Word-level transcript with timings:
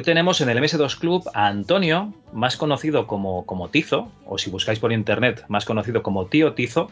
Hoy 0.00 0.04
tenemos 0.04 0.40
en 0.40 0.48
el 0.48 0.56
MS2 0.56 0.98
Club 0.98 1.30
a 1.34 1.46
Antonio, 1.48 2.14
más 2.32 2.56
conocido 2.56 3.06
como, 3.06 3.44
como 3.44 3.68
Tizo, 3.68 4.10
o 4.24 4.38
si 4.38 4.48
buscáis 4.48 4.78
por 4.78 4.92
internet, 4.92 5.44
más 5.48 5.66
conocido 5.66 6.02
como 6.02 6.24
Tío 6.24 6.54
Tizo, 6.54 6.90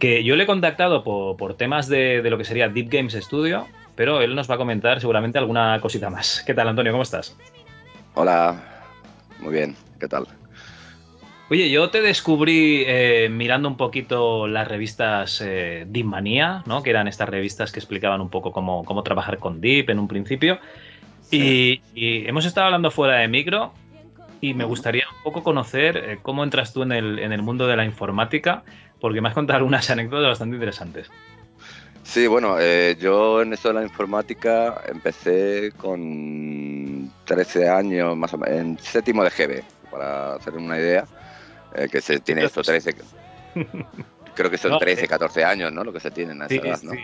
que 0.00 0.24
yo 0.24 0.34
le 0.34 0.42
he 0.42 0.46
contactado 0.46 1.04
por, 1.04 1.36
por 1.36 1.54
temas 1.54 1.86
de, 1.86 2.22
de 2.22 2.30
lo 2.30 2.36
que 2.36 2.42
sería 2.42 2.68
Deep 2.68 2.88
Games 2.90 3.12
Studio, 3.12 3.68
pero 3.94 4.20
él 4.20 4.34
nos 4.34 4.50
va 4.50 4.56
a 4.56 4.58
comentar 4.58 5.00
seguramente 5.00 5.38
alguna 5.38 5.78
cosita 5.80 6.10
más. 6.10 6.42
¿Qué 6.44 6.54
tal, 6.54 6.66
Antonio? 6.66 6.90
¿Cómo 6.90 7.04
estás? 7.04 7.36
Hola, 8.14 8.82
muy 9.38 9.52
bien, 9.52 9.76
¿qué 10.00 10.08
tal? 10.08 10.26
Oye, 11.50 11.70
yo 11.70 11.90
te 11.90 12.00
descubrí 12.00 12.82
eh, 12.84 13.28
mirando 13.30 13.68
un 13.68 13.76
poquito 13.76 14.48
las 14.48 14.66
revistas 14.66 15.40
eh, 15.40 15.84
Deep 15.86 16.06
Manía, 16.06 16.64
¿no? 16.66 16.82
que 16.82 16.90
eran 16.90 17.06
estas 17.06 17.28
revistas 17.28 17.70
que 17.70 17.78
explicaban 17.78 18.20
un 18.20 18.28
poco 18.28 18.50
cómo, 18.50 18.84
cómo 18.84 19.04
trabajar 19.04 19.38
con 19.38 19.60
Deep 19.60 19.90
en 19.90 20.00
un 20.00 20.08
principio. 20.08 20.58
Y, 21.30 21.82
y 21.94 22.26
hemos 22.28 22.44
estado 22.44 22.66
hablando 22.66 22.90
fuera 22.90 23.16
de 23.16 23.28
micro 23.28 23.72
y 24.40 24.54
me 24.54 24.64
gustaría 24.64 25.04
un 25.16 25.22
poco 25.22 25.42
conocer 25.42 25.96
eh, 25.96 26.18
cómo 26.22 26.44
entras 26.44 26.72
tú 26.72 26.82
en 26.82 26.92
el, 26.92 27.18
en 27.18 27.32
el 27.32 27.42
mundo 27.42 27.66
de 27.66 27.76
la 27.76 27.84
informática, 27.84 28.62
porque 29.00 29.20
me 29.20 29.28
has 29.28 29.34
contado 29.34 29.56
algunas 29.58 29.88
anécdotas 29.90 30.28
bastante 30.28 30.56
interesantes. 30.56 31.10
Sí, 32.02 32.26
bueno, 32.26 32.56
eh, 32.60 32.96
yo 33.00 33.40
en 33.40 33.54
esto 33.54 33.68
de 33.68 33.74
la 33.74 33.82
informática 33.82 34.82
empecé 34.86 35.72
con 35.78 37.10
13 37.24 37.68
años, 37.68 38.14
más 38.16 38.34
o 38.34 38.38
menos, 38.38 38.58
en 38.58 38.78
séptimo 38.78 39.24
de 39.24 39.30
GB, 39.30 39.62
para 39.90 40.34
hacer 40.34 40.52
una 40.54 40.78
idea, 40.78 41.06
eh, 41.74 41.88
que 41.90 42.02
se 42.02 42.20
tiene 42.20 42.44
esto, 42.44 42.60
13, 42.62 42.94
creo 44.34 44.50
que 44.50 44.58
son 44.58 44.72
No, 44.72 44.78
13, 44.78 45.04
eh. 45.04 45.08
14 45.08 45.44
años, 45.44 45.72
¿no? 45.72 45.82
Lo 45.82 45.92
que 45.94 46.00
se 46.00 46.10
tienen 46.10 46.42
a 46.42 46.46
esa 46.46 46.54
Sí, 46.54 46.60
edad, 46.68 46.82
¿no? 46.82 46.92
sí. 46.92 46.98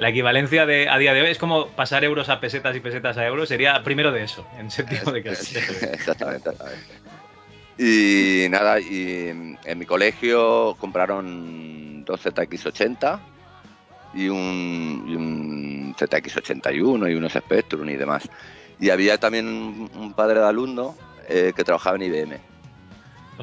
La 0.00 0.08
equivalencia 0.08 0.64
de, 0.64 0.88
a 0.88 0.96
día 0.96 1.12
de 1.12 1.20
hoy 1.20 1.28
es 1.28 1.36
como 1.36 1.66
pasar 1.68 2.04
euros 2.04 2.30
a 2.30 2.40
pesetas 2.40 2.74
y 2.74 2.80
pesetas 2.80 3.18
a 3.18 3.26
euros, 3.26 3.50
sería 3.50 3.82
primero 3.82 4.10
de 4.10 4.24
eso, 4.24 4.46
en 4.58 4.70
séptimo 4.70 5.12
de 5.12 5.22
clase. 5.22 5.58
Exactamente. 5.92 6.48
exactamente. 6.48 6.90
Y 7.76 8.48
nada, 8.48 8.80
y 8.80 9.28
en 9.62 9.78
mi 9.78 9.84
colegio 9.84 10.74
compraron 10.80 12.02
dos 12.06 12.24
ZX80 12.24 13.20
y 14.14 14.28
un, 14.30 15.04
y 15.06 15.14
un 15.16 15.94
ZX81 15.94 17.12
y 17.12 17.14
unos 17.14 17.32
Spectrum 17.34 17.86
y 17.90 17.96
demás. 17.96 18.26
Y 18.78 18.88
había 18.88 19.18
también 19.18 19.48
un, 19.48 19.90
un 19.94 20.14
padre 20.14 20.40
de 20.40 20.46
alumno 20.46 20.96
eh, 21.28 21.52
que 21.54 21.62
trabajaba 21.62 21.96
en 21.96 22.02
IBM. 22.04 22.49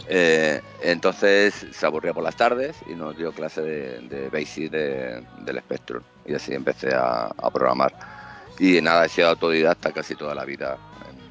Eh, 0.08 0.62
entonces 0.81 1.66
se 1.72 1.85
aburría 1.85 2.13
por 2.13 2.24
las 2.24 2.35
tardes 2.35 2.78
y 2.88 2.94
nos 2.96 3.18
dio 3.18 3.31
clase 3.31 3.62
de, 3.62 4.00
de 4.02 4.30
Basic 4.30 4.69
de- 4.72 5.24
del 5.40 5.59
Spectrum. 5.59 6.03
Y 6.25 6.34
así 6.34 6.53
empecé 6.53 6.94
a, 6.94 7.25
a 7.25 7.52
programar. 7.52 7.94
Y 8.59 8.81
nada, 8.81 9.06
he 9.06 9.09
sido 9.09 9.30
autodidacta 9.30 9.91
casi 9.91 10.16
toda 10.16 10.34
la 10.35 10.46
vida 10.46 10.78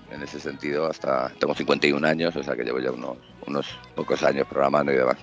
en, 0.09 0.15
en 0.15 0.23
ese 0.23 0.41
sentido. 0.41 0.87
Hasta 0.87 1.33
tengo 1.39 1.55
51 1.55 2.05
años, 2.05 2.35
o 2.37 2.43
sea 2.43 2.55
que 2.57 2.65
llevo 2.65 2.79
ya 2.81 2.91
unos, 2.93 3.19
unos 3.47 3.67
pocos 3.95 4.23
años 4.23 4.47
programando 4.47 4.93
y 4.93 4.97
demás. 4.97 5.17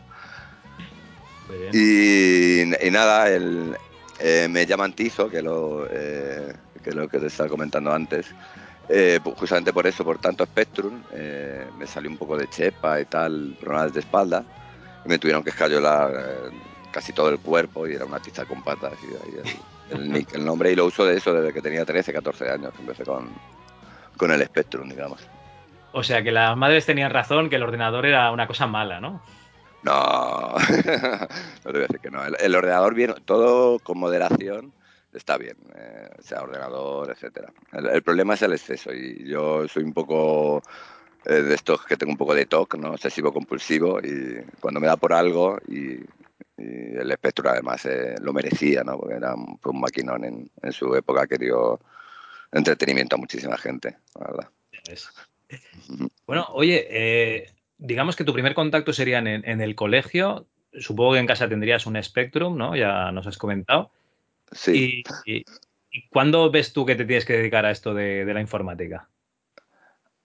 Y, 1.72 2.62
y 2.88 2.92
nada, 2.92 3.30
el, 3.30 3.78
eh, 4.20 4.48
me 4.50 4.66
llaman 4.66 4.94
Tizo, 4.94 5.30
que 5.30 5.42
lo, 5.42 5.88
eh, 5.90 6.54
que 6.84 6.92
lo 6.92 7.08
que 7.08 7.20
te 7.20 7.28
estaba 7.28 7.50
comentando 7.50 7.92
antes. 7.94 8.28
Eh, 8.90 9.20
pues 9.24 9.38
justamente 9.38 9.72
por 9.72 9.88
eso, 9.88 10.04
por 10.04 10.18
tanto 10.18 10.46
Spectrum, 10.46 11.02
eh, 11.14 11.68
me 11.78 11.88
salió 11.88 12.10
un 12.10 12.18
poco 12.18 12.38
de 12.38 12.50
chepa 12.50 13.00
y 13.00 13.06
tal, 13.06 13.56
problemas 13.60 13.94
de 13.94 14.02
espalda, 14.02 14.44
y 15.06 15.10
me 15.10 15.18
tuvieron 15.18 15.44
que 15.44 15.52
escayolar 15.52 16.12
eh, 16.14 16.58
casi 16.92 17.14
todo 17.14 17.30
el 17.30 17.40
cuerpo 17.40 17.88
y 17.88 17.94
era 17.94 18.06
una 18.06 18.20
tiza 18.20 18.46
con 18.46 18.62
patas 18.62 18.94
y 19.04 19.08
ahí 19.08 19.42
el, 19.92 20.00
el 20.00 20.10
nick, 20.12 20.34
el 20.34 20.46
nombre, 20.46 20.72
y 20.72 20.76
lo 20.76 20.86
uso 20.86 21.06
de 21.06 21.18
eso 21.18 21.34
desde 21.34 21.54
que 21.54 21.62
tenía 21.62 21.86
13, 21.86 22.12
14 22.12 22.50
años, 22.52 22.74
que 22.74 22.82
empecé 22.82 23.06
con, 23.06 23.30
con 24.18 24.32
el 24.32 24.44
Spectrum, 24.46 24.90
digamos. 24.90 25.22
O 25.94 26.04
sea 26.04 26.22
que 26.22 26.32
las 26.32 26.58
madres 26.58 26.86
tenían 26.86 27.12
razón, 27.12 27.50
que 27.50 27.56
el 27.56 27.64
ordenador 27.64 28.06
era 28.06 28.32
una 28.32 28.48
cosa 28.48 28.68
mala, 28.68 29.00
¿no? 29.00 29.22
No, 29.84 30.56
no 30.58 31.28
te 31.64 31.72
voy 31.72 31.80
a 31.80 31.88
decir 31.88 32.00
que 32.02 32.10
no. 32.10 32.24
El, 32.26 32.36
el 32.40 32.56
ordenador 32.56 32.96
bien, 32.96 33.14
todo 33.26 33.80
con 33.80 34.00
moderación 34.00 34.74
está 35.14 35.38
bien, 35.38 35.58
eh, 35.76 36.10
sea 36.20 36.42
ordenador, 36.42 37.12
etcétera. 37.12 37.52
El, 37.72 37.88
el 37.88 38.04
problema 38.04 38.34
es 38.34 38.42
el 38.42 38.54
exceso 38.54 38.94
y 38.94 39.28
yo 39.28 39.68
soy 39.68 39.84
un 39.84 39.94
poco 39.94 40.62
eh, 41.26 41.42
de 41.42 41.56
estos 41.56 41.86
que 41.86 41.96
tengo 41.96 42.12
un 42.12 42.18
poco 42.18 42.36
de 42.36 42.46
TOC, 42.46 42.76
¿no? 42.76 42.92
Obsesivo 42.92 43.32
compulsivo 43.32 44.00
y 44.02 44.44
cuando 44.60 44.82
me 44.82 44.88
da 44.88 44.98
por 44.98 45.14
algo 45.14 45.58
y, 45.68 45.94
y 46.58 46.98
el 46.98 47.10
espectro 47.12 47.50
además 47.50 47.86
eh, 47.86 48.16
lo 48.22 48.34
merecía, 48.34 48.84
¿no? 48.84 49.00
Porque 49.00 49.16
era 49.16 49.34
un, 49.34 49.80
maquinón 49.80 50.26
en, 50.26 50.52
en 50.62 50.72
su 50.74 50.94
época 50.96 51.26
que 51.28 51.38
dio 51.38 51.80
entretenimiento 52.52 53.16
a 53.16 53.20
muchísima 53.20 53.58
gente, 53.58 53.98
la 54.20 54.28
verdad. 54.28 54.50
Bueno, 56.26 56.48
oye, 56.50 56.88
eh, 56.90 57.54
digamos 57.78 58.18
que 58.18 58.26
tu 58.26 58.34
primer 58.34 58.54
contacto 58.54 58.92
sería 58.92 59.20
en, 59.20 59.28
en 59.28 59.62
el 59.62 59.76
colegio. 59.76 60.46
Supongo 60.78 61.14
que 61.14 61.20
en 61.20 61.28
casa 61.28 61.48
tendrías 61.48 61.86
un 61.86 62.02
Spectrum, 62.02 62.58
¿no? 62.58 62.76
Ya 62.76 63.12
nos 63.14 63.28
has 63.28 63.38
comentado. 63.38 63.92
Sí. 64.56 65.04
Y, 65.26 65.38
y- 65.40 65.46
¿y 65.92 66.08
cuándo 66.10 66.50
ves 66.52 66.74
tú 66.74 66.86
que 66.86 66.96
te 66.96 67.06
tienes 67.06 67.26
que 67.26 67.34
dedicar 67.38 67.66
a 67.66 67.72
esto 67.72 67.94
de, 67.94 68.26
de 68.26 68.34
la 68.34 68.42
informática? 68.42 69.10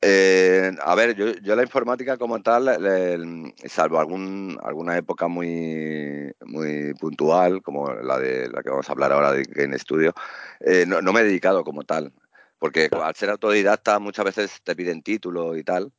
Eh, 0.01 0.71
a 0.81 0.95
ver, 0.95 1.17
yo, 1.17 1.33
yo 1.43 1.57
la 1.57 1.63
informática 1.65 2.17
como 2.17 2.41
tal, 2.41 2.67
le- 2.67 3.53
salvo 3.69 3.99
algún, 3.99 4.57
alguna 4.63 4.97
época 4.97 5.27
muy, 5.27 6.33
muy 6.45 6.95
puntual, 6.95 7.63
como 7.63 7.93
la 7.93 8.17
de 8.19 8.49
la 8.49 8.63
que 8.63 8.71
vamos 8.71 8.89
a 8.89 8.93
hablar 8.93 9.13
ahora 9.13 9.33
de 9.33 9.43
Game 9.43 9.77
Studio, 9.77 10.15
eh, 10.61 10.85
no, 10.87 11.03
no 11.03 11.13
me 11.13 11.21
he 11.21 11.25
dedicado 11.25 11.65
como 11.65 11.83
tal, 11.83 12.13
porque 12.61 12.89
al 12.93 13.15
ser 13.17 13.31
autodidacta 13.31 13.99
muchas 13.99 14.25
veces 14.25 14.61
te 14.63 14.77
piden 14.77 15.03
título 15.03 15.57
y 15.57 15.65
tal. 15.65 15.93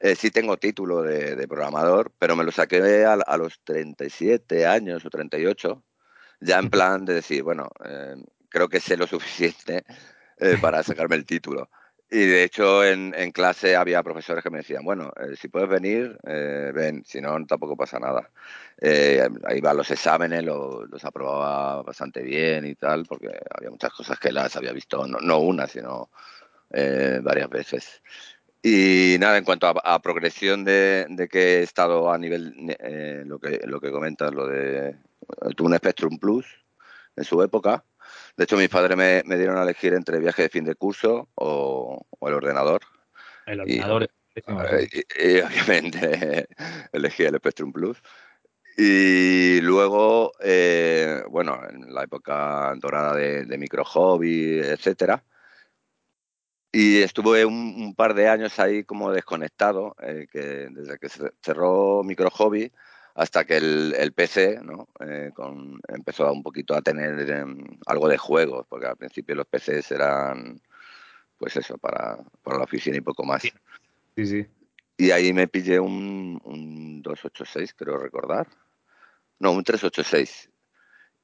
Eh, 0.00 0.14
sí 0.16 0.30
tengo 0.30 0.56
título 0.58 1.02
de, 1.02 1.36
de 1.36 1.48
programador, 1.48 2.12
pero 2.18 2.34
me 2.36 2.44
lo 2.44 2.50
saqué 2.50 3.04
a, 3.04 3.12
a 3.14 3.36
los 3.38 3.60
37 3.62 4.66
años 4.66 5.04
o 5.06 5.08
38, 5.10 5.82
ya 6.40 6.58
en 6.58 6.70
plan 6.70 7.04
de 7.04 7.14
decir, 7.14 7.42
bueno, 7.42 7.68
eh, 7.84 8.16
creo 8.48 8.68
que 8.68 8.80
sé 8.80 8.96
lo 8.96 9.06
suficiente 9.06 9.84
eh, 10.38 10.56
para 10.60 10.82
sacarme 10.82 11.16
el 11.16 11.26
título. 11.26 11.68
Y 12.08 12.18
de 12.18 12.44
hecho 12.44 12.84
en, 12.84 13.12
en 13.16 13.32
clase 13.32 13.74
había 13.74 14.02
profesores 14.02 14.44
que 14.44 14.50
me 14.50 14.58
decían, 14.58 14.84
bueno, 14.84 15.12
eh, 15.16 15.34
si 15.36 15.48
puedes 15.48 15.68
venir, 15.68 16.16
eh, 16.26 16.70
ven, 16.72 17.02
si 17.04 17.20
no, 17.20 17.34
tampoco 17.46 17.76
pasa 17.76 17.98
nada. 17.98 18.30
Eh, 18.80 19.26
ahí 19.44 19.60
a 19.64 19.74
los 19.74 19.90
exámenes, 19.90 20.44
lo- 20.44 20.86
los 20.86 21.04
aprobaba 21.04 21.82
bastante 21.82 22.22
bien 22.22 22.64
y 22.64 22.76
tal, 22.76 23.06
porque 23.06 23.28
había 23.50 23.70
muchas 23.70 23.92
cosas 23.92 24.18
que 24.20 24.30
las 24.30 24.54
había 24.56 24.72
visto, 24.72 25.06
no, 25.06 25.18
no 25.20 25.38
una, 25.40 25.66
sino 25.66 26.10
eh, 26.70 27.20
varias 27.22 27.48
veces. 27.50 28.02
Y 28.62 29.16
nada, 29.20 29.38
en 29.38 29.44
cuanto 29.44 29.66
a, 29.68 30.02
progresión 30.02 30.64
de, 30.64 31.28
que 31.30 31.58
he 31.58 31.62
estado 31.62 32.10
a 32.12 32.18
nivel, 32.18 32.54
eh, 32.80 33.22
lo, 33.24 33.38
que, 33.38 33.60
lo 33.64 33.80
que 33.80 33.90
comentas, 33.92 34.32
lo 34.34 34.46
de, 34.46 34.96
tuve 35.56 35.68
un 35.68 35.76
Spectrum 35.76 36.18
Plus 36.18 36.46
en 37.16 37.24
su 37.24 37.42
época. 37.42 37.84
De 38.36 38.44
hecho, 38.44 38.56
mis 38.56 38.68
padres 38.68 38.96
me, 38.96 39.36
dieron 39.36 39.58
a 39.58 39.62
elegir 39.62 39.94
entre 39.94 40.20
viaje 40.20 40.42
de 40.42 40.48
fin 40.48 40.64
de 40.64 40.74
curso 40.74 41.28
o, 41.34 42.06
el 42.20 42.34
ordenador. 42.34 42.82
El 43.46 43.60
ordenador. 43.60 44.08
Y, 44.34 45.40
obviamente 45.40 46.46
elegí 46.92 47.24
el 47.24 47.36
Spectrum 47.36 47.72
Plus. 47.72 48.02
Y 48.76 49.60
luego, 49.62 50.32
eh, 50.40 51.22
bueno, 51.30 51.58
en 51.70 51.94
la 51.94 52.04
época 52.04 52.74
dorada 52.76 53.14
de, 53.14 53.46
de 53.46 53.58
micro 53.58 53.82
hobby, 53.84 54.58
etcétera, 54.58 55.24
y 56.78 57.00
estuve 57.00 57.46
un, 57.46 57.94
par 57.94 58.12
de 58.12 58.28
años 58.28 58.58
ahí 58.58 58.84
como 58.84 59.10
desconectado, 59.10 59.96
eh, 60.02 60.26
que 60.30 60.68
desde 60.70 60.98
que 60.98 61.08
cerró 61.40 62.02
Micro 62.04 62.28
Hobby 62.28 62.70
hasta 63.16 63.44
que 63.44 63.56
el, 63.56 64.12
PC 64.14 64.60
¿no? 64.62 64.88
Eh, 65.00 65.30
con, 65.34 65.80
empezó 65.88 66.30
un 66.30 66.42
poquito 66.42 66.74
a 66.74 66.82
tener 66.82 67.28
em, 67.30 67.58
algo 67.86 68.08
de 68.08 68.18
juegos, 68.18 68.66
porque 68.68 68.86
al 68.86 68.96
principio 68.96 69.34
los 69.34 69.46
PCs 69.46 69.90
eran, 69.92 70.60
pues 71.38 71.56
eso, 71.56 71.78
para, 71.78 72.18
para 72.42 72.58
la 72.58 72.64
oficina 72.64 72.98
y 72.98 73.00
poco 73.00 73.24
más. 73.24 73.42
Sí, 73.42 74.26
sí. 74.26 74.46
Y 74.98 75.10
ahí 75.10 75.32
me 75.32 75.48
pillé 75.48 75.80
un, 75.80 76.40
un 76.44 77.02
286, 77.02 77.74
creo 77.74 77.96
recordar. 77.96 78.48
No, 79.38 79.52
un 79.52 79.64
386. 79.64 80.50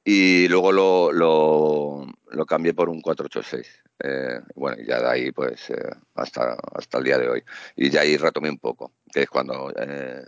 Y 0.05 0.49
luego 0.49 0.73
lo, 0.73 1.13
lo, 1.13 2.07
lo 2.31 2.47
cambié 2.47 2.73
por 2.73 2.89
un 2.89 3.03
486. 3.03 3.83
Eh, 4.05 4.41
bueno, 4.55 4.83
y 4.83 4.87
ya 4.87 4.99
de 5.01 5.09
ahí, 5.09 5.33
pues, 5.33 5.71
eh, 5.71 5.91
hasta, 6.15 6.57
hasta 6.75 6.99
el 6.99 7.05
día 7.05 7.19
de 7.19 7.29
hoy. 7.29 7.45
Y 7.77 7.91
ya 7.91 8.01
ahí 8.01 8.17
retomé 8.17 8.51
un 8.51 8.59
poco, 8.59 8.93
que 9.13 9.23
es 9.23 9.31
cuando 9.31 9.73
eh, 9.77 10.25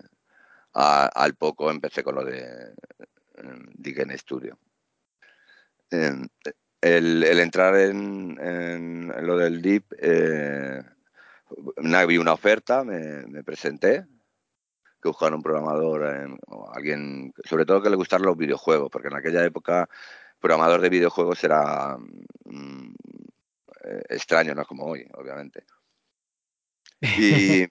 al 0.75 1.35
poco 1.35 1.71
empecé 1.71 2.03
con 2.03 2.17
lo 2.17 2.25
de 2.25 2.75
Digen 3.75 4.17
Studio. 4.19 4.59
El, 5.91 6.29
el, 6.81 7.38
entrar 7.38 7.76
en, 7.76 8.38
en, 8.41 9.26
lo 9.26 9.37
del 9.37 9.62
Deep, 9.62 9.85
vi 12.06 12.19
una 12.19 12.32
oferta, 12.32 12.85
me, 12.85 13.26
me 13.26 13.44
presenté, 13.44 14.06
que 15.00 15.09
buscaban 15.09 15.35
un 15.35 15.43
programador, 15.43 16.38
o 16.49 16.73
alguien, 16.73 17.32
sobre 17.44 17.67
todo 17.67 17.82
que 17.82 17.91
le 17.91 17.97
gustaran 17.97 18.26
los 18.26 18.37
videojuegos, 18.37 18.91
porque 18.91 19.09
en 19.09 19.17
aquella 19.17 19.44
época 19.44 19.88
programador 20.41 20.81
de 20.81 20.88
videojuegos 20.88 21.43
era 21.44 21.97
mm, 22.44 22.94
eh, 23.85 24.03
extraño, 24.09 24.55
no 24.55 24.65
como 24.65 24.87
hoy, 24.87 25.06
obviamente. 25.15 25.65
Y, 27.19 27.67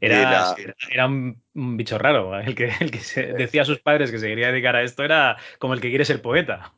era, 0.00 0.54
era, 0.90 1.06
un, 1.06 1.42
bicho 1.52 1.98
raro. 1.98 2.38
El 2.38 2.54
que, 2.54 2.72
el 2.80 2.90
que 2.90 3.32
decía 3.36 3.62
a 3.62 3.64
sus 3.64 3.80
padres 3.80 4.10
que 4.10 4.18
se 4.18 4.28
quería 4.28 4.48
dedicar 4.48 4.76
a 4.76 4.82
esto 4.82 5.04
era 5.04 5.36
como 5.58 5.74
el 5.74 5.80
que 5.80 5.88
quiere 5.88 6.04
ser 6.04 6.22
poeta. 6.22 6.72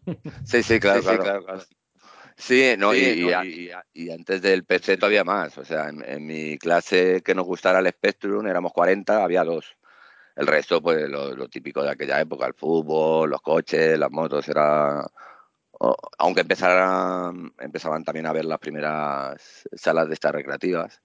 Sí, 0.45 0.63
sí, 0.63 0.79
claro, 0.81 1.03
claro, 1.03 1.45
sí, 2.37 2.75
no, 2.79 2.95
y, 2.95 3.31
antes 4.11 4.43
del 4.43 4.65
PC 4.65 4.97
todavía 4.97 5.25
más. 5.25 5.57
O 5.59 5.65
sea, 5.65 5.89
en, 5.89 6.27
mi 6.27 6.59
clase 6.59 7.23
que 7.23 7.35
nos 7.35 7.47
gustara 7.47 7.79
el 7.79 7.89
Spectrum 7.89 8.47
éramos 8.47 8.73
40, 8.73 9.23
había 9.23 9.45
dos. 9.45 9.77
El 10.35 10.47
resto, 10.47 10.83
pues 10.83 11.09
lo, 11.09 11.35
lo, 11.35 11.49
típico 11.49 11.83
de 11.83 11.91
aquella 11.91 12.21
época, 12.21 12.47
el 12.47 12.53
fútbol, 12.53 13.31
los 13.31 13.41
coches, 13.41 13.99
las 13.99 14.11
motos, 14.11 14.47
era 14.49 15.03
aunque 16.19 16.41
empezaran, 16.41 17.53
empezaban 17.59 18.05
también 18.05 18.27
a 18.27 18.33
ver 18.33 18.45
las 18.45 18.59
primeras 18.59 19.69
salas 19.75 20.09
de 20.09 20.15
estas 20.15 20.33
recreativas, 20.33 21.03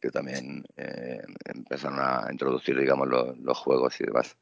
que 0.00 0.10
también 0.10 0.64
eh, 0.76 1.22
empezaron 1.44 1.98
a 2.00 2.28
introducir, 2.30 2.78
digamos, 2.78 3.08
los, 3.08 3.58
juegos 3.58 4.00
y 4.00 4.04
demás. 4.04 4.36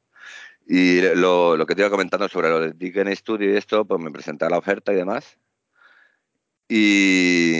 Y 0.67 1.01
lo, 1.17 1.57
lo, 1.57 1.67
que 1.67 1.75
te 1.75 1.83
iba 1.83 1.91
comentando 1.91 2.29
sobre 2.29 2.51
lo 2.51 2.61
de 2.61 2.73
Dicken 2.73 3.15
Studio 3.17 3.53
y 3.53 3.57
esto, 3.57 3.85
pues 3.85 4.01
me 4.01 4.11
presenté 4.11 4.49
la 4.49 4.59
oferta 4.59 4.93
y 4.93 4.97
demás. 4.97 5.39
Y 6.69 7.55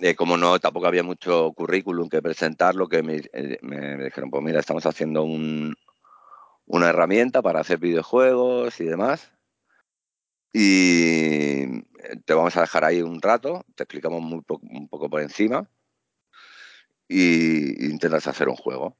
eh, 0.00 0.14
como 0.16 0.36
no, 0.36 0.58
tampoco 0.60 0.86
había 0.86 1.02
mucho 1.02 1.52
currículum 1.52 2.08
que 2.08 2.22
presentar, 2.22 2.74
lo 2.74 2.88
que 2.88 3.02
me, 3.02 3.22
eh, 3.32 3.58
me, 3.62 4.04
dijeron, 4.04 4.30
pues 4.30 4.42
mira, 4.42 4.60
estamos 4.60 4.86
haciendo 4.86 5.24
un, 5.24 5.74
una 6.66 6.88
herramienta 6.90 7.42
para 7.42 7.60
hacer 7.60 7.78
videojuegos 7.78 8.80
y 8.80 8.84
demás 8.84 9.34
y 10.56 11.82
te 12.24 12.32
vamos 12.32 12.56
a 12.56 12.60
dejar 12.60 12.84
ahí 12.84 13.02
un 13.02 13.20
rato, 13.20 13.64
te 13.74 13.82
explicamos 13.82 14.22
muy 14.22 14.40
un 14.48 14.88
poco 14.88 15.10
por 15.10 15.20
encima 15.20 15.68
y, 17.08 17.86
intentas 17.86 18.26
hacer 18.26 18.48
un 18.48 18.56
juego. 18.56 18.96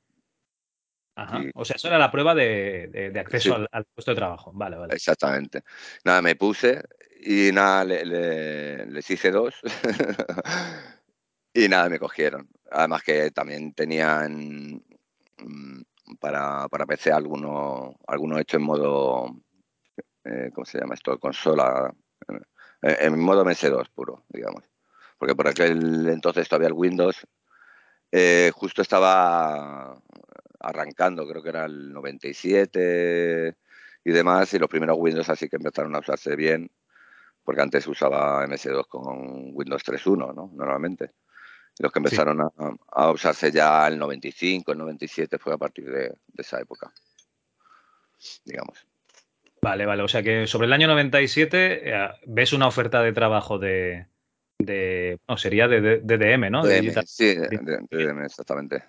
Ajá. 1.17 1.43
o 1.55 1.65
sea, 1.65 1.77
eso 1.77 1.87
era 1.87 1.99
la 1.99 2.11
prueba 2.11 2.35
de, 2.35 3.13
acceso 3.17 3.55
al, 3.71 3.85
puesto 3.95 4.11
de 4.11 4.17
trabajo. 4.17 4.51
Vale, 4.53 4.77
vale. 4.77 4.95
Exactamente. 4.95 5.63
Nada, 6.05 6.21
me 6.21 6.35
puse 6.35 6.83
y 7.21 7.53
nada, 7.53 7.85
les 7.85 9.11
hice 9.11 9.31
dos 9.31 9.55
y 11.55 11.69
nada, 11.69 11.89
me 11.89 12.01
cogieron. 12.01 12.49
Además 12.71 13.05
que 13.05 13.31
también 13.31 13.75
tenían 13.75 14.83
mm, 15.39 15.83
para, 16.19 16.69
para 16.69 16.85
PC 16.85 17.13
alguno, 17.13 17.95
alguno 18.09 18.39
hecho 18.41 18.57
en 18.57 18.65
modo 18.65 19.45
eh, 20.25 20.51
¿cómo 20.55 20.65
se 20.65 20.79
llama 20.79 20.95
esto? 20.95 21.19
Consola, 21.19 21.95
eh, 22.83 22.97
en 23.01 23.21
modo 23.21 23.45
MS2 23.45 23.91
puro, 23.95 24.25
digamos. 24.29 24.65
Porque 25.19 25.35
por 25.35 25.49
aquel 25.49 26.09
entonces 26.09 26.49
todavía 26.49 26.69
el 26.69 26.75
Windows 26.75 27.27
eh, 28.17 28.53
justo 28.55 28.81
estaba 28.81 30.01
arrancando, 30.61 31.27
creo 31.27 31.43
que 31.43 31.49
era 31.49 31.65
el 31.65 31.93
97 31.93 33.57
y 34.05 34.13
demás, 34.13 34.55
y 34.55 34.59
los 34.61 34.69
primeros 34.69 34.97
Windows 35.01 35.29
así 35.29 35.49
que 35.49 35.57
empezaron 35.57 35.97
a 35.97 35.99
usarse 35.99 36.37
bien, 36.37 36.71
porque 37.43 37.63
antes 37.63 37.85
usaba 37.89 38.47
MS2 38.47 38.87
con 38.87 39.51
Windows 39.53 39.83
3.1, 39.85 40.33
¿no? 40.33 40.49
Normalmente. 40.55 41.11
los 41.81 41.91
que 41.91 41.99
empezaron 41.99 42.41
a, 42.41 43.11
usarse 43.11 43.51
ya 43.51 43.89
el 43.89 43.99
95, 43.99 44.71
el 44.71 44.79
97 44.79 45.39
fue 45.39 45.55
a 45.55 45.59
partir 45.59 45.91
de 45.91 46.15
esa 46.37 46.61
época, 46.61 46.93
digamos. 48.45 48.87
Vale, 49.61 49.87
vale. 49.87 50.05
O 50.05 50.09
sea 50.09 50.23
que 50.23 50.47
sobre 50.47 50.67
el 50.67 50.73
año 50.73 50.87
97 50.87 51.91
eh, 51.91 52.09
ves 52.27 52.53
una 52.53 52.69
oferta 52.69 53.03
de 53.03 53.13
trabajo 53.13 53.59
de. 53.59 54.07
No, 54.59 55.37
sería 55.37 55.69
de, 55.69 56.01
DDM, 56.01 56.51
¿no? 56.51 56.65
sí, 56.65 57.35
de, 57.35 57.49
DDM, 57.91 58.25
exactamente. 58.25 58.85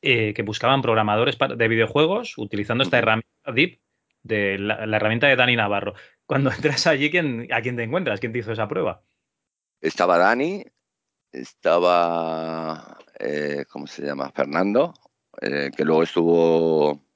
Eh, 0.00 0.32
que 0.34 0.42
buscaban 0.42 0.82
programadores 0.82 1.36
de 1.56 1.68
videojuegos 1.68 2.38
utilizando 2.38 2.84
esta 2.84 2.98
herramienta 2.98 3.52
DIP, 3.52 3.80
de 4.22 4.58
la, 4.58 4.96
herramienta 4.96 5.26
de 5.26 5.36
Dani 5.36 5.56
Navarro. 5.56 5.94
Cuando 6.26 6.50
entras 6.52 6.86
allí, 6.86 7.10
¿quién, 7.10 7.48
¿a 7.52 7.60
quién 7.62 7.76
te 7.76 7.82
encuentras? 7.82 8.20
¿Quién 8.20 8.32
te 8.32 8.38
hizo 8.38 8.52
esa 8.52 8.68
prueba? 8.68 9.02
Estaba 9.80 10.18
Dani, 10.18 10.64
estaba. 11.32 12.98
Eh, 13.18 13.64
¿Cómo 13.68 13.86
se 13.86 14.04
llama? 14.04 14.30
Fernando, 14.30 14.94
que 15.40 15.84
luego 15.84 16.02
estuvo 16.02 17.08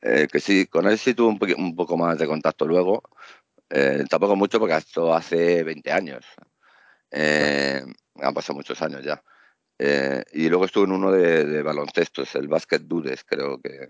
eh, 0.00 0.28
que 0.30 0.38
sí, 0.40 0.66
con 0.66 0.86
él 0.86 0.96
sí 0.98 1.14
tuve 1.14 1.54
un, 1.54 1.74
poco 1.74 1.96
más 1.96 2.18
de 2.18 2.26
contacto 2.26 2.66
luego. 2.66 3.02
Eh, 3.70 4.04
tampoco 4.08 4.36
mucho 4.36 4.58
porque 4.58 4.76
esto 4.76 5.14
hace 5.14 5.62
20 5.64 5.92
años. 5.92 6.24
Eh, 7.10 7.82
han 8.20 8.34
pasado 8.34 8.54
muchos 8.54 8.80
años 8.82 9.02
ya. 9.04 9.22
y 10.32 10.48
luego 10.48 10.64
estuve 10.64 10.84
en 10.84 10.92
uno 10.92 11.12
de, 11.12 11.44
de 11.44 11.62
baloncestos, 11.62 12.34
el 12.34 12.48
Basket 12.48 12.80
Dudes, 12.80 13.24
creo 13.24 13.60
que 13.60 13.88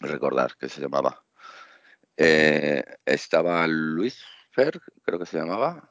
recordar 0.00 0.56
que 0.56 0.68
se 0.68 0.80
llamaba. 0.80 1.24
estaba 2.16 3.66
Luis 3.66 4.24
Fer, 4.50 4.80
creo 5.02 5.18
que 5.18 5.26
se 5.26 5.38
llamaba. 5.38 5.90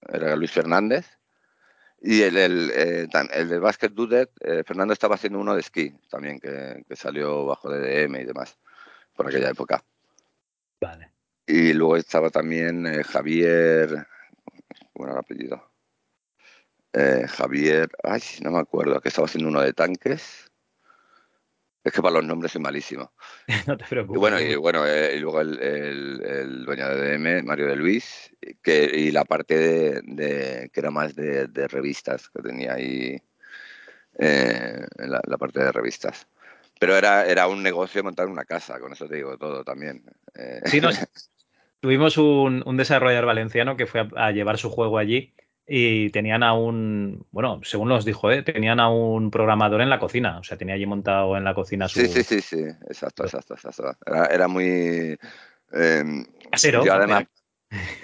Era 0.00 0.36
Luis 0.36 0.52
Fernández. 0.52 1.06
Y 2.06 2.20
el, 2.20 2.36
el, 2.36 2.70
eh, 2.74 3.08
el 3.32 3.48
del 3.48 3.60
Basket 3.60 3.88
Dudet, 3.88 4.30
eh, 4.40 4.62
Fernando 4.62 4.92
estaba 4.92 5.14
haciendo 5.14 5.38
uno 5.38 5.54
de 5.54 5.60
esquí 5.60 5.90
también, 6.10 6.38
que, 6.38 6.84
salió 6.94 7.46
bajo 7.46 7.70
DDM 7.70 8.16
y 8.16 8.24
demás, 8.24 8.58
por 9.14 9.26
aquella 9.26 9.48
época. 9.48 9.82
Vale. 10.82 11.12
Y 11.46 11.72
luego 11.72 11.96
estaba 11.96 12.28
también 12.28 12.86
eh, 12.86 13.04
Javier, 13.04 14.06
¿cómo 14.94 15.06
era 15.06 15.12
el 15.12 15.18
apellido? 15.18 15.70
Javier, 17.28 17.90
ay, 18.04 18.22
no 18.40 18.52
me 18.52 18.60
acuerdo, 18.60 19.00
que 19.00 19.08
estaba 19.08 19.26
haciendo 19.26 19.50
uno 19.50 19.60
de 19.60 19.72
tanques. 19.72 20.48
Es 21.84 21.92
que 21.92 22.00
para 22.00 22.14
los 22.14 22.24
nombres 22.24 22.52
soy 22.52 22.62
malísimo. 22.62 23.12
no 23.66 23.76
te 23.76 23.84
preocupes. 23.84 24.16
Y 24.16 24.18
bueno, 24.18 24.40
y, 24.40 24.54
bueno, 24.56 24.86
eh, 24.86 25.16
y 25.16 25.20
luego 25.20 25.42
el, 25.42 25.60
el, 25.60 26.64
dueño 26.64 26.88
de 26.88 27.18
DM, 27.18 27.42
Mario 27.44 27.66
de 27.66 27.76
Luis, 27.76 28.34
que, 28.62 28.84
y 28.84 29.10
la 29.10 29.26
parte 29.26 30.02
de, 30.02 30.70
que 30.72 30.80
era 30.80 30.90
más 30.90 31.14
de, 31.14 31.46
revistas, 31.68 32.30
que 32.30 32.42
tenía 32.42 32.72
ahí 32.72 33.20
eh, 34.18 34.86
la, 34.96 35.36
parte 35.36 35.60
de 35.60 35.72
revistas. 35.72 36.26
Pero 36.80 36.96
era, 36.96 37.26
era 37.26 37.46
un 37.48 37.62
negocio 37.62 38.02
montar 38.02 38.28
una 38.28 38.46
casa, 38.46 38.80
con 38.80 38.94
eso 38.94 39.06
te 39.06 39.16
digo 39.16 39.36
todo 39.36 39.62
también. 39.62 40.04
Eh. 40.34 40.62
Sí, 40.64 40.80
tuvimos 41.84 42.16
un, 42.16 42.76
desarrollador 42.78 43.26
valenciano 43.26 43.76
que 43.76 43.84
fue 43.84 44.08
a, 44.16 44.30
llevar 44.30 44.56
su 44.56 44.70
juego 44.70 44.96
allí 44.96 45.34
y 45.66 46.08
tenían 46.08 46.42
a 46.42 46.54
un, 46.54 47.26
bueno, 47.30 47.60
según 47.62 47.90
nos 47.90 48.06
dijo, 48.06 48.30
¿eh? 48.30 48.42
tenían 48.42 48.80
a 48.80 48.88
un 48.88 49.30
programador 49.30 49.82
en 49.82 49.90
la 49.90 49.98
cocina, 49.98 50.38
o 50.38 50.42
sea, 50.42 50.56
tenía 50.56 50.76
allí 50.76 50.86
montado 50.86 51.36
en 51.36 51.44
la 51.44 51.52
cocina 51.52 51.86
su... 51.86 52.00
Sí, 52.00 52.08
sí, 52.08 52.22
sí, 52.22 52.40
sí, 52.40 52.62
exacto, 52.88 53.24
exacto, 53.24 53.52
exacto. 53.52 53.98
Era, 54.06 54.24
era 54.28 54.48
muy... 54.48 55.18
Eh, 55.74 56.04
Casero. 56.50 56.86
yo 56.86 56.94
además, 56.94 57.24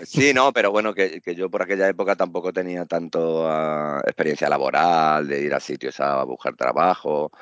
Sí, 0.03 0.35
no, 0.35 0.53
pero 0.53 0.71
bueno, 0.73 0.93
que, 0.93 1.23
que, 1.23 1.35
yo 1.35 1.49
por 1.49 1.63
aquella 1.63 1.89
época 1.89 2.17
tampoco 2.17 2.53
tenía 2.53 2.85
tanto 2.85 3.47
uh, 3.47 4.01
experiencia 4.01 4.51
laboral, 4.51 5.27
de 5.27 5.41
ir 5.41 5.55
a 5.55 5.61
sitios 5.61 6.01
a 6.01 6.23
buscar 6.25 6.55
trabajo 6.55 7.33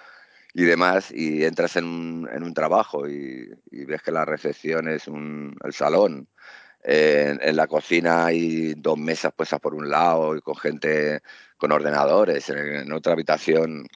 y 0.54 0.64
demás, 0.64 1.12
y 1.12 1.44
entras 1.44 1.76
en 1.76 1.84
un, 1.84 2.28
en 2.32 2.42
un 2.42 2.54
trabajo 2.54 3.08
y, 3.08 3.50
y, 3.70 3.84
ves 3.84 4.02
que 4.02 4.12
la 4.12 4.24
recepción 4.24 4.88
es 4.88 5.06
un, 5.06 5.56
el 5.64 5.72
salón, 5.72 6.28
eh, 6.82 7.26
en, 7.28 7.48
en, 7.48 7.56
la 7.56 7.66
cocina 7.66 8.26
hay 8.26 8.74
dos 8.74 8.98
mesas 8.98 9.32
puestas 9.34 9.60
por 9.60 9.74
un 9.74 9.90
lado 9.90 10.36
y 10.36 10.40
con 10.40 10.56
gente 10.56 11.20
con 11.56 11.72
ordenadores, 11.72 12.48
en, 12.50 12.58
en 12.58 12.92
otra 12.92 13.12
habitación 13.12 13.86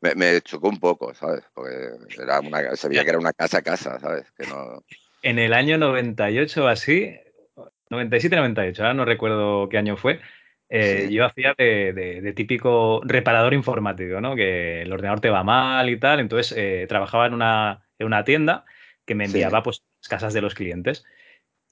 me, 0.00 0.14
me, 0.14 0.40
chocó 0.40 0.68
un 0.68 0.78
poco, 0.78 1.14
¿sabes? 1.14 1.44
Porque 1.54 1.90
era 2.20 2.40
una, 2.40 2.74
se 2.76 2.88
veía 2.88 3.04
que 3.04 3.10
era 3.10 3.18
una 3.18 3.32
casa 3.32 3.58
a 3.58 3.62
casa, 3.62 4.00
¿sabes? 4.00 4.30
Que 4.36 4.46
no... 4.46 4.82
En 5.22 5.38
el 5.38 5.52
año 5.52 5.76
98 5.76 6.64
o 6.64 6.68
así, 6.68 7.14
97-98, 7.90 8.78
ahora 8.78 8.94
no 8.94 9.04
recuerdo 9.04 9.68
qué 9.68 9.76
año 9.76 9.96
fue. 9.96 10.20
Eh, 10.70 11.06
sí. 11.08 11.14
Yo 11.14 11.24
hacía 11.24 11.54
de, 11.58 11.92
de, 11.92 12.20
de, 12.20 12.32
típico 12.32 13.02
reparador 13.04 13.54
informático, 13.54 14.20
¿no? 14.20 14.36
Que 14.36 14.82
el 14.82 14.92
ordenador 14.92 15.20
te 15.20 15.30
va 15.30 15.42
mal 15.42 15.90
y 15.90 15.98
tal. 15.98 16.20
Entonces 16.20 16.56
eh, 16.56 16.86
trabajaba 16.88 17.26
en 17.26 17.34
una, 17.34 17.88
en 17.98 18.06
una, 18.06 18.24
tienda 18.24 18.64
que 19.04 19.14
me 19.14 19.24
enviaba 19.24 19.58
sí. 19.58 19.64
pues 19.64 19.82
las 20.00 20.08
casas 20.08 20.32
de 20.32 20.40
los 20.40 20.54
clientes. 20.54 21.04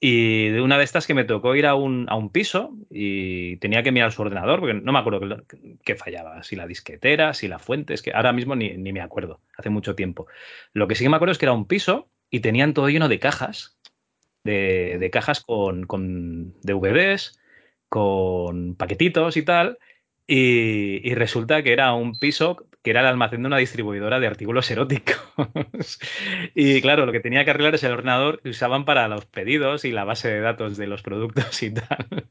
Y 0.01 0.49
de 0.49 0.61
una 0.61 0.77
de 0.77 0.83
estas 0.83 1.07
que 1.07 1.13
me 1.13 1.25
tocó 1.25 1.55
ir 1.55 1.65
a 1.65 1.75
un, 1.75 2.05
a 2.09 2.15
un 2.15 2.29
piso 2.29 2.73
y 2.89 3.57
tenía 3.57 3.83
que 3.83 3.91
mirar 3.91 4.11
su 4.11 4.21
ordenador, 4.21 4.59
porque 4.59 4.73
no 4.73 4.93
me 4.93 4.99
acuerdo 4.99 5.45
qué, 5.47 5.77
qué 5.83 5.95
fallaba, 5.95 6.41
si 6.43 6.55
la 6.55 6.67
disquetera, 6.67 7.33
si 7.33 7.49
la 7.49 7.59
fuente, 7.59 7.93
es 7.93 8.01
que 8.01 8.13
ahora 8.13 8.31
mismo 8.31 8.55
ni, 8.55 8.77
ni 8.77 8.93
me 8.93 9.01
acuerdo, 9.01 9.41
hace 9.57 9.69
mucho 9.69 9.95
tiempo. 9.95 10.27
Lo 10.71 10.87
que 10.87 10.95
sí 10.95 11.03
que 11.03 11.09
me 11.09 11.17
acuerdo 11.17 11.33
es 11.33 11.37
que 11.37 11.45
era 11.45 11.53
un 11.53 11.67
piso 11.67 12.09
y 12.29 12.39
tenían 12.39 12.73
todo 12.73 12.87
lleno 12.87 13.09
de 13.09 13.19
cajas 13.19 13.77
de, 14.43 14.97
de 14.99 15.09
cajas 15.09 15.41
con, 15.41 15.85
con, 15.85 16.53
DVDs, 16.61 17.39
con 17.89 18.75
paquetitos 18.75 19.37
y 19.37 19.43
tal. 19.43 19.77
Y, 20.27 21.01
y, 21.09 21.15
resulta 21.15 21.63
que 21.63 21.73
era 21.73 21.91
un 21.93 22.13
piso 22.13 22.69
que 22.81 22.91
era 22.91 23.01
el 23.01 23.07
almacén 23.07 23.41
de 23.41 23.47
una 23.47 23.57
distribuidora 23.57 24.19
de 24.19 24.27
artículos 24.27 24.71
eróticos. 24.71 25.19
y 26.55 26.81
claro, 26.81 27.05
lo 27.05 27.11
que 27.11 27.19
tenía 27.19 27.43
que 27.43 27.51
arreglar 27.51 27.75
es 27.75 27.83
el 27.83 27.91
ordenador 27.91 28.41
que 28.41 28.49
usaban 28.49 28.85
para 28.85 29.07
los 29.09 29.25
pedidos 29.25 29.83
y 29.83 29.91
la 29.91 30.05
base 30.05 30.29
de 30.29 30.39
datos 30.39 30.77
de 30.77 30.87
los 30.87 31.01
productos 31.01 31.61
y 31.63 31.71
tal. 31.71 32.07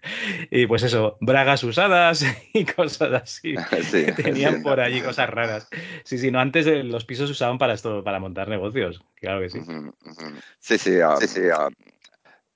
Y 0.51 0.67
pues 0.67 0.83
eso, 0.83 1.19
bragas 1.21 1.63
usadas 1.65 2.25
y 2.55 2.65
cosas 2.65 3.13
así. 3.13 3.55
Sí, 3.83 4.07
Tenían 4.17 4.57
sí, 4.57 4.63
por 4.63 4.81
allí 4.81 5.03
cosas 5.03 5.29
raras. 5.29 5.69
Sí, 6.05 6.17
sí, 6.19 6.31
no, 6.31 6.41
antes 6.41 6.67
los 6.85 7.05
pisos 7.05 7.31
usaban 7.31 7.59
para 7.59 7.75
esto, 7.75 8.03
para 8.03 8.19
montar 8.19 8.49
negocios. 8.49 9.03
Claro 9.17 9.41
que 9.41 9.51
sí. 9.51 9.61
Sí, 10.61 10.79
sí, 10.79 10.97
um, 10.97 11.17
sí, 11.19 11.27
sí. 11.27 11.41
Um, 11.41 11.75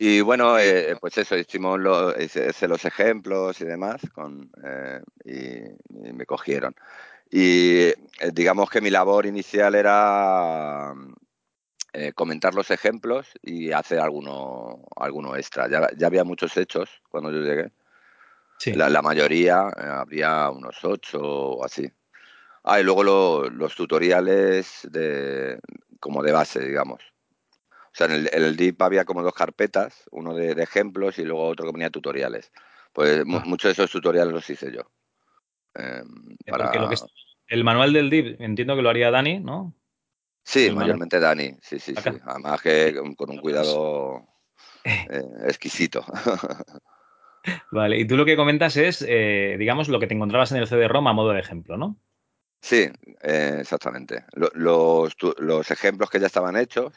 y 0.04 0.20
bueno, 0.20 0.58
eh, 0.58 0.96
pues 1.00 1.16
eso, 1.18 1.36
hicimos 1.36 1.78
lo, 1.78 2.20
hice 2.20 2.66
los 2.68 2.84
ejemplos 2.84 3.60
y 3.60 3.64
demás 3.64 4.00
con, 4.12 4.50
eh, 4.64 5.00
y, 5.24 6.08
y, 6.08 6.12
me 6.12 6.26
cogieron. 6.26 6.74
Y 7.30 7.86
eh, 7.86 7.96
digamos 8.32 8.68
que 8.68 8.80
mi 8.80 8.90
labor 8.90 9.26
inicial 9.26 9.74
era 9.74 10.92
eh, 11.94 12.14
comentar 12.14 12.54
los 12.54 12.70
ejemplos 12.70 13.28
y 13.42 13.70
hacer 13.70 14.00
alguno, 14.00 14.86
alguno 14.96 15.36
extra. 15.36 15.68
Ya, 15.68 15.88
ya 15.94 16.06
había 16.06 16.24
muchos 16.24 16.56
hechos 16.56 16.88
cuando 17.10 17.30
yo 17.30 17.40
llegué. 17.40 17.70
Sí. 18.58 18.72
La, 18.72 18.88
la, 18.88 19.02
mayoría, 19.02 19.68
eh, 19.76 19.82
habría 19.82 20.48
unos 20.48 20.82
ocho 20.84 21.20
o 21.20 21.64
así. 21.64 21.90
Ah, 22.64 22.80
y 22.80 22.84
luego 22.84 23.04
lo, 23.04 23.50
los 23.50 23.74
tutoriales 23.76 24.88
de, 24.90 25.58
como 26.00 26.22
de 26.22 26.32
base, 26.32 26.60
digamos. 26.60 27.11
O 27.92 27.94
sea, 27.94 28.06
en 28.06 28.12
el, 28.12 28.30
en 28.32 28.42
el 28.42 28.56
DIP 28.56 28.80
había 28.80 29.04
como 29.04 29.22
dos 29.22 29.34
carpetas, 29.34 30.04
uno 30.10 30.34
de, 30.34 30.54
de, 30.54 30.62
ejemplos 30.62 31.18
y 31.18 31.24
luego 31.24 31.46
otro 31.46 31.66
que 31.66 31.72
ponía 31.72 31.90
tutoriales. 31.90 32.50
Pues 32.92 33.20
ah. 33.20 33.42
muchos 33.44 33.68
de 33.68 33.72
esos 33.72 33.90
tutoriales 33.90 34.32
los 34.32 34.48
hice 34.48 34.72
yo. 34.72 34.82
Eh, 35.74 36.02
para... 36.46 36.74
lo 36.74 36.88
que 36.88 36.94
es, 36.94 37.04
el 37.48 37.64
manual 37.64 37.92
del 37.92 38.10
DIP 38.10 38.40
entiendo 38.40 38.76
que 38.76 38.82
lo 38.82 38.90
haría 38.90 39.10
Dani, 39.10 39.40
¿no? 39.40 39.74
Sí, 40.44 40.66
el 40.66 40.74
mayormente 40.74 41.16
manual... 41.16 41.36
Dani, 41.36 41.56
sí, 41.60 41.78
sí, 41.78 41.92
Acá. 41.96 42.12
sí. 42.12 42.18
Además 42.24 42.62
que 42.62 42.94
con 43.16 43.30
un 43.30 43.38
cuidado 43.38 44.26
eh, 44.84 45.22
exquisito. 45.44 46.04
Vale, 47.70 47.98
y 47.98 48.06
tú 48.06 48.16
lo 48.16 48.24
que 48.24 48.36
comentas 48.36 48.76
es, 48.76 49.04
eh, 49.06 49.56
digamos, 49.58 49.88
lo 49.88 49.98
que 49.98 50.06
te 50.06 50.14
encontrabas 50.14 50.52
en 50.52 50.58
el 50.58 50.68
CD-ROM 50.68 51.08
a 51.08 51.12
modo 51.12 51.32
de 51.32 51.40
ejemplo, 51.40 51.76
¿no? 51.76 51.98
Sí, 52.60 52.88
eh, 53.22 53.56
exactamente. 53.60 54.24
Los, 54.32 55.16
los, 55.38 55.70
ejemplos 55.70 56.08
que 56.08 56.20
ya 56.20 56.26
estaban 56.26 56.56
hechos, 56.56 56.92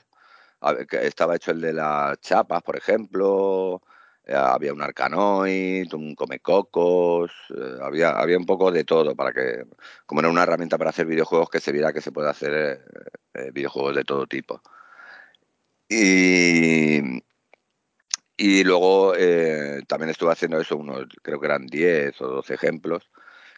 estaba 0.91 1.36
hecho 1.36 1.51
el 1.51 1.62
de 1.62 1.74
las 1.74 2.19
chapas, 2.22 2.62
por 2.63 2.77
ejemplo, 2.77 3.81
eh, 4.27 4.34
había 4.36 4.74
un 4.74 4.81
arcanoid, 4.81 5.93
un 5.93 6.15
comecocos, 6.15 7.31
eh, 7.55 7.77
había, 7.81 8.10
había 8.12 8.38
un 8.38 8.45
poco 8.45 8.72
de 8.72 8.84
todo 8.84 9.15
para 9.15 9.31
que, 9.31 9.65
como 10.05 10.22
era 10.22 10.29
una 10.29 10.43
herramienta 10.43 10.77
para 10.77 10.89
hacer 10.89 11.05
videojuegos, 11.05 11.50
que 11.50 11.60
se 11.60 11.72
viera 11.72 11.93
que 11.93 12.01
se 12.01 12.12
puede 12.12 12.29
hacer 12.29 12.81
eh, 13.34 13.51
videojuegos 13.53 13.95
de 13.95 14.03
todo 14.03 14.25
tipo. 14.27 14.62
Y, 15.88 17.22
y 18.38 18.63
luego 18.63 19.13
también 19.88 20.10
estuve 20.10 20.31
haciendo 20.31 20.60
eso, 20.60 20.77
unos, 20.77 21.05
creo 21.22 21.39
que 21.39 21.45
eran 21.45 21.67
10 21.67 22.19
o 22.22 22.27
12 22.27 22.53
ejemplos, 22.55 23.10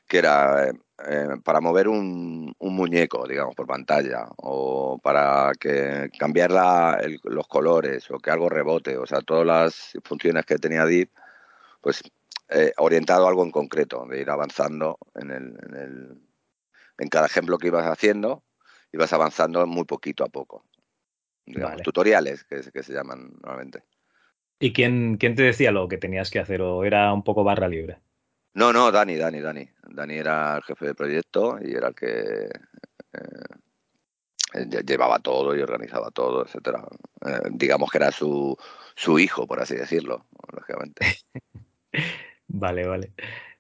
que 0.08 0.18
era 0.20 0.72
eh, 1.06 1.28
para 1.44 1.62
mover 1.62 1.88
un, 1.88 2.56
un, 2.58 2.76
muñeco, 2.76 3.28
digamos, 3.28 3.54
por 3.56 3.68
pantalla, 3.68 4.28
o 4.38 4.98
para 4.98 5.52
que 5.60 6.10
cambiar 6.18 6.52
la, 6.52 7.00
el, 7.02 7.20
los 7.24 7.48
colores, 7.48 8.10
o 8.10 8.18
que 8.18 8.32
algo 8.32 8.50
rebote, 8.50 8.98
o 8.98 9.06
sea, 9.06 9.22
todas 9.22 9.46
las 9.46 9.94
funciones 10.04 10.46
que 10.46 10.58
tenía 10.58 10.86
Deep, 10.86 11.12
pues 11.82 12.02
eh, 12.50 12.74
orientado 12.78 13.26
a 13.26 13.30
algo 13.30 13.44
en 13.44 13.52
concreto, 13.52 14.06
de 14.10 14.22
ir 14.22 14.30
avanzando 14.30 14.98
en, 15.16 15.30
el, 15.30 15.58
en, 15.68 15.76
el, 15.76 16.22
en 16.98 17.10
cada 17.10 17.28
ejemplo 17.28 17.58
que 17.58 17.68
ibas 17.68 17.86
haciendo, 17.86 18.44
ibas 18.92 19.14
avanzando 19.14 19.66
muy 19.68 19.86
poquito 19.86 20.24
a 20.24 20.30
poco. 20.30 20.66
Digamos, 21.46 21.72
vale. 21.72 21.84
tutoriales 21.84 22.44
que, 22.44 22.62
que 22.74 22.84
se 22.84 22.94
llaman 22.94 23.34
normalmente. 23.42 23.84
¿Y 24.60 24.74
quién, 24.74 25.18
quién 25.18 25.36
te 25.36 25.44
decía 25.44 25.72
lo 25.72 25.88
que 25.88 25.98
tenías 25.98 26.32
que 26.32 26.40
hacer 26.40 26.62
o 26.62 26.84
era 26.84 27.14
un 27.14 27.24
poco 27.24 27.44
barra 27.44 27.68
libre? 27.68 28.00
No, 28.58 28.74
no, 28.74 28.92
Dani, 28.92 29.16
Dani, 29.18 29.40
Dani. 29.40 29.70
Dani 29.84 30.16
era 30.16 30.56
el 30.58 30.64
jefe 30.64 30.88
de 30.88 30.96
proyecto 30.96 31.60
y 31.64 31.76
era 31.76 31.90
el 31.90 31.94
que 31.94 32.50
eh, 33.14 34.84
llevaba 34.84 35.20
todo 35.20 35.56
y 35.56 35.62
organizaba 35.62 36.10
todo, 36.10 36.44
etcétera. 36.44 36.84
Eh, 37.24 37.50
digamos 37.52 37.92
que 37.92 38.00
era 38.00 38.10
su, 38.10 38.58
su 38.96 39.20
hijo, 39.20 39.46
por 39.46 39.62
así 39.62 39.76
decirlo, 39.76 40.26
lógicamente. 40.52 41.06
vale, 42.48 42.88
vale. 42.88 43.14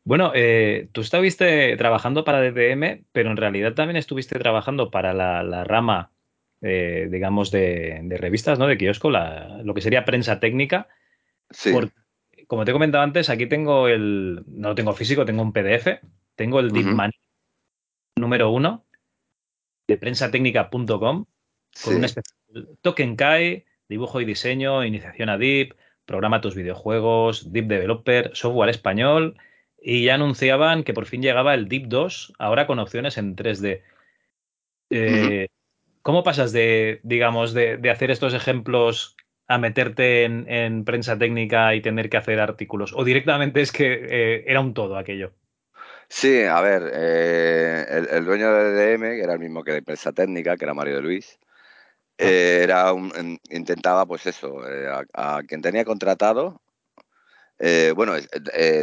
Bueno, 0.03 0.31
eh, 0.33 0.89
tú 0.93 1.01
estuviste 1.01 1.77
trabajando 1.77 2.23
para 2.23 2.41
DTM, 2.41 3.05
pero 3.11 3.29
en 3.29 3.37
realidad 3.37 3.75
también 3.75 3.97
estuviste 3.97 4.39
trabajando 4.39 4.89
para 4.89 5.13
la, 5.13 5.43
la 5.43 5.63
rama, 5.63 6.09
eh, 6.61 7.07
digamos, 7.11 7.51
de, 7.51 7.99
de, 8.01 8.17
revistas, 8.17 8.57
¿no? 8.57 8.65
De 8.65 8.79
kiosco, 8.79 9.11
la, 9.11 9.61
lo 9.63 9.75
que 9.75 9.81
sería 9.81 10.05
prensa 10.05 10.39
técnica. 10.39 10.87
Sí. 11.51 11.71
Como 12.47 12.63
te 12.63 12.71
he 12.71 12.73
comentado 12.73 13.03
antes, 13.03 13.29
aquí 13.29 13.45
tengo 13.45 13.87
el. 13.87 14.43
No 14.47 14.69
lo 14.69 14.75
tengo 14.75 14.93
físico, 14.93 15.25
tengo 15.25 15.41
un 15.41 15.53
PDF. 15.53 15.99
Tengo 16.35 16.59
el 16.59 16.71
uh 16.71 16.75
-huh. 16.75 17.11
número 18.15 18.49
uno 18.51 18.85
de 19.87 19.97
prensatecnica.com 19.97 21.25
con 21.83 21.93
sí. 21.93 21.93
un 21.93 22.03
especial 22.03 22.77
Token 22.81 23.15
Kai, 23.15 23.65
dibujo 23.89 24.21
y 24.21 24.25
diseño, 24.25 24.83
iniciación 24.83 25.29
a 25.29 25.37
Deep, 25.37 25.75
programa 26.05 26.41
tus 26.41 26.55
videojuegos, 26.55 27.51
Deep 27.51 27.67
Developer, 27.67 28.31
software 28.33 28.69
español. 28.69 29.35
Y 29.79 30.05
ya 30.05 30.15
anunciaban 30.15 30.83
que 30.83 30.93
por 30.93 31.05
fin 31.05 31.21
llegaba 31.21 31.53
el 31.53 31.67
Deep 31.67 31.87
2, 31.87 32.33
ahora 32.39 32.65
con 32.65 32.79
opciones 32.79 33.17
en 33.17 33.35
3D. 33.35 33.83
Eh, 34.89 34.97
uh 34.99 34.99
-huh. 34.99 35.47
¿Cómo 36.01 36.23
pasas 36.23 36.53
de, 36.53 37.01
digamos, 37.03 37.53
de, 37.53 37.75
de 37.77 37.89
hacer 37.89 38.09
estos 38.11 38.33
ejemplos 38.33 39.16
a 39.47 39.57
meterte 39.57 40.23
en, 40.23 40.49
en, 40.49 40.83
prensa 40.85 41.17
técnica 41.17 41.73
y 41.75 41.81
tener 41.81 42.09
que 42.09 42.17
hacer 42.17 42.39
artículos? 42.39 42.93
¿O 42.95 43.03
directamente 43.03 43.61
es 43.61 43.71
que 43.71 43.93
eh, 43.93 44.43
era 44.47 44.61
un 44.61 44.73
todo 44.73 44.97
aquello? 44.97 45.31
Sí, 46.09 46.43
a 46.43 46.61
ver, 46.61 46.89
eh, 46.93 47.85
el, 47.89 48.07
el, 48.09 48.25
dueño 48.25 48.51
de 48.53 48.97
DM, 48.97 49.15
que 49.15 49.21
era 49.21 49.33
el 49.33 49.39
mismo 49.39 49.63
que 49.63 49.73
de 49.73 49.81
prensa 49.81 50.13
técnica, 50.13 50.55
que 50.55 50.65
era 50.65 50.73
Mario 50.73 50.95
de 50.95 51.01
Luis, 51.01 51.37
eh, 52.17 52.61
era 52.63 52.93
un, 52.93 53.39
intentaba, 53.51 54.05
pues 54.05 54.25
eso, 54.25 54.67
eh, 54.67 54.87
a, 54.87 55.37
a, 55.37 55.43
quien 55.43 55.61
tenía 55.61 55.85
contratado, 55.85 56.61
eh, 57.59 57.93
bueno, 57.95 58.13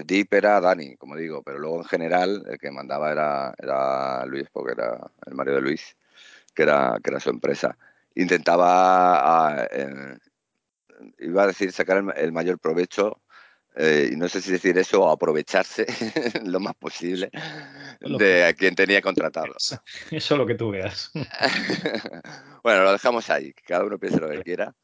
Deep 0.04 0.34
era 0.34 0.60
Dani, 0.60 0.96
como 0.96 1.16
digo, 1.16 1.42
pero 1.42 1.58
luego 1.58 1.78
en 1.78 1.84
general 1.84 2.44
el 2.48 2.58
que 2.58 2.70
mandaba 2.70 3.12
era, 3.12 3.54
era 3.58 4.24
Luis, 4.26 4.48
porque 4.52 4.72
era 4.72 5.10
el 5.26 5.34
Mario 5.34 5.54
de 5.54 5.60
Luis, 5.62 5.96
que 6.54 6.62
era, 6.62 6.98
que 7.02 7.10
era 7.10 7.20
su 7.20 7.30
empresa. 7.30 7.76
Intentaba 8.14 9.62
a, 9.62 9.68
iba 11.18 11.42
a 11.44 11.46
decir 11.48 11.72
sacar 11.72 11.98
el, 11.98 12.12
el 12.16 12.32
mayor 12.32 12.58
provecho 12.58 13.20
eh, 13.76 14.10
y 14.12 14.16
no 14.16 14.28
sé 14.28 14.40
si 14.40 14.52
decir 14.52 14.78
eso 14.78 15.02
o 15.02 15.10
aprovecharse 15.10 15.84
lo 16.44 16.60
más 16.60 16.74
posible 16.74 17.30
Lo 18.00 18.18
de 18.18 18.24
que- 18.26 18.44
a 18.44 18.52
quien 18.52 18.74
tenía 18.74 19.02
contratado. 19.02 19.54
Eso 19.56 19.80
es 20.10 20.30
lo 20.30 20.46
que 20.46 20.54
tú 20.54 20.70
veas. 20.70 21.10
bueno, 22.62 22.82
lo 22.84 22.92
dejamos 22.92 23.28
ahí, 23.30 23.52
que 23.52 23.62
cada 23.64 23.84
uno 23.84 23.98
piense 23.98 24.20
lo 24.20 24.28
que 24.28 24.42
quiera 24.42 24.74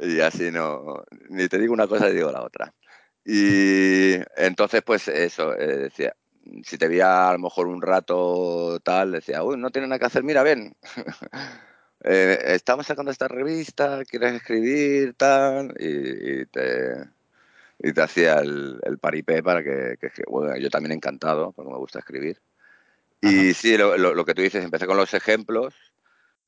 y 0.00 0.20
así 0.20 0.50
no, 0.50 1.02
ni 1.30 1.48
te 1.48 1.58
digo 1.58 1.72
una 1.72 1.86
cosa 1.86 2.08
ni 2.08 2.14
digo 2.16 2.30
la 2.30 2.42
otra. 2.42 2.74
Y 3.24 4.12
entonces, 4.36 4.82
pues 4.84 5.08
eso, 5.08 5.54
eh, 5.58 5.76
decía, 5.78 6.14
si 6.62 6.78
te 6.78 6.86
veía 6.88 7.28
a 7.28 7.32
lo 7.32 7.38
mejor 7.40 7.66
un 7.66 7.82
rato 7.82 8.78
tal, 8.80 9.12
decía, 9.12 9.42
uy, 9.42 9.56
no 9.56 9.70
tiene 9.70 9.88
nada 9.88 9.98
que 9.98 10.04
hacer, 10.06 10.22
mira, 10.22 10.42
ven. 10.42 10.76
Eh, 12.08 12.38
estamos 12.54 12.86
sacando 12.86 13.10
esta 13.10 13.26
revista, 13.28 14.04
quieres 14.04 14.34
escribir, 14.34 15.14
tal, 15.14 15.74
y, 15.78 16.42
y 16.42 16.46
te, 16.46 16.94
y 17.80 17.92
te 17.92 18.02
hacía 18.02 18.38
el, 18.40 18.80
el 18.84 18.98
paripé 18.98 19.42
para 19.42 19.62
que, 19.64 19.96
que- 20.00 20.10
bueno, 20.28 20.56
yo 20.58 20.70
también 20.70 20.92
encantado, 20.92 21.52
porque 21.52 21.70
me 21.72 21.78
gusta 21.78 21.98
escribir. 22.00 22.40
Y 23.22 23.54
sí, 23.54 23.76
lo, 23.78 23.96
lo- 23.98 24.14
lo 24.14 24.24
que 24.24 24.34
tú 24.34 24.42
dices, 24.42 24.64
empecé 24.64 24.86
con 24.86 24.96
los 24.98 25.14
ejemplos 25.14 25.74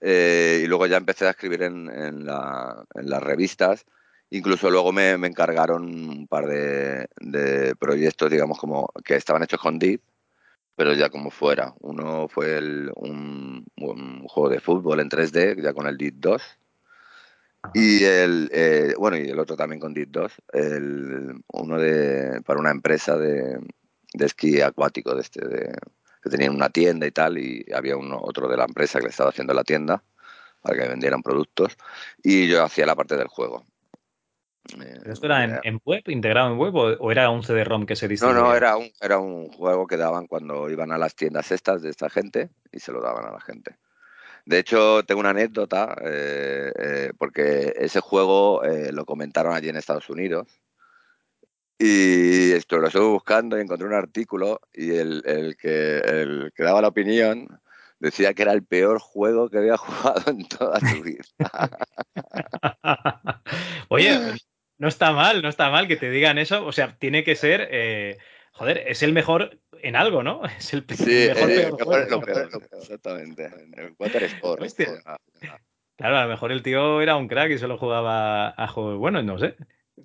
eh, 0.00 0.62
y 0.64 0.66
luego 0.68 0.86
ya 0.86 0.98
empecé 0.98 1.26
a 1.26 1.30
escribir 1.30 1.62
en, 1.64 1.90
en 1.90 2.26
la- 2.26 2.84
en 2.94 3.10
las 3.10 3.22
revistas. 3.22 3.84
Incluso 4.30 4.70
luego 4.70 4.92
me, 4.92 5.18
me 5.18 5.28
encargaron 5.28 5.84
un 5.84 6.28
par 6.28 6.46
de, 6.46 7.08
de 7.20 7.74
proyectos, 7.76 8.30
digamos, 8.30 8.58
como 8.58 8.88
que 9.04 9.16
estaban 9.16 9.42
hechos 9.42 9.60
con 9.60 9.78
Deep, 9.78 10.02
pero 10.78 10.94
ya 10.94 11.10
como 11.10 11.32
fuera. 11.32 11.74
Uno 11.80 12.28
fue 12.28 12.56
el- 12.56 12.92
un, 12.94 13.66
un 13.78 14.28
juego 14.28 14.48
de 14.48 14.60
fútbol 14.60 15.00
en 15.00 15.08
3D, 15.08 15.60
ya 15.60 15.72
con 15.72 15.88
el 15.88 15.96
Deep 15.98 16.14
2. 16.18 16.40
Y 17.74 18.04
el, 18.04 18.48
eh, 18.52 18.94
bueno, 18.96 19.16
y 19.16 19.28
el 19.28 19.40
otro 19.40 19.56
también 19.56 19.80
con 19.80 19.92
Deep 19.92 20.08
2, 20.12 20.32
el, 20.52 21.42
uno 21.52 21.78
de, 21.80 22.40
para 22.42 22.60
una 22.60 22.70
empresa 22.70 23.18
de, 23.18 23.58
de 24.14 24.24
esquí 24.24 24.60
acuático, 24.60 25.16
de 25.16 25.22
este, 25.22 25.44
de, 25.48 25.74
que 26.22 26.30
tenían 26.30 26.54
una 26.54 26.70
tienda 26.70 27.08
y 27.08 27.10
tal, 27.10 27.38
y 27.38 27.66
había 27.74 27.96
uno, 27.96 28.20
otro 28.22 28.46
de 28.48 28.56
la 28.56 28.64
empresa 28.64 29.00
que 29.00 29.06
le 29.06 29.10
estaba 29.10 29.30
haciendo 29.30 29.54
la 29.54 29.64
tienda 29.64 30.04
para 30.62 30.80
que 30.80 30.88
vendieran 30.88 31.22
productos, 31.24 31.76
y 32.22 32.46
yo 32.46 32.62
hacía 32.62 32.86
la 32.86 32.94
parte 32.94 33.16
del 33.16 33.26
juego. 33.26 33.64
Eh, 34.80 34.98
¿Pero 35.00 35.12
esto 35.12 35.26
era 35.26 35.44
en, 35.44 35.58
en 35.62 35.80
web, 35.84 36.02
integrado 36.08 36.52
en 36.52 36.58
web, 36.58 36.74
o, 36.74 36.96
o 36.98 37.10
era 37.10 37.30
un 37.30 37.42
CD-ROM 37.42 37.86
que 37.86 37.96
se 37.96 38.06
no, 38.06 38.10
distribuía? 38.10 38.42
no, 38.42 38.54
era 38.54 38.76
un, 38.76 38.90
era 39.00 39.18
un 39.18 39.48
juego 39.50 39.86
que 39.86 39.96
daban 39.96 40.26
cuando 40.26 40.68
iban 40.70 40.92
a 40.92 40.98
las 40.98 41.14
tiendas 41.14 41.50
estas 41.52 41.82
de 41.82 41.90
esta 41.90 42.10
gente 42.10 42.50
y 42.72 42.80
se 42.80 42.92
lo 42.92 43.00
daban 43.00 43.26
a 43.26 43.32
la 43.32 43.40
gente. 43.40 43.76
De 44.48 44.58
hecho, 44.58 45.04
tengo 45.04 45.20
una 45.20 45.30
anécdota, 45.30 45.94
eh, 46.02 46.72
eh, 46.74 47.12
porque 47.18 47.74
ese 47.76 48.00
juego 48.00 48.64
eh, 48.64 48.92
lo 48.92 49.04
comentaron 49.04 49.54
allí 49.54 49.68
en 49.68 49.76
Estados 49.76 50.08
Unidos. 50.08 50.48
Y 51.78 52.52
esto 52.52 52.78
lo 52.78 52.86
estuve 52.88 53.08
buscando 53.08 53.58
y 53.58 53.60
encontré 53.60 53.86
un 53.86 53.92
artículo 53.92 54.62
y 54.72 54.92
el, 54.92 55.22
el 55.26 55.56
que, 55.58 55.98
el 55.98 56.52
que 56.54 56.62
daba 56.62 56.80
la 56.80 56.88
opinión 56.88 57.60
decía 58.00 58.32
que 58.32 58.42
era 58.42 58.52
el 58.52 58.64
peor 58.64 59.00
juego 59.00 59.50
que 59.50 59.58
había 59.58 59.76
jugado 59.76 60.30
en 60.30 60.48
toda 60.48 60.80
su 60.80 61.02
vida. 61.02 61.24
Oye, 63.88 64.18
no 64.78 64.88
está 64.88 65.12
mal, 65.12 65.42
no 65.42 65.48
está 65.48 65.70
mal 65.70 65.86
que 65.88 65.96
te 65.96 66.10
digan 66.10 66.38
eso. 66.38 66.64
O 66.66 66.72
sea, 66.72 66.96
tiene 66.98 67.24
que 67.24 67.36
ser. 67.36 67.68
eh, 67.70 68.18
joder, 68.52 68.84
es 68.86 69.02
el 69.02 69.12
mejor 69.12 69.58
en 69.82 69.96
algo, 69.96 70.22
¿no? 70.22 70.42
Es 70.58 70.72
el, 70.72 70.84
Sí, 70.88 71.24
el 71.28 71.34
mejor 71.34 71.50
eh, 71.50 71.54
peor 71.54 71.72
mejor 71.72 71.84
juego. 71.86 72.02
es 72.04 72.10
lo 72.10 72.20
peor, 72.20 72.50
exactamente. 72.82 73.44
El 73.76 73.94
Water 73.98 74.22
Sport. 74.24 74.62
Hostia. 74.62 75.02
Claro, 75.96 76.16
a 76.16 76.22
lo 76.24 76.28
mejor 76.28 76.52
el 76.52 76.62
tío 76.62 77.00
era 77.02 77.16
un 77.16 77.26
crack 77.26 77.50
y 77.50 77.58
solo 77.58 77.76
jugaba 77.76 78.50
a 78.50 78.68
juegos 78.68 78.98
buenos, 78.98 79.24
no 79.24 79.38
sé. 79.38 79.56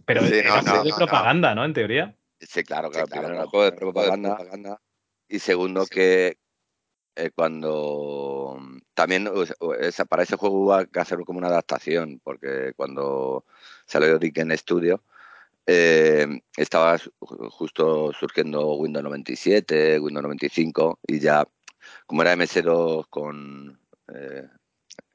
Pero 0.06 0.26
Sí, 0.26 0.34
era 0.36 0.62
no, 0.64 0.84
de 0.84 0.90
no, 0.90 0.96
propaganda, 0.96 1.54
¿no? 1.54 1.64
En 1.66 1.74
teoría. 1.74 2.16
Sí, 2.40 2.64
claro, 2.64 2.90
claro. 2.90 3.08
Primero 3.08 3.34
era 3.34 3.44
un 3.44 3.50
juego 3.50 3.66
de 3.66 3.72
propaganda 3.74 4.82
y 5.28 5.40
segundo 5.40 5.86
que 5.86 6.38
eh, 7.16 7.30
cuando 7.34 8.60
también 8.94 9.28
o 9.28 9.46
sea, 9.46 9.56
o 9.60 9.74
esa- 9.76 10.06
para 10.06 10.24
ese 10.24 10.36
juego 10.36 10.58
hubo 10.58 10.86
que 10.88 11.00
hacer 11.00 11.20
como 11.26 11.38
una 11.40 11.48
adaptación 11.48 12.20
porque 12.24 12.74
cuando 12.76 13.46
salió 13.94 14.18
Dickens 14.20 14.60
Studio 14.62 15.02
eh, 15.66 16.28
estaba 16.58 16.98
justo 17.20 18.12
surgiendo 18.12 18.74
Windows 18.76 19.04
97, 19.04 20.00
Windows 20.00 20.24
95 20.24 21.00
y 21.08 21.20
ya 21.20 21.48
como 22.06 22.22
era 22.22 22.36
MS2 22.36 23.06
con 23.10 23.80
eh, 24.14 24.44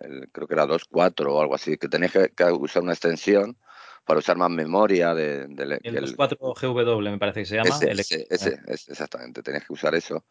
el- 0.01 0.29
creo 0.33 0.47
que 0.47 0.55
era 0.55 0.67
2.4 0.67 1.35
o 1.35 1.41
algo 1.41 1.55
así, 1.55 1.77
que 1.77 1.88
tenías 1.88 2.12
que, 2.12 2.31
que 2.31 2.45
usar 2.45 2.83
una 2.83 2.93
extensión 2.93 3.57
para 4.05 4.21
usar 4.21 4.37
más 4.38 4.51
memoria 4.51 5.12
de, 5.14 5.49
del- 5.49 5.73
El 5.83 5.93
del- 5.95 6.05
24 6.17 6.38
GW 6.41 7.11
me 7.11 7.19
parece 7.19 7.41
que 7.41 7.47
se 7.47 7.57
llama. 7.57 7.69
ese, 7.77 7.91
el- 7.91 8.27
ese, 8.31 8.61
exactamente, 8.91 9.43
tenías 9.43 9.64
que 9.67 9.73
usar 9.75 9.95
eso. 9.95 10.25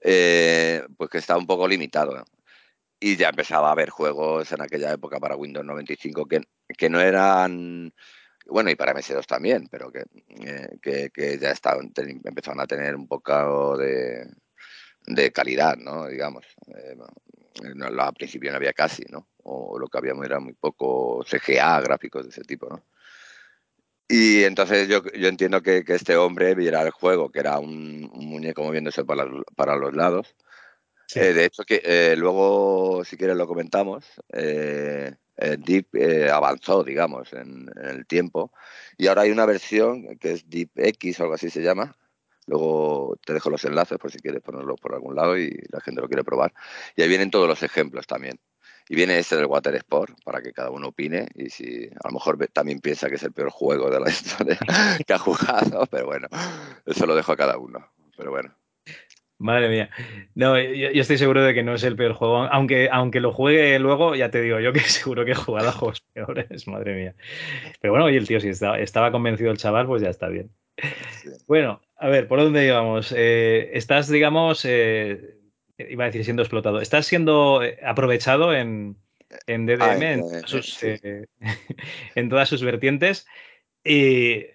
Eh, 0.00 0.84
pues 0.98 1.08
que 1.08 1.18
estaba 1.18 1.38
un 1.38 1.46
poco 1.46 1.66
limitado. 1.66 2.22
Y 3.06 3.16
ya 3.18 3.28
empezaba 3.28 3.68
a 3.68 3.72
haber 3.72 3.90
juegos 3.90 4.50
en 4.52 4.62
aquella 4.62 4.90
época 4.90 5.20
para 5.20 5.36
Windows 5.36 5.66
95 5.66 6.24
que, 6.24 6.40
que 6.68 6.88
no 6.88 7.02
eran. 7.02 7.92
Bueno, 8.46 8.70
y 8.70 8.76
para 8.76 8.94
MS2 8.94 9.26
también, 9.26 9.68
pero 9.70 9.92
que, 9.92 10.04
eh, 10.42 10.78
que, 10.80 11.10
que 11.10 11.38
ya 11.38 11.50
estaban, 11.50 11.92
empezaban 12.24 12.60
a 12.60 12.66
tener 12.66 12.96
un 12.96 13.06
poco 13.06 13.76
de, 13.76 14.26
de 15.04 15.32
calidad, 15.32 15.76
¿no? 15.76 16.06
Digamos. 16.06 16.46
Eh, 16.68 16.96
no, 17.74 17.84
al 17.84 18.14
principio 18.14 18.50
no 18.50 18.56
había 18.56 18.72
casi, 18.72 19.04
¿no? 19.10 19.28
O 19.42 19.78
lo 19.78 19.86
que 19.88 19.98
había 19.98 20.14
era 20.24 20.40
muy 20.40 20.54
poco 20.54 21.22
CGA, 21.24 21.82
gráficos 21.82 22.24
de 22.24 22.30
ese 22.30 22.44
tipo, 22.44 22.70
¿no? 22.70 22.86
Y 24.08 24.44
entonces 24.44 24.88
yo, 24.88 25.02
yo 25.12 25.28
entiendo 25.28 25.60
que, 25.60 25.84
que 25.84 25.94
este 25.94 26.16
hombre 26.16 26.54
viera 26.54 26.80
el 26.80 26.90
juego, 26.90 27.30
que 27.30 27.40
era 27.40 27.58
un, 27.58 28.10
un 28.14 28.26
muñeco 28.30 28.62
moviéndose 28.62 29.04
para, 29.04 29.26
para 29.56 29.76
los 29.76 29.94
lados. 29.94 30.34
Eh, 31.14 31.32
de 31.32 31.44
hecho, 31.44 31.64
que 31.64 31.80
eh, 31.84 32.14
luego, 32.16 33.04
si 33.04 33.16
quieres, 33.16 33.36
lo 33.36 33.46
comentamos. 33.46 34.04
eh, 34.32 35.14
eh, 35.36 35.56
Deep 35.58 35.88
eh, 35.94 36.30
avanzó, 36.30 36.84
digamos, 36.84 37.32
en, 37.32 37.68
en 37.76 37.86
el 37.86 38.06
tiempo. 38.06 38.52
Y 38.96 39.08
ahora 39.08 39.22
hay 39.22 39.30
una 39.32 39.46
versión 39.46 40.16
que 40.18 40.32
es 40.32 40.48
Deep 40.48 40.70
X 40.76 41.20
o 41.20 41.22
algo 41.24 41.34
así 41.34 41.50
se 41.50 41.62
llama. 41.62 41.96
Luego 42.46 43.16
te 43.24 43.32
dejo 43.32 43.50
los 43.50 43.64
enlaces 43.64 43.98
por 43.98 44.12
si 44.12 44.18
quieres 44.18 44.42
ponerlo 44.42 44.76
por 44.76 44.94
algún 44.94 45.16
lado 45.16 45.38
y 45.38 45.50
la 45.70 45.80
gente 45.80 46.00
lo 46.00 46.08
quiere 46.08 46.24
probar. 46.24 46.52
Y 46.94 47.02
ahí 47.02 47.08
vienen 47.08 47.30
todos 47.30 47.48
los 47.48 47.62
ejemplos 47.62 48.06
también. 48.06 48.38
Y 48.88 48.94
viene 48.96 49.18
ese 49.18 49.36
del 49.36 49.46
Water 49.46 49.74
Sport 49.76 50.22
para 50.24 50.42
que 50.42 50.52
cada 50.52 50.70
uno 50.70 50.88
opine 50.88 51.26
y 51.34 51.48
si 51.48 51.86
a 51.86 52.08
lo 52.08 52.12
mejor 52.12 52.36
también 52.48 52.80
piensa 52.80 53.08
que 53.08 53.14
es 53.16 53.22
el 53.22 53.32
peor 53.32 53.50
juego 53.50 53.90
de 53.90 53.98
la 53.98 54.10
historia 54.10 54.58
que 55.06 55.12
ha 55.14 55.18
jugado, 55.18 55.86
pero 55.90 56.06
bueno, 56.06 56.28
eso 56.84 57.06
lo 57.06 57.14
dejo 57.16 57.32
a 57.32 57.36
cada 57.36 57.56
uno. 57.56 57.90
Pero 58.16 58.30
bueno. 58.30 58.54
Madre 59.44 59.68
mía. 59.68 59.90
No, 60.34 60.58
yo, 60.58 60.90
yo 60.90 61.02
estoy 61.02 61.18
seguro 61.18 61.44
de 61.44 61.52
que 61.52 61.62
no 61.62 61.74
es 61.74 61.84
el 61.84 61.96
peor 61.96 62.14
juego. 62.14 62.44
Aunque, 62.44 62.88
aunque 62.90 63.20
lo 63.20 63.30
juegue 63.30 63.78
luego, 63.78 64.14
ya 64.14 64.30
te 64.30 64.40
digo 64.40 64.58
yo 64.58 64.72
que 64.72 64.80
seguro 64.80 65.26
que 65.26 65.32
he 65.32 65.34
jugado 65.34 65.68
a 65.68 65.72
juegos 65.72 66.00
peores, 66.14 66.66
madre 66.66 66.94
mía. 66.94 67.14
Pero 67.82 67.92
bueno, 67.92 68.06
oye, 68.06 68.16
el 68.16 68.26
tío, 68.26 68.40
si 68.40 68.48
estaba, 68.48 68.78
estaba 68.78 69.12
convencido 69.12 69.50
el 69.50 69.58
chaval, 69.58 69.86
pues 69.86 70.00
ya 70.00 70.08
está 70.08 70.28
bien. 70.28 70.50
Sí. 71.22 71.28
Bueno, 71.46 71.82
a 71.98 72.08
ver, 72.08 72.26
¿por 72.26 72.40
dónde 72.40 72.64
íbamos? 72.64 73.12
Eh, 73.14 73.72
estás, 73.74 74.08
digamos, 74.08 74.64
eh, 74.64 75.36
iba 75.76 76.04
a 76.04 76.06
decir 76.06 76.24
siendo 76.24 76.42
explotado. 76.42 76.80
¿Estás 76.80 77.04
siendo 77.04 77.62
eh, 77.62 77.78
aprovechado 77.84 78.54
en, 78.54 78.96
en 79.46 79.66
DDM, 79.66 80.02
en, 80.02 80.20
todas 80.20 80.50
sus, 80.50 80.74
sí. 80.74 80.86
eh, 81.02 81.26
en 82.14 82.30
todas 82.30 82.48
sus 82.48 82.62
vertientes? 82.62 83.26
Y 83.84 84.46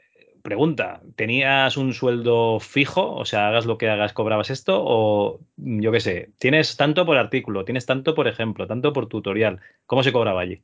pregunta, 0.49 1.01
¿tenías 1.15 1.77
un 1.77 1.93
sueldo 1.93 2.59
fijo? 2.59 3.13
O 3.13 3.23
sea, 3.23 3.49
hagas 3.49 3.67
lo 3.67 3.77
que 3.77 3.88
hagas, 3.88 4.13
cobrabas 4.13 4.49
esto, 4.49 4.81
o 4.83 5.41
yo 5.57 5.91
qué 5.91 5.99
sé, 5.99 6.31
tienes 6.39 6.75
tanto 6.75 7.05
por 7.05 7.17
artículo, 7.17 7.65
tienes 7.65 7.85
tanto 7.85 8.15
por 8.15 8.27
ejemplo, 8.27 8.65
tanto 8.65 8.91
por 8.91 9.07
tutorial. 9.07 9.62
¿Cómo 9.85 10.01
se 10.01 10.12
cobraba 10.12 10.41
allí? 10.41 10.63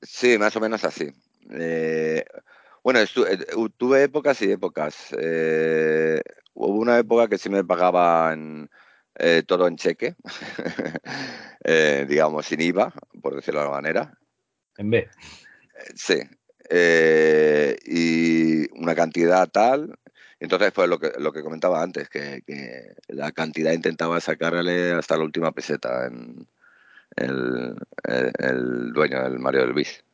Sí, 0.00 0.38
más 0.38 0.56
o 0.56 0.60
menos 0.60 0.82
así. 0.82 1.10
Eh, 1.50 2.24
bueno, 2.82 3.00
eh, 3.00 3.38
tuve 3.76 4.04
épocas 4.04 4.40
y 4.40 4.50
épocas. 4.50 5.14
Eh, 5.20 6.22
hubo 6.54 6.78
una 6.78 6.98
época 6.98 7.28
que 7.28 7.36
sí 7.36 7.50
me 7.50 7.62
pagaban 7.62 8.70
eh, 9.14 9.42
todo 9.46 9.68
en 9.68 9.76
cheque, 9.76 10.14
digamos, 12.08 12.46
sin 12.46 12.62
IVA, 12.62 12.94
por 13.20 13.34
decirlo 13.34 13.60
de 13.60 13.64
alguna 13.66 13.82
manera. 13.82 14.18
En 14.78 14.88
B. 14.88 15.06
Sí. 15.94 16.14
Eh, 16.70 17.76
y 17.86 18.68
una 18.80 18.94
cantidad 18.94 19.48
tal. 19.48 19.98
Entonces, 20.40 20.72
pues 20.72 20.88
lo 20.88 20.98
que, 20.98 21.12
lo 21.18 21.32
que 21.32 21.42
comentaba 21.42 21.82
antes, 21.82 22.08
que, 22.08 22.42
que 22.46 22.94
la 23.08 23.32
cantidad 23.32 23.72
intentaba 23.72 24.20
sacarle 24.20 24.92
hasta 24.92 25.16
la 25.16 25.24
última 25.24 25.52
peseta 25.52 26.06
en 26.06 26.46
el, 27.16 27.76
el- 28.04 28.32
el 28.38 28.92
dueño 28.92 29.22
del 29.22 29.38
Mario 29.38 29.62
del 29.62 29.74
Bis, 29.74 30.04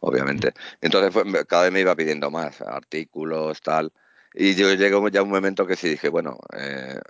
obviamente. 0.00 0.52
Entonces, 0.80 1.12
pues, 1.12 1.46
cada 1.46 1.64
vez 1.64 1.72
me 1.72 1.80
iba 1.80 1.96
pidiendo 1.96 2.30
más 2.30 2.60
artículos, 2.62 3.60
tal. 3.62 3.92
Y 4.34 4.54
yo 4.54 4.72
llegó 4.74 5.08
ya 5.08 5.22
un 5.22 5.30
momento 5.30 5.66
que 5.66 5.76
sí 5.76 5.90
dije, 5.90 6.08
bueno, 6.08 6.38
eh, 6.56 7.00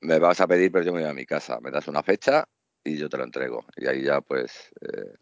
me 0.00 0.18
vas 0.18 0.40
a 0.40 0.46
pedir, 0.46 0.72
pero 0.72 0.84
yo 0.84 0.92
me 0.92 1.00
voy 1.02 1.10
a 1.10 1.14
mi 1.14 1.26
casa. 1.26 1.60
Me 1.60 1.70
das 1.70 1.88
una 1.88 2.02
fecha 2.02 2.44
y 2.84 2.96
yo 2.98 3.08
te 3.08 3.18
lo 3.18 3.24
entrego. 3.24 3.64
Y 3.76 3.86
ahí 3.86 4.02
ya, 4.04 4.20
pues, 4.20 4.70
eh, 4.82 5.14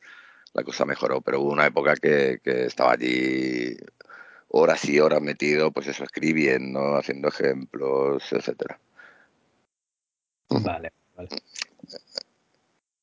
la 0.55 0.63
cosa 0.63 0.85
mejoró. 0.85 1.21
Pero 1.21 1.41
hubo 1.41 1.53
una 1.53 1.67
época 1.67 1.95
que, 1.97 2.41
que 2.43 2.65
estaba 2.67 2.93
allí 2.93 3.77
horas 4.49 4.85
y 4.89 5.01
horas 5.01 5.21
metido, 5.21 5.71
pues 5.73 5.89
eso, 5.89 6.05
escribiendo, 6.05 6.97
haciendo 6.97 7.29
ejemplos, 7.29 8.33
etcétera. 8.33 8.79
Vale, 10.49 10.93
vale. 11.17 11.29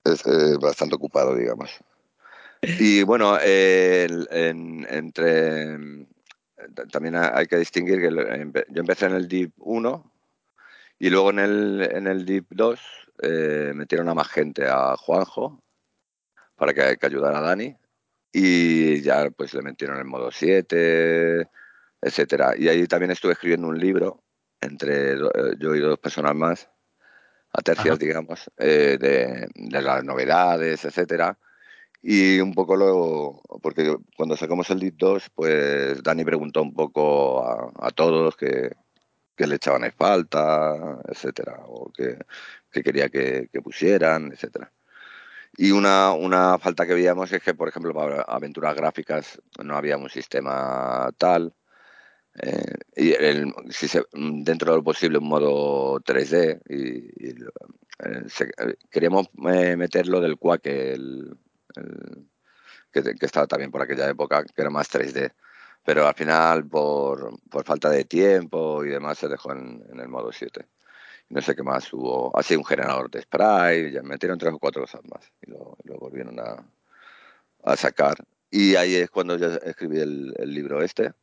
Es 0.03 0.25
eh, 0.25 0.57
bastante 0.59 0.95
ocupado, 0.95 1.35
digamos. 1.35 1.71
Y 2.61 3.03
bueno, 3.03 3.37
eh, 3.41 4.07
en- 4.29 4.85
entre 4.89 5.77
también 6.91 7.15
hay 7.15 7.47
que 7.47 7.57
distinguir 7.57 7.99
que 7.99 8.07
el- 8.07 8.53
yo 8.69 8.81
empecé 8.81 9.07
en 9.07 9.13
el 9.15 9.27
DIP 9.27 9.51
1 9.57 10.11
y 10.99 11.09
luego 11.09 11.31
en 11.31 11.39
el, 11.39 11.89
en 11.91 12.05
el 12.07 12.23
DIP 12.25 12.45
2 12.51 12.79
eh, 13.23 13.71
metieron 13.75 14.07
a 14.09 14.13
más 14.13 14.27
gente, 14.27 14.67
a 14.67 14.95
Juanjo, 14.95 15.59
para 16.61 16.75
que, 16.75 16.95
que 16.97 17.07
ayudara 17.07 17.39
a 17.39 17.41
Dani. 17.41 17.75
Y 18.31 19.01
ya 19.01 19.31
pues 19.31 19.51
le 19.55 19.63
metieron 19.63 19.97
el 19.97 20.05
modo 20.05 20.29
7, 20.31 21.49
etcétera. 21.99 22.53
Y 22.55 22.67
ahí 22.67 22.85
también 22.85 23.09
estuve 23.09 23.33
escribiendo 23.33 23.67
un 23.67 23.79
libro 23.79 24.21
entre 24.61 25.15
do- 25.15 25.31
eh, 25.33 25.55
yo 25.57 25.73
y 25.73 25.79
dos 25.79 25.97
personas 25.97 26.35
más, 26.35 26.69
a 27.51 27.61
tercias, 27.63 27.95
Ajá. 27.95 28.05
digamos, 28.05 28.51
eh, 28.57 28.95
de, 28.99 29.47
de 29.55 29.81
las 29.81 30.03
novedades, 30.03 30.85
etcétera. 30.85 31.35
Y 32.03 32.39
un 32.39 32.53
poco 32.53 32.75
lo, 32.75 33.41
porque 33.59 33.97
cuando 34.15 34.37
sacamos 34.37 34.69
el 34.69 34.79
DIP 34.81 34.97
2, 34.99 35.31
pues 35.33 36.03
Dani 36.03 36.23
preguntó 36.23 36.61
un 36.61 36.75
poco 36.75 37.43
a, 37.43 37.71
a 37.87 37.89
todos 37.89 38.35
que, 38.37 38.69
que 39.35 39.47
le 39.47 39.55
echaban 39.55 39.83
en 39.83 39.93
falta, 39.93 40.99
etcétera, 41.07 41.57
o 41.65 41.91
que, 41.91 42.19
que 42.71 42.83
quería 42.83 43.09
que, 43.09 43.49
que 43.51 43.61
pusieran, 43.63 44.31
etcétera. 44.31 44.71
Y 45.63 45.69
una, 45.71 46.13
una 46.13 46.57
falta 46.57 46.87
que 46.87 46.95
veíamos 46.95 47.31
es 47.31 47.41
que, 47.43 47.53
por 47.53 47.67
ejemplo, 47.69 47.93
para 47.93 48.21
aventuras 48.23 48.75
gráficas 48.75 49.39
no 49.63 49.75
había 49.77 49.95
un 49.97 50.09
sistema 50.09 51.09
tal. 51.17 51.53
eh, 52.41 52.75
y 52.95 53.11
el- 53.13 53.53
si 53.71 53.87
se- 53.89 54.05
dentro 54.13 54.71
de 54.71 54.77
lo 54.79 54.83
posible 54.83 55.17
un 55.19 55.27
modo 55.29 55.99
3D 56.01 56.61
y, 56.69 57.29
eh, 57.29 58.25
eh, 58.39 58.75
queríamos 58.89 59.27
eh, 59.53 59.75
meterlo 59.77 60.21
del 60.21 60.37
Quake 60.37 60.93
el, 60.93 61.37
el- 61.75 62.27
que, 62.91 63.03
que 63.03 63.25
estaba 63.27 63.47
también 63.47 63.71
por 63.71 63.81
aquella 63.83 64.09
época 64.09 64.43
que 64.45 64.61
era 64.61 64.69
más 64.71 64.89
3D 64.89 65.33
pero 65.85 66.07
al 66.07 66.15
final 66.15 66.67
por, 66.67 67.39
por 67.49 67.65
falta 67.65 67.89
de 67.89 68.05
tiempo 68.05 68.85
y 68.85 68.89
demás 68.89 69.17
se 69.19 69.27
dejó 69.29 69.53
en, 69.53 69.83
en 69.91 69.99
el 70.01 70.07
modo 70.09 70.31
7 70.31 70.67
no 71.31 71.41
sé 71.41 71.55
qué 71.55 71.63
más 71.63 71.91
hubo. 71.93 72.37
Así 72.37 72.55
un 72.55 72.65
generador 72.65 73.09
de 73.09 73.21
spray 73.21 73.91
ya 73.91 74.01
metieron 74.03 74.37
tres 74.37 74.53
o 74.53 74.59
cuatro 74.59 74.81
cosas 74.81 75.01
más 75.05 75.31
y 75.41 75.51
lo, 75.51 75.77
lo 75.83 75.97
volvieron 75.97 76.39
a, 76.39 76.63
a 77.63 77.75
sacar. 77.75 78.15
Y 78.49 78.75
ahí 78.75 78.95
es 78.95 79.09
cuando 79.09 79.37
yo 79.37 79.47
escribí 79.47 79.99
el, 79.99 80.33
el 80.37 80.53
libro 80.53 80.81
este. 80.83 81.13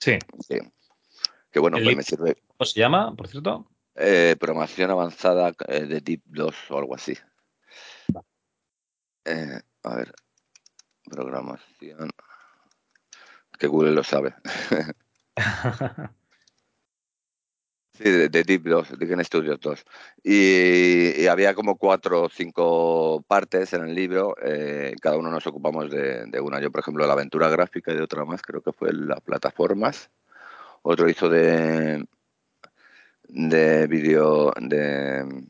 Sí. 0.00 0.18
que, 0.48 0.70
que 1.50 1.60
bueno 1.60 1.78
¿El 1.78 1.84
pues 1.84 1.96
me 1.96 2.02
sirve. 2.02 2.36
¿Cómo 2.56 2.66
se 2.66 2.80
llama, 2.80 3.14
por 3.16 3.28
cierto? 3.28 3.66
eh, 3.96 4.36
programación 4.38 4.90
avanzada 4.90 5.52
eh, 5.68 5.86
de 5.86 6.00
Deep 6.00 6.22
2 6.26 6.54
o 6.70 6.78
algo 6.78 6.94
así. 6.94 7.16
Eh, 9.24 9.60
a 9.82 9.96
ver. 9.96 10.12
Programación. 11.04 12.10
Que 13.58 13.66
Google 13.68 13.92
lo 13.92 14.02
sabe 14.02 14.34
Sí, 17.96 18.02
de, 18.02 18.28
de 18.28 18.42
Deep 18.42 18.64
2, 18.64 18.98
de 18.98 19.24
Studios 19.24 19.60
2. 19.60 19.84
Y, 20.24 21.22
y 21.22 21.26
había 21.28 21.54
como 21.54 21.76
cuatro 21.76 22.22
o 22.22 22.28
cinco 22.28 23.22
partes 23.28 23.72
en 23.72 23.84
el 23.84 23.94
libro, 23.94 24.34
eh, 24.42 24.96
cada 25.00 25.16
uno 25.16 25.30
nos 25.30 25.46
ocupamos 25.46 25.88
de, 25.92 26.26
de 26.26 26.40
una. 26.40 26.60
Yo, 26.60 26.72
por 26.72 26.80
ejemplo, 26.80 27.06
la 27.06 27.12
aventura 27.12 27.48
gráfica 27.48 27.92
y 27.92 27.96
de 27.96 28.02
otra 28.02 28.24
más, 28.24 28.42
creo 28.42 28.62
que 28.62 28.72
fue 28.72 28.92
las 28.92 29.20
plataformas. 29.20 30.10
Otro 30.82 31.08
hizo 31.08 31.28
de, 31.28 32.04
de 33.28 33.86
vídeo, 33.86 34.52
de, 34.60 35.46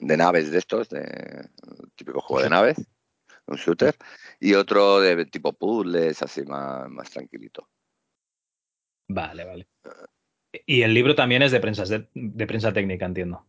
de 0.00 0.16
naves 0.16 0.50
de 0.50 0.58
estos, 0.58 0.88
de 0.88 1.50
típico 1.94 2.22
juego 2.22 2.44
de 2.44 2.48
naves, 2.48 2.76
un 3.46 3.56
shooter. 3.56 3.94
Y 4.40 4.54
otro 4.54 5.00
de 5.00 5.26
tipo 5.26 5.52
puzzles, 5.52 6.22
así 6.22 6.44
más, 6.44 6.88
más 6.88 7.10
tranquilito. 7.10 7.68
Vale, 9.08 9.44
vale. 9.44 9.68
Y 10.66 10.82
el 10.82 10.94
libro 10.94 11.14
también 11.14 11.42
es 11.42 11.52
de 11.52 11.60
prensa, 11.60 11.84
de, 11.84 12.08
de 12.14 12.46
prensa 12.46 12.72
técnica, 12.72 13.06
entiendo. 13.06 13.44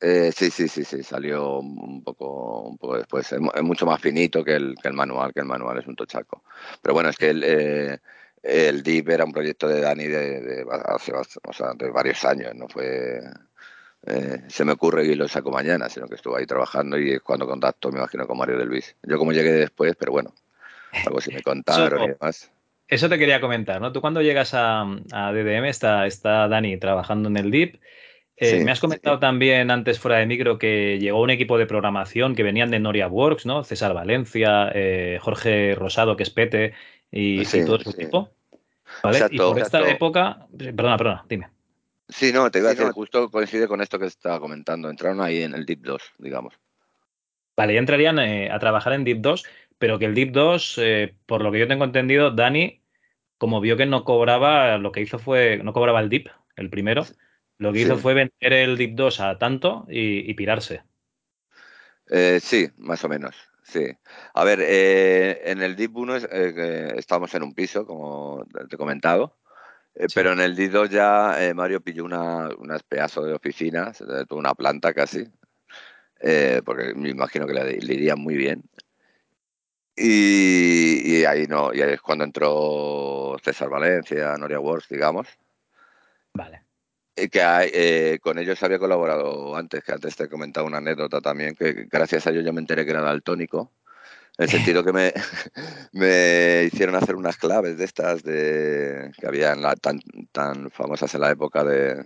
Eh, 0.00 0.32
sí, 0.32 0.50
sí, 0.50 0.68
sí, 0.68 0.84
sí, 0.84 1.02
salió 1.02 1.58
un 1.60 2.02
poco, 2.04 2.62
un 2.62 2.76
poco 2.78 2.96
después. 2.98 3.30
Es, 3.32 3.40
mu- 3.40 3.50
es 3.54 3.62
mucho 3.62 3.86
más 3.86 4.00
finito 4.00 4.44
que 4.44 4.54
el, 4.54 4.74
que 4.82 4.88
el 4.88 4.94
manual, 4.94 5.32
que 5.32 5.40
el 5.40 5.46
manual 5.46 5.78
es 5.78 5.86
un 5.86 5.96
tochaco. 5.96 6.42
Pero 6.82 6.94
bueno, 6.94 7.08
es 7.08 7.16
que 7.16 7.30
el, 7.30 7.42
eh, 7.44 7.98
el 8.42 8.82
DIP 8.82 9.14
era 9.14 9.24
un 9.24 9.32
proyecto 9.32 9.66
de 9.68 9.80
Dani 9.80 10.04
de, 10.06 10.40
de 10.40 10.66
hace 10.86 11.12
bast- 11.12 11.38
o 11.48 11.52
sea, 11.52 11.72
de 11.74 11.90
varios 11.90 12.22
años, 12.24 12.54
no 12.54 12.68
fue... 12.68 13.20
eh, 14.06 14.42
se 14.48 14.64
me 14.64 14.72
ocurre 14.72 15.04
y 15.06 15.14
lo 15.16 15.28
saco 15.28 15.50
mañana, 15.50 15.88
sino 15.90 16.08
que 16.08 16.16
estuve 16.16 16.40
ahí 16.40 16.46
trabajando 16.46 16.98
y 16.98 17.12
es 17.12 17.22
cuando 17.22 17.46
contacto, 17.46 17.90
me 17.92 17.98
imagino, 18.00 18.26
con 18.26 18.38
Mario 18.38 18.58
de 18.58 18.66
Luis. 18.66 18.96
Yo 19.04 19.18
como 19.18 19.32
llegué 19.32 19.52
después, 19.52 19.96
pero 19.98 20.12
bueno, 20.12 20.34
algo 21.04 21.20
sí 21.22 21.32
me 21.32 21.42
contaron 21.42 22.02
y 22.04 22.08
demás. 22.08 22.52
Eso 22.88 23.08
te 23.08 23.18
quería 23.18 23.40
comentar, 23.40 23.80
¿no? 23.80 23.92
Tú 23.92 24.00
cuando 24.00 24.20
llegas 24.22 24.52
a, 24.54 24.82
a 25.12 25.32
DDM 25.32 25.68
está, 25.68 26.06
está 26.06 26.48
Dani 26.48 26.76
trabajando 26.76 27.28
en 27.28 27.36
el 27.36 27.50
DIP. 27.50 27.76
Eh, 28.36 28.58
Sí, 28.58 28.64
me 28.64 28.72
has 28.72 28.80
comentado 28.80 29.18
también 29.18 29.70
antes 29.70 29.98
fuera 29.98 30.18
de 30.18 30.26
micro 30.26 30.58
que 30.58 30.98
llegó 30.98 31.22
un 31.22 31.30
equipo 31.30 31.56
de 31.56 31.66
programación 31.66 32.34
que 32.34 32.42
venían 32.42 32.70
de 32.70 32.80
Noria 32.80 33.06
Works, 33.06 33.46
¿no? 33.46 33.62
César 33.64 33.94
Valencia, 33.94 34.70
eh, 34.74 35.18
Jorge 35.22 35.74
Rosado, 35.76 36.16
que 36.16 36.24
es 36.24 36.30
Pete, 36.30 36.74
y, 37.10 37.44
Sí, 37.44 37.60
y 37.60 37.64
todo 37.64 37.78
su 37.78 37.92
sí. 37.92 38.02
equipo. 38.02 38.30
¿Vale? 39.02 39.18
y 39.18 39.22
Exacto, 39.22 39.52
por 39.52 39.62
esta 39.62 39.88
época, 39.88 40.46
perdona, 40.56 40.96
perdona, 40.96 41.24
dime. 41.28 41.48
Sí, 42.08 42.32
no, 42.32 42.50
te 42.50 42.58
iba 42.58 42.68
a 42.68 42.70
decir, 42.72 42.86
no. 42.86 42.92
justo 42.92 43.30
coincide 43.30 43.66
con 43.66 43.80
esto 43.80 43.98
que 43.98 44.06
estaba 44.06 44.38
comentando. 44.40 44.90
Entraron 44.90 45.20
ahí 45.22 45.42
en 45.42 45.54
el 45.54 45.64
DIP 45.64 45.84
2, 45.84 46.02
digamos. 46.18 46.54
Vale, 47.56 47.74
ya 47.74 47.78
entrarían 47.78 48.18
eh, 48.18 48.50
a 48.50 48.58
trabajar 48.58 48.94
en 48.94 49.04
Deep 49.04 49.18
2, 49.20 49.44
pero 49.84 49.98
que 49.98 50.06
el 50.06 50.14
Deep 50.14 50.32
2, 50.32 50.78
eh, 50.78 51.14
por 51.26 51.42
lo 51.42 51.52
que 51.52 51.58
yo 51.58 51.68
tengo 51.68 51.84
entendido, 51.84 52.30
Dani, 52.30 52.80
como 53.36 53.60
vio 53.60 53.76
que 53.76 53.84
no 53.84 54.02
cobraba, 54.02 54.78
lo 54.78 54.92
que 54.92 55.02
hizo 55.02 55.18
fue, 55.18 55.60
no 55.62 55.74
cobraba 55.74 56.00
el 56.00 56.08
Deep, 56.08 56.30
el 56.56 56.70
primero, 56.70 57.04
lo 57.58 57.70
que 57.70 57.80
hizo 57.82 57.98
fue 57.98 58.14
vender 58.14 58.54
el 58.54 58.78
Deep 58.78 58.94
2 58.94 59.20
a 59.20 59.36
tanto 59.36 59.84
y, 59.90 60.30
y 60.30 60.32
pirarse. 60.32 60.84
Eh, 62.08 62.38
sí, 62.40 62.66
más 62.78 63.04
o 63.04 63.10
menos, 63.10 63.36
sí. 63.62 63.84
A 64.32 64.42
ver, 64.42 64.60
eh, 64.62 65.42
en 65.44 65.62
el 65.62 65.76
DIP 65.76 65.94
1 65.94 66.16
es, 66.16 66.26
eh, 66.32 66.94
estábamos 66.96 67.34
en 67.34 67.42
un 67.42 67.52
piso, 67.52 67.84
como 67.84 68.46
te 68.70 68.76
he 68.76 68.78
comentado, 68.78 69.36
eh, 69.96 70.06
Sí. 70.08 70.14
pero 70.14 70.32
en 70.32 70.40
el 70.40 70.56
DIP 70.56 70.72
2 70.72 70.88
ya 70.88 71.36
Mario 71.54 71.82
pilló 71.82 72.06
una, 72.06 72.48
unas 72.56 72.82
pedazos 72.84 73.26
de 73.26 73.34
oficinas, 73.34 74.02
una 74.30 74.54
planta 74.54 74.94
casi, 74.94 75.26
porque 76.64 76.94
me 76.96 77.10
imagino 77.10 77.46
que 77.46 77.52
le, 77.52 77.76
le 77.76 77.94
iría 77.94 78.16
muy 78.16 78.34
bien. 78.34 78.62
Y, 79.96 81.18
y 81.18 81.24
ahí 81.24 81.46
no, 81.46 81.72
y 81.72 81.80
ahí 81.80 81.92
es 81.92 82.00
cuando 82.00 82.24
entró 82.24 83.36
César 83.42 83.68
Valencia, 83.68 84.36
Noria 84.36 84.58
Wars, 84.58 84.86
digamos. 84.88 85.28
Vale. 86.32 86.62
Y 87.16 87.28
que 87.28 87.42
hay, 87.42 87.70
eh, 87.72 88.18
con 88.20 88.38
ellos 88.38 88.60
había 88.64 88.80
colaborado 88.80 89.54
antes, 89.54 89.84
que 89.84 89.92
antes 89.92 90.16
te 90.16 90.24
he 90.24 90.28
comentado 90.28 90.66
una 90.66 90.78
anécdota 90.78 91.20
también, 91.20 91.54
que 91.54 91.86
gracias 91.88 92.26
a 92.26 92.30
ellos 92.30 92.44
yo 92.44 92.52
me 92.52 92.60
enteré 92.60 92.84
que 92.84 92.90
era 92.90 93.02
daltónico, 93.02 93.70
en 94.36 94.44
el 94.44 94.50
sentido 94.50 94.82
que 94.82 94.92
me, 94.92 95.12
me 95.92 96.64
hicieron 96.64 96.96
hacer 96.96 97.14
unas 97.14 97.36
claves 97.36 97.78
de 97.78 97.84
estas 97.84 98.24
de, 98.24 99.12
que 99.16 99.26
habían 99.28 99.62
la, 99.62 99.76
tan, 99.76 100.00
tan 100.32 100.70
famosas 100.72 101.14
en 101.14 101.20
la 101.20 101.30
época 101.30 101.62
de, 101.62 102.04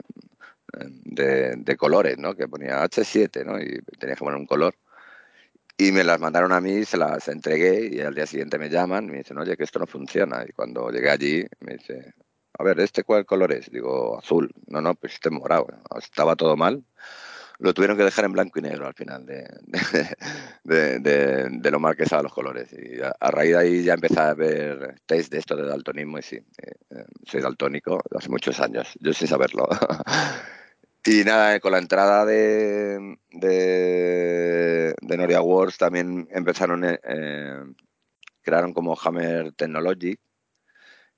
de, 1.04 1.54
de 1.56 1.76
colores, 1.76 2.18
¿no? 2.18 2.34
que 2.34 2.46
ponía 2.46 2.84
H7 2.84 3.46
¿no? 3.46 3.58
y 3.58 3.80
tenías 3.98 4.18
que 4.18 4.24
poner 4.24 4.38
un 4.38 4.46
color. 4.46 4.74
Y 5.80 5.92
me 5.92 6.02
las 6.02 6.18
mandaron 6.18 6.52
a 6.52 6.60
mí, 6.60 6.84
se 6.84 6.96
las 6.96 7.28
entregué 7.28 7.88
y 7.92 8.00
al 8.00 8.12
día 8.12 8.26
siguiente 8.26 8.58
me 8.58 8.68
llaman 8.68 9.04
y 9.04 9.12
me 9.12 9.18
dicen, 9.18 9.38
oye, 9.38 9.56
que 9.56 9.62
esto 9.62 9.78
no 9.78 9.86
funciona. 9.86 10.44
Y 10.46 10.52
cuando 10.52 10.90
llegué 10.90 11.08
allí 11.08 11.46
me 11.60 11.74
dice, 11.74 12.14
a 12.58 12.64
ver, 12.64 12.80
¿este 12.80 13.04
cuál 13.04 13.24
color 13.24 13.52
es? 13.52 13.70
Digo, 13.70 14.18
azul. 14.18 14.50
No, 14.66 14.80
no, 14.80 14.96
pues 14.96 15.14
este 15.14 15.28
es 15.28 15.32
morado. 15.32 15.68
Estaba 15.96 16.34
todo 16.34 16.56
mal. 16.56 16.84
Lo 17.60 17.72
tuvieron 17.74 17.96
que 17.96 18.02
dejar 18.02 18.24
en 18.24 18.32
blanco 18.32 18.58
y 18.58 18.62
negro 18.62 18.88
al 18.88 18.94
final 18.94 19.24
de, 19.24 19.48
de, 20.64 20.98
de, 20.98 21.48
de 21.48 21.70
lo 21.70 21.78
mal 21.78 21.96
que 21.96 22.02
estaban 22.02 22.24
los 22.24 22.34
colores. 22.34 22.72
Y 22.72 23.00
a, 23.00 23.30
raíz 23.30 23.52
de 23.52 23.58
ahí 23.58 23.82
ya 23.84 23.94
empecé 23.94 24.18
a 24.18 24.34
ver 24.34 24.96
test 25.06 25.30
de 25.30 25.38
esto 25.38 25.54
de 25.54 25.68
daltonismo 25.68 26.18
y 26.18 26.22
sí, 26.22 26.36
eh, 26.36 27.04
soy 27.24 27.40
daltónico 27.40 28.00
hace 28.16 28.28
muchos 28.28 28.58
años, 28.58 28.88
yo 29.00 29.12
sin 29.12 29.28
saberlo. 29.28 29.68
Y 31.04 31.24
nada, 31.24 31.58
con 31.60 31.72
la 31.72 31.78
entrada 31.78 32.24
de, 32.26 33.18
de, 33.30 34.94
de 35.00 35.16
Noria 35.16 35.40
Wars 35.40 35.78
también 35.78 36.28
empezaron, 36.30 36.84
eh, 36.84 37.64
crearon 38.42 38.74
como 38.74 38.98
Hammer 39.00 39.52
Technology, 39.52 40.18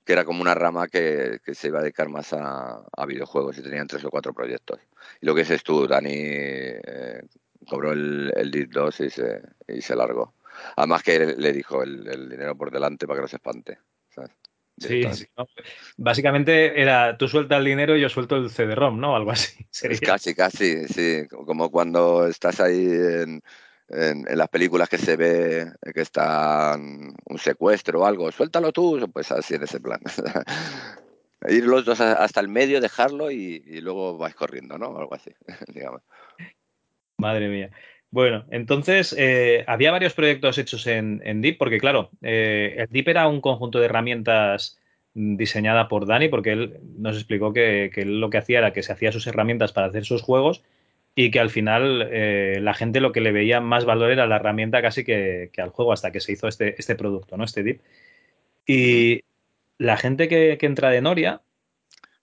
que 0.05 0.13
era 0.13 0.23
como 0.23 0.41
una 0.41 0.55
rama 0.55 0.87
que, 0.87 1.39
que 1.43 1.55
se 1.55 1.67
iba 1.67 1.79
a 1.79 1.81
dedicar 1.81 2.09
más 2.09 2.31
a, 2.33 2.85
a, 2.95 3.05
videojuegos 3.05 3.57
y 3.57 3.63
tenían 3.63 3.87
tres 3.87 4.05
o 4.05 4.09
cuatro 4.09 4.33
proyectos. 4.33 4.79
Y 5.19 5.25
lo 5.25 5.35
que 5.35 5.41
dices 5.41 5.63
tú, 5.63 5.87
Dani 5.87 6.13
eh, 6.13 7.21
cobró 7.67 7.91
el, 7.91 8.31
el 8.35 8.51
DIT 8.51 8.71
2 8.71 8.99
y 9.01 9.09
se, 9.09 9.41
y 9.67 9.81
se 9.81 9.95
largó. 9.95 10.33
Además 10.75 11.03
que 11.03 11.35
le 11.37 11.53
dijo 11.53 11.83
el, 11.83 12.07
el, 12.07 12.29
dinero 12.29 12.55
por 12.55 12.71
delante 12.71 13.07
para 13.07 13.17
que 13.17 13.21
no 13.23 13.27
se 13.27 13.37
espante. 13.37 13.79
¿sabes? 14.09 14.31
Sí, 14.77 15.03
sí 15.13 15.25
¿no? 15.37 15.45
básicamente 15.97 16.81
era 16.81 17.17
tú 17.17 17.27
sueltas 17.27 17.59
el 17.59 17.65
dinero 17.65 17.95
y 17.95 18.01
yo 18.01 18.09
suelto 18.09 18.35
el 18.35 18.49
CD-ROM, 18.49 18.99
¿no? 18.99 19.15
Algo 19.15 19.31
así. 19.31 19.65
Sería. 19.69 19.95
Es 19.95 20.01
casi, 20.01 20.33
casi, 20.33 20.87
sí. 20.87 21.27
Como 21.29 21.69
cuando 21.69 22.27
estás 22.27 22.59
ahí 22.59 22.85
en, 22.85 23.41
en, 23.89 24.27
en, 24.27 24.37
las 24.37 24.49
películas 24.49 24.89
que 24.89 24.97
se 24.97 25.15
ve 25.15 25.71
que 25.93 26.01
está 26.01 26.77
un 26.77 27.37
secuestro 27.37 28.01
o 28.01 28.05
algo, 28.05 28.31
suéltalo 28.31 28.71
tú, 28.71 29.09
pues 29.13 29.31
así 29.31 29.55
en 29.55 29.63
ese 29.63 29.79
plan. 29.79 29.99
Ir 31.47 31.65
los 31.65 31.85
dos 31.85 31.99
hasta 31.99 32.39
el 32.39 32.47
medio, 32.49 32.79
dejarlo 32.79 33.31
y, 33.31 33.63
y 33.65 33.81
luego 33.81 34.17
vais 34.17 34.35
corriendo, 34.35 34.77
¿no? 34.77 34.97
Algo 34.97 35.15
así, 35.15 35.31
digamos. 35.73 36.01
Madre 37.17 37.47
mía. 37.49 37.71
Bueno, 38.11 38.43
entonces 38.51 39.15
eh, 39.17 39.63
había 39.67 39.91
varios 39.91 40.13
proyectos 40.13 40.57
hechos 40.57 40.85
en, 40.85 41.21
en 41.23 41.41
Deep, 41.41 41.57
porque 41.57 41.79
claro, 41.79 42.11
eh, 42.21 42.75
el 42.77 42.87
Deep 42.89 43.07
era 43.07 43.27
un 43.29 43.39
conjunto 43.39 43.79
de 43.79 43.85
herramientas 43.85 44.77
diseñada 45.13 45.87
por 45.87 46.05
Dani, 46.05 46.27
porque 46.27 46.51
él 46.51 46.79
nos 46.97 47.15
explicó 47.15 47.53
que, 47.53 47.89
que, 47.93 48.01
él 48.01 48.19
lo 48.19 48.29
que 48.29 48.37
hacía 48.37 48.59
era 48.59 48.73
que 48.73 48.83
se 48.83 48.91
hacía 48.91 49.13
sus 49.13 49.27
herramientas 49.27 49.71
para 49.71 49.87
hacer 49.87 50.03
sus 50.05 50.21
juegos 50.21 50.61
y 51.15 51.31
que 51.31 51.39
al 51.39 51.49
final 51.49 52.09
eh, 52.11 52.59
la 52.61 52.73
gente 52.73 52.99
lo 52.99 53.13
que 53.13 53.21
le 53.21 53.31
veía 53.31 53.61
más 53.61 53.85
valor 53.85 54.11
era 54.11 54.27
la 54.27 54.37
herramienta 54.37 54.81
casi 54.81 55.03
que, 55.05 55.49
que 55.53 55.61
al 55.61 55.69
juego 55.69 55.93
hasta 55.93 56.11
que 56.11 56.19
se 56.19 56.33
hizo 56.33 56.47
este, 56.49 56.75
este, 56.77 56.95
producto, 56.95 57.37
¿no? 57.37 57.45
Este 57.45 57.63
Deep. 57.63 57.81
Y 58.67 59.23
la 59.77 59.97
gente 59.97 60.27
que, 60.27 60.57
que 60.59 60.65
entra 60.65 60.89
de 60.89 61.01
Noria, 61.01 61.41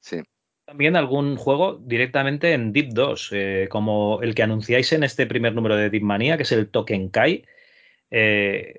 sí 0.01 0.23
también 0.69 0.97
algún 0.97 1.37
juego 1.37 1.81
directamente 1.81 2.53
en 2.53 2.75
Deep 2.75 2.91
2, 2.93 3.31
eh, 3.33 3.69
como 3.71 4.21
el 4.21 4.35
que 4.35 4.43
anunciáis 4.43 4.93
en 4.93 5.03
este 5.03 5.27
primer 5.27 5.55
número 5.55 5.77
de 5.77 5.89
Deep 5.89 6.03
Manía, 6.03 6.37
que 6.37 6.43
es 6.43 6.53
el 6.53 6.69
Token 6.69 7.09
Kai. 7.09 7.47
Eh, 8.11 8.79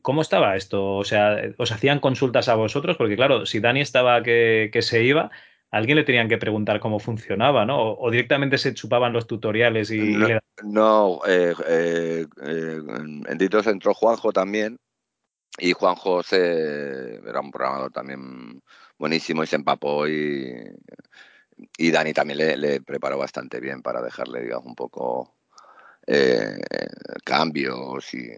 ¿Cómo 0.00 0.22
estaba 0.22 0.56
esto? 0.56 0.96
O 0.96 1.04
sea, 1.04 1.36
¿os 1.58 1.72
hacían 1.72 2.00
consultas 2.00 2.48
a 2.48 2.54
vosotros? 2.54 2.96
Porque 2.96 3.16
claro, 3.16 3.44
si 3.44 3.60
Dani 3.60 3.82
estaba 3.82 4.22
que, 4.22 4.70
que 4.72 4.80
se 4.80 5.04
iba, 5.04 5.24
a 5.24 5.76
alguien 5.76 5.96
le 5.96 6.04
tenían 6.04 6.30
que 6.30 6.38
preguntar 6.38 6.80
cómo 6.80 6.98
funcionaba, 6.98 7.66
¿no? 7.66 7.82
O, 7.82 8.06
o 8.06 8.10
directamente 8.10 8.56
se 8.56 8.72
chupaban 8.72 9.12
los 9.12 9.26
tutoriales 9.26 9.90
y... 9.90 9.98
No, 9.98 10.26
y 10.26 10.32
le... 10.32 10.40
no 10.64 11.20
eh, 11.28 11.54
eh, 11.68 12.26
en 12.40 13.36
Deep 13.36 13.50
2 13.50 13.66
entró 13.66 13.92
Juanjo 13.92 14.32
también, 14.32 14.78
y 15.58 15.72
Juanjo 15.72 16.22
se, 16.22 17.16
era 17.16 17.40
un 17.40 17.50
programador 17.50 17.92
también 17.92 18.62
buenísimo 19.00 19.42
y 19.42 19.46
se 19.46 19.56
empapó 19.56 20.06
y, 20.06 20.62
y 21.78 21.90
Dani 21.90 22.12
también 22.12 22.60
le, 22.60 22.80
preparó 22.82 23.16
bastante 23.16 23.58
bien 23.58 23.80
para 23.82 24.02
dejarle, 24.02 24.42
digamos, 24.42 24.66
un 24.66 24.74
poco 24.74 25.34
eh, 26.06 26.58
cambios 27.24 28.12
y, 28.12 28.30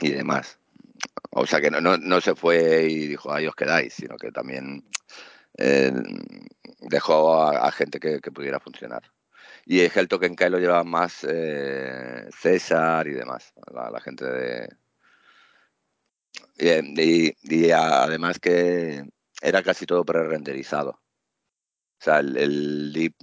y, 0.00 0.10
demás. 0.12 0.58
O 1.30 1.46
sea 1.46 1.60
que 1.60 1.70
no, 1.70 1.82
no, 1.82 1.98
no, 1.98 2.20
se 2.22 2.34
fue 2.34 2.84
y 2.84 3.06
dijo, 3.06 3.30
ahí 3.30 3.46
os 3.46 3.54
quedáis, 3.54 3.92
sino 3.92 4.16
que 4.16 4.32
también 4.32 4.82
eh, 5.58 5.92
dejó 6.80 7.42
a, 7.42 7.70
gente 7.70 8.00
que, 8.00 8.20
que, 8.20 8.32
pudiera 8.32 8.58
funcionar. 8.60 9.02
Y 9.66 9.80
el 9.80 10.08
Token 10.08 10.34
Kai 10.36 10.48
lo 10.48 10.58
llevaba 10.58 10.84
más 10.84 11.26
eh, 11.28 12.26
César 12.34 13.06
y 13.08 13.12
demás, 13.12 13.52
la, 13.74 13.90
la 13.90 14.00
gente 14.00 14.24
de, 14.24 14.68
y, 16.58 17.34
y, 17.42 17.70
además 17.70 18.38
que 18.38 19.04
era 19.40 19.62
casi 19.62 19.86
todo 19.86 20.04
pre-renderizado. 20.04 20.90
O 21.98 22.04
sea, 22.04 22.18
el, 22.18 22.36
el, 22.36 22.92
Deep 22.92 23.14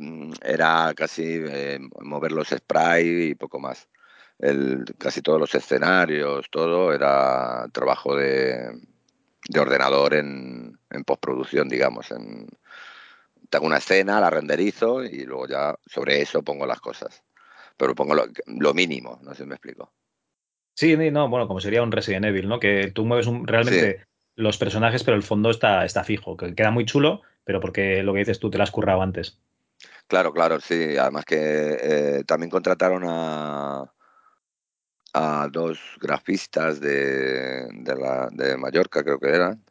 era 0.42 0.94
casi 0.96 1.24
eh, 1.26 1.80
mover 2.02 2.32
los 2.32 2.50
sprites 2.50 3.32
y 3.32 3.36
poco 3.36 3.60
más. 3.60 3.88
El, 4.40 4.84
casi 4.98 5.22
todos 5.22 5.40
los 5.40 5.54
escenarios, 5.54 6.48
todo 6.50 6.92
era 6.92 7.68
trabajo 7.72 8.16
de, 8.16 8.82
de 9.48 9.60
ordenador 9.60 10.16
en, 10.16 10.78
en, 10.90 11.04
postproducción, 11.04 11.70
digamos. 11.70 12.12
En, 12.12 12.48
tengo 13.50 13.68
una 13.68 13.78
escena, 13.78 14.20
la 14.20 14.32
renderizo 14.32 15.04
y 15.04 15.24
luego 15.26 15.48
ya 15.48 15.76
sobre 15.86 16.22
eso 16.22 16.42
pongo 16.42 16.66
las 16.66 16.82
cosas. 16.82 17.24
Pero 17.78 17.94
pongo 17.94 18.16
lo, 18.16 18.26
lo 18.48 18.74
mínimo, 18.74 19.20
no 19.22 19.32
sé 19.32 19.44
si 19.44 19.50
me 19.50 19.56
explico. 19.56 19.94
Sí, 20.76 20.98
no, 20.98 21.30
bueno, 21.30 21.48
como 21.48 21.62
sería 21.62 21.84
un 21.84 21.92
Resident 21.92 22.26
Evil, 22.26 22.48
¿no? 22.50 22.60
Que 22.60 22.92
tú 22.92 23.06
mueves 23.06 23.28
un, 23.28 23.46
realmente 23.46 24.00
sí. 24.00 24.13
Los 24.36 24.58
personajes, 24.58 25.04
pero 25.04 25.16
el 25.16 25.24
fondo 25.24 25.50
está, 25.50 25.86
está 25.86 26.04
fijo, 26.04 26.36
que 26.38 26.56
queda 26.56 26.72
muy 26.72 26.86
chulo, 26.86 27.22
pero 27.44 27.60
porque 27.60 28.04
lo 28.04 28.14
que 28.14 28.20
dices 28.20 28.40
tú 28.40 28.50
te 28.50 28.58
lo 28.58 28.64
has 28.64 28.72
currado 28.72 29.02
antes. 29.02 29.40
Claro, 30.08 30.34
claro, 30.34 30.60
sí. 30.60 30.98
Además 30.98 31.26
que 31.26 31.38
eh, 31.40 32.24
también 32.26 32.50
contrataron 32.50 33.04
a, 33.06 33.92
a 35.14 35.48
dos 35.52 35.80
grafistas 36.00 36.80
de, 36.80 37.68
de, 37.72 37.96
la, 37.96 38.30
de 38.32 38.58
Mallorca, 38.58 39.04
creo 39.04 39.20
que 39.20 39.30
eran, 39.30 39.64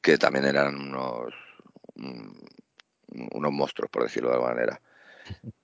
que 0.00 0.18
también 0.18 0.44
eran 0.44 0.74
unos, 0.74 1.34
unos 3.32 3.52
monstruos, 3.52 3.90
por 3.90 4.04
decirlo 4.04 4.28
de 4.28 4.34
alguna 4.34 4.54
manera. 4.54 4.80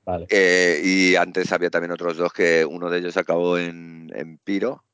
Vale. 0.05 0.27
Eh, 0.31 0.81
y 0.83 1.17
antes 1.17 1.53
había 1.53 1.71
también 1.71 1.93
otros 1.93 2.17
dos 2.17 2.33
que 2.33 2.65
uno 2.65 2.89
de 2.89 2.99
ellos 2.99 3.17
acabó 3.17 3.59
en, 3.59 4.11
en 4.15 4.39
Piro. 4.39 4.85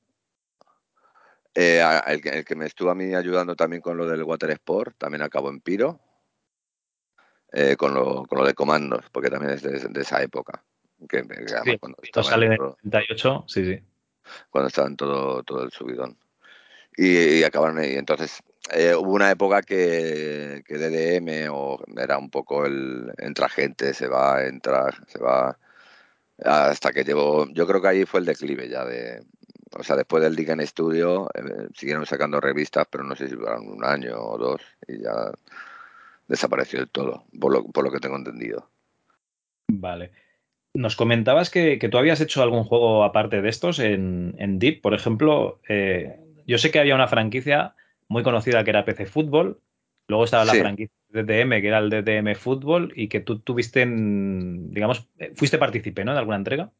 Eh, 1.54 1.80
el, 2.06 2.26
el, 2.26 2.44
que 2.44 2.56
me 2.56 2.66
estuvo 2.66 2.90
a 2.90 2.94
mí 2.94 3.14
ayudando 3.14 3.54
también 3.54 3.80
con 3.80 3.96
lo 3.96 4.08
del 4.08 4.24
Water 4.24 4.50
Sport 4.50 4.96
también 4.98 5.22
acabó 5.22 5.50
en 5.50 5.60
Piro. 5.60 6.00
Eh, 7.52 7.76
con, 7.76 7.94
lo, 7.94 8.24
con, 8.24 8.38
lo, 8.40 8.44
de 8.44 8.54
comandos, 8.54 9.04
porque 9.12 9.30
también 9.30 9.52
es 9.52 9.62
de, 9.62 9.78
de 9.78 10.00
esa 10.00 10.20
época. 10.20 10.64
Que, 11.08 11.22
que 11.22 11.46
sí, 11.64 11.78
cuando 11.78 11.98
esto 12.02 12.22
sale 12.24 12.46
en 12.46 12.52
el 12.52 12.58
38, 12.80 13.44
sí, 13.46 13.64
sí. 13.64 13.82
Cuando 14.50 14.68
estaba 14.68 14.88
en 14.88 14.96
todo, 14.96 15.44
todo 15.44 15.62
el 15.62 15.70
subidón. 15.70 16.18
Y, 16.96 17.38
y 17.38 17.44
acabaron 17.44 17.84
y 17.84 17.94
entonces 17.94 18.42
eh, 18.72 18.94
hubo 18.94 19.12
una 19.12 19.30
época 19.30 19.62
que, 19.62 20.62
que, 20.66 20.78
DDM 20.78 21.48
o 21.52 21.78
era 21.96 22.18
un 22.18 22.30
poco 22.30 22.66
el 22.66 23.12
entra 23.18 23.48
gente, 23.48 23.94
se 23.94 24.08
va, 24.08 24.44
entra, 24.44 24.90
se 25.08 25.18
va, 25.18 25.58
hasta 26.42 26.92
que 26.92 27.04
llevó, 27.04 27.46
yo 27.52 27.66
creo 27.66 27.82
que 27.82 27.88
ahí 27.88 28.04
fue 28.04 28.20
el 28.20 28.26
declive 28.26 28.68
ya 28.68 28.84
de, 28.84 29.22
o 29.72 29.82
sea, 29.82 29.96
después 29.96 30.22
del 30.22 30.36
Digan 30.36 30.64
Studio 30.66 31.28
eh, 31.34 31.68
siguieron 31.74 32.06
sacando 32.06 32.40
revistas, 32.40 32.86
pero 32.90 33.04
no 33.04 33.16
sé 33.16 33.28
si 33.28 33.34
duraron 33.34 33.68
un 33.68 33.84
año 33.84 34.16
o 34.18 34.38
dos 34.38 34.62
y 34.86 35.02
ya 35.02 35.32
desapareció 36.28 36.78
del 36.78 36.88
todo, 36.88 37.24
por 37.38 37.52
lo, 37.52 37.64
por 37.66 37.84
lo 37.84 37.90
que 37.90 38.00
tengo 38.00 38.16
entendido. 38.16 38.68
Vale. 39.68 40.12
Nos 40.74 40.96
comentabas 40.96 41.50
que, 41.50 41.78
que, 41.78 41.88
tú 41.88 41.98
habías 41.98 42.20
hecho 42.20 42.42
algún 42.42 42.64
juego 42.64 43.04
aparte 43.04 43.40
de 43.40 43.48
estos 43.48 43.78
en, 43.78 44.34
en 44.38 44.58
Deep, 44.58 44.80
por 44.80 44.94
ejemplo, 44.94 45.60
eh, 45.68 46.18
yo 46.46 46.58
sé 46.58 46.70
que 46.70 46.80
había 46.80 46.94
una 46.94 47.08
franquicia 47.08 47.74
muy 48.08 48.22
conocida 48.22 48.64
que 48.64 48.70
era 48.70 48.84
PC 48.84 49.06
Fútbol. 49.06 49.60
Luego 50.08 50.24
estaba 50.24 50.44
la 50.44 50.52
sí. 50.52 50.60
franquicia 50.60 50.94
DTM, 51.08 51.60
que 51.60 51.68
era 51.68 51.78
el 51.78 51.90
DTM 51.90 52.34
Fútbol, 52.34 52.92
y 52.94 53.08
que 53.08 53.20
tú 53.20 53.38
tuviste, 53.38 53.82
en, 53.82 54.72
digamos, 54.72 55.08
fuiste 55.34 55.58
partícipe, 55.58 56.04
¿no? 56.04 56.12
De 56.12 56.18
alguna 56.18 56.36
entrega. 56.36 56.70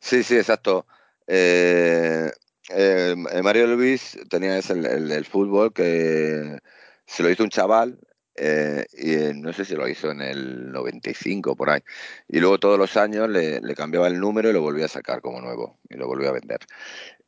Sí, 0.00 0.22
sí, 0.22 0.36
exacto. 0.36 0.86
Eh, 1.26 2.30
eh, 2.70 3.14
Mario 3.42 3.66
Luis 3.68 4.18
tenía 4.28 4.58
ese, 4.58 4.74
el, 4.74 5.10
el, 5.10 5.24
fútbol 5.24 5.72
que 5.72 6.58
se 7.06 7.22
lo 7.22 7.30
hizo 7.30 7.44
un 7.44 7.50
chaval. 7.50 7.98
Eh, 8.36 8.84
y 8.92 9.40
no 9.40 9.52
sé 9.52 9.64
si 9.64 9.76
lo 9.76 9.86
hizo 9.88 10.10
en 10.10 10.20
el 10.20 10.72
95 10.72 11.54
por 11.56 11.70
ahí. 11.70 11.80
Y 12.28 12.40
luego 12.40 12.58
todos 12.58 12.78
los 12.78 12.96
años 12.96 13.28
le, 13.28 13.60
cambiaba 13.74 14.08
el 14.08 14.18
número 14.18 14.50
y 14.50 14.52
lo 14.52 14.60
volvía 14.60 14.86
a 14.86 14.88
sacar 14.88 15.20
como 15.20 15.40
nuevo 15.40 15.78
y 15.88 15.96
lo 15.96 16.06
volvía 16.06 16.30
a 16.30 16.32
vender. 16.32 16.60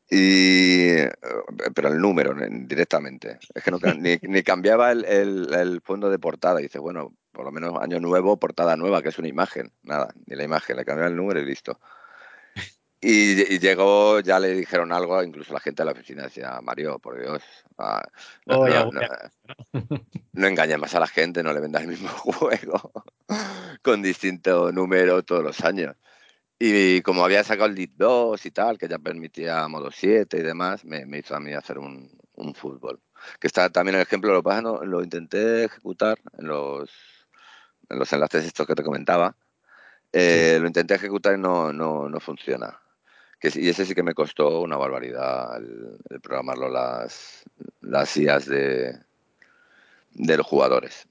Y, 0.09 0.99
pero 1.75 1.89
el 1.89 1.99
número 1.99 2.35
directamente. 2.51 3.39
Es 3.55 3.63
que 3.63 3.71
no, 3.71 3.79
ni, 3.99 4.19
ni, 4.23 4.43
cambiaba 4.43 4.93
el, 4.93 5.05
el, 5.05 5.81
fondo 5.83 6.11
de 6.11 6.19
portada. 6.19 6.59
Dice, 6.59 6.79
bueno, 6.79 7.15
por 7.33 7.45
lo 7.45 7.53
menos 7.53 7.75
año 7.81 8.01
nuevo, 8.01 8.37
portada 8.39 8.77
nueva, 8.77 9.03
que 9.03 9.11
es 9.11 9.19
una 9.19 9.29
imagen. 9.29 9.73
Nada, 9.83 10.13
ni 10.27 10.37
la 10.37 10.45
imagen, 10.45 10.77
le 10.77 10.85
cambiaba 10.85 11.11
el 11.11 11.17
número 11.17 11.41
y 11.41 11.45
listo. 11.45 11.79
Y, 13.01 13.55
y 13.55 13.59
llegó, 13.59 14.21
ya 14.21 14.41
le 14.41 14.55
dijeron 14.55 14.91
algo, 14.91 15.23
incluso 15.23 15.53
la 15.53 15.61
gente 15.61 15.83
de 15.83 15.87
la 15.87 15.93
oficina 15.93 16.25
decía, 16.25 16.59
Mario, 16.63 16.99
por 16.99 17.21
Dios, 17.21 17.43
ah, 17.79 18.03
no, 18.47 18.61
oh, 18.61 18.69
no, 18.69 18.91
no, 18.91 19.01
no, 20.33 20.47
engañes 20.47 20.79
más 20.79 20.95
a 20.95 21.01
la 21.01 21.07
gente, 21.07 21.43
no 21.43 21.53
le 21.53 21.61
vendas 21.61 21.83
el 21.83 21.89
mismo 21.89 22.09
juego 22.09 22.93
con 23.83 24.03
distinto 24.03 24.73
número 24.73 25.23
todos 25.23 25.43
los 25.43 25.61
años. 25.63 25.95
Y 26.59 27.03
como 27.03 27.23
había 27.25 27.45
sacado 27.45 27.69
el 27.69 27.75
DIT 27.75 27.93
2 27.97 28.47
y 28.47 28.51
tal, 28.51 28.79
que 28.79 28.89
ya 28.89 28.99
permitía 28.99 29.69
modo 29.69 29.91
7 29.91 30.39
y 30.39 30.43
demás, 30.43 30.85
me, 30.87 31.05
me 31.05 31.19
hizo 31.19 31.37
a 31.37 31.41
mí 31.41 31.53
hacer 31.53 31.79
un, 31.79 32.11
un, 32.35 32.55
fútbol. 32.55 33.01
Que 33.39 33.47
está 33.47 33.69
también 33.69 33.97
el 33.97 34.03
ejemplo, 34.03 34.33
lo 34.33 34.43
pasa 34.43 34.63
no, 34.63 34.83
lo 34.83 35.03
intenté 35.03 35.65
ejecutar 35.65 36.19
en 36.39 36.49
los, 36.49 36.91
en 37.91 37.99
los 37.99 38.11
enlaces 38.13 38.47
estos 38.47 38.67
que 38.67 38.75
te 38.75 38.83
comentaba. 38.83 39.37
Eh, 40.13 40.55
sí. 40.55 40.61
Lo 40.61 40.67
intenté 40.67 40.95
ejecutar 40.95 41.35
y 41.35 41.41
no, 41.41 41.75
no, 41.75 42.09
no 42.09 42.21
funciona. 42.21 42.81
Que, 43.39 43.51
y 43.55 43.69
ese 43.69 43.85
sí 43.85 43.95
que 43.95 44.03
me 44.03 44.15
costó 44.15 44.63
una 44.63 44.77
barbaridad 44.77 45.59
el, 45.59 45.99
el 46.09 46.21
programarlo 46.21 46.71
las, 46.71 47.45
las 47.83 48.17
IAs 48.17 48.47
de, 48.47 48.99
de 50.13 50.37
los 50.37 50.47
jugadores. 50.47 51.07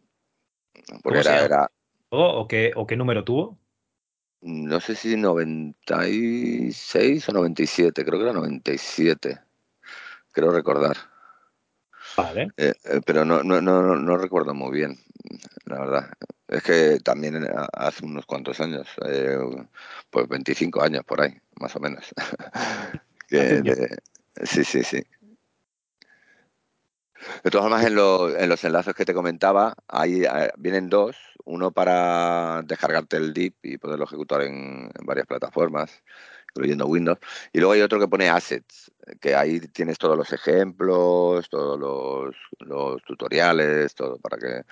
Porque 1.03 1.19
era, 1.19 1.45
era... 1.45 1.71
¿O, 2.09 2.47
qué, 2.47 2.71
¿O 2.75 2.87
qué 2.87 2.95
número 2.95 3.23
tuvo? 3.23 3.59
no 4.45 4.79
sé 4.79 4.95
si 4.95 5.17
96 5.17 7.29
o 7.29 7.33
97, 7.33 8.05
creo 8.05 8.19
que 8.19 8.25
era 8.25 8.33
97, 8.33 9.39
creo 10.31 10.51
recordar. 10.51 10.95
Vale. 12.15 12.49
Eh, 12.55 12.73
eh, 12.85 13.01
pero 13.03 13.25
no, 13.25 13.43
no, 13.43 13.59
no, 13.59 13.95
no 13.95 14.17
recuerdo 14.17 14.53
muy 14.53 14.71
bien, 14.71 14.99
la 15.65 15.79
verdad. 15.79 16.11
Es 16.47 16.61
que 16.61 16.99
también 16.99 17.43
eh, 17.43 17.49
hace 17.73 18.05
unos 18.05 18.27
cuantos 18.27 18.59
años, 18.59 18.87
eh, 19.07 19.35
pues 20.11 20.27
25 20.27 20.83
años 20.83 21.03
por 21.03 21.21
ahí, 21.21 21.35
más 21.59 21.75
o 21.75 21.79
menos. 21.79 22.05
Que 23.27 23.39
Hace 23.39 23.61
de- 23.63 23.97
sí, 24.43 24.63
sí, 24.63 24.83
sí. 24.83 25.01
De 27.43 27.49
todas 27.49 27.65
formas, 27.65 27.85
en, 27.85 27.95
lo- 27.95 28.35
en 28.37 28.49
los 28.49 28.63
enlaces 28.63 28.93
que 28.93 29.05
te 29.05 29.13
comentaba, 29.13 29.73
ahí 29.87 30.23
eh, 30.23 30.51
vienen 30.57 30.89
dos. 30.89 31.15
Uno 31.45 31.71
para 31.71 32.61
descargarte 32.63 33.17
el 33.17 33.33
DIP 33.33 33.55
y 33.63 33.77
poderlo 33.77 34.05
ejecutar 34.05 34.41
en, 34.41 34.89
en 34.93 35.05
varias 35.05 35.27
plataformas, 35.27 36.03
incluyendo 36.49 36.87
Windows. 36.87 37.19
Y 37.53 37.59
luego 37.59 37.73
hay 37.73 37.81
otro 37.81 37.99
que 37.99 38.07
pone 38.07 38.29
Assets, 38.29 38.91
que 39.21 39.35
ahí 39.35 39.59
tienes 39.59 39.97
todos 39.99 40.17
los 40.17 40.31
ejemplos, 40.33 41.47
todos 41.49 41.79
los, 41.79 42.35
los 42.59 43.03
tutoriales, 43.03 43.93
todo 43.95 44.17
para 44.19 44.37
que... 44.37 44.63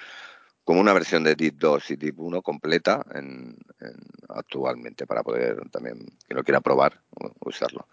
Como 0.63 0.79
una 0.79 0.93
versión 0.93 1.23
de 1.23 1.35
DIP 1.35 1.55
2 1.59 1.91
y 1.91 1.95
DIP 1.97 2.19
1 2.19 2.41
completa 2.41 3.05
en, 3.13 3.57
en- 3.81 3.97
actualmente 4.29 5.05
para 5.05 5.21
poder 5.23 5.69
también, 5.69 5.97
quien 6.25 6.37
lo 6.37 6.43
quiera 6.43 6.61
probar, 6.61 7.01
usarlo 7.41 7.87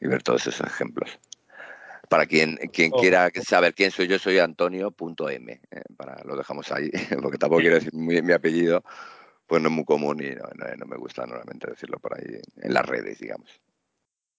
y 0.00 0.06
ver 0.06 0.22
todos 0.22 0.46
esos 0.46 0.66
ejemplos. 0.66 1.18
Para 2.08 2.26
quien, 2.26 2.56
quien 2.72 2.92
Oh. 2.92 3.00
quiera 3.00 3.30
saber 3.42 3.74
quién 3.74 3.90
soy 3.90 4.06
yo, 4.06 4.18
soy 4.18 4.38
Antonio.m. 4.38 5.52
eh, 5.70 5.82
para 5.96 6.22
lo 6.24 6.36
dejamos 6.36 6.70
ahí, 6.70 6.90
porque 7.22 7.38
tampoco 7.38 7.60
quiero 7.62 7.76
decir 7.76 7.92
mi, 7.94 8.20
mi 8.22 8.32
apellido, 8.32 8.84
pues 9.46 9.60
no 9.60 9.68
es 9.68 9.74
muy 9.74 9.84
común 9.84 10.22
y 10.22 10.30
no, 10.34 10.44
no- 10.54 10.76
no 10.76 10.86
me 10.86 10.96
gusta 10.96 11.26
normalmente 11.26 11.68
decirlo 11.70 11.98
por 11.98 12.16
ahí 12.16 12.40
en 12.62 12.72
las 12.74 12.86
redes, 12.86 13.18
digamos. 13.18 13.60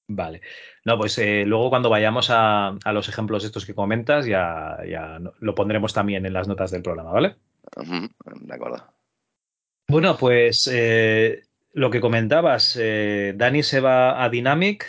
Vale. 0.07 0.41
No, 0.85 0.97
pues 0.99 1.17
eh, 1.17 1.43
luego 1.47 1.69
cuando 1.71 1.89
vayamos 1.89 2.29
a, 2.29 2.67
a 2.67 2.93
los 2.93 3.09
ejemplos 3.09 3.43
estos 3.43 3.65
que 3.65 3.73
comentas, 3.73 4.27
ya, 4.27 4.77
ya 4.87 5.19
lo 5.39 5.55
pondremos 5.55 5.93
también 5.95 6.25
en 6.27 6.33
las 6.33 6.47
notas 6.47 6.69
del 6.69 6.83
programa, 6.83 7.11
¿vale? 7.11 7.35
De 7.75 8.53
acuerdo. 8.53 8.93
Bueno, 9.87 10.17
pues 10.17 10.69
eh, 10.71 11.43
lo 11.73 11.89
que 11.91 12.01
comentabas, 12.01 12.77
eh, 12.79 13.33
Dani 13.35 13.63
se 13.63 13.79
va 13.79 14.23
a 14.23 14.29
Dynamic, 14.29 14.85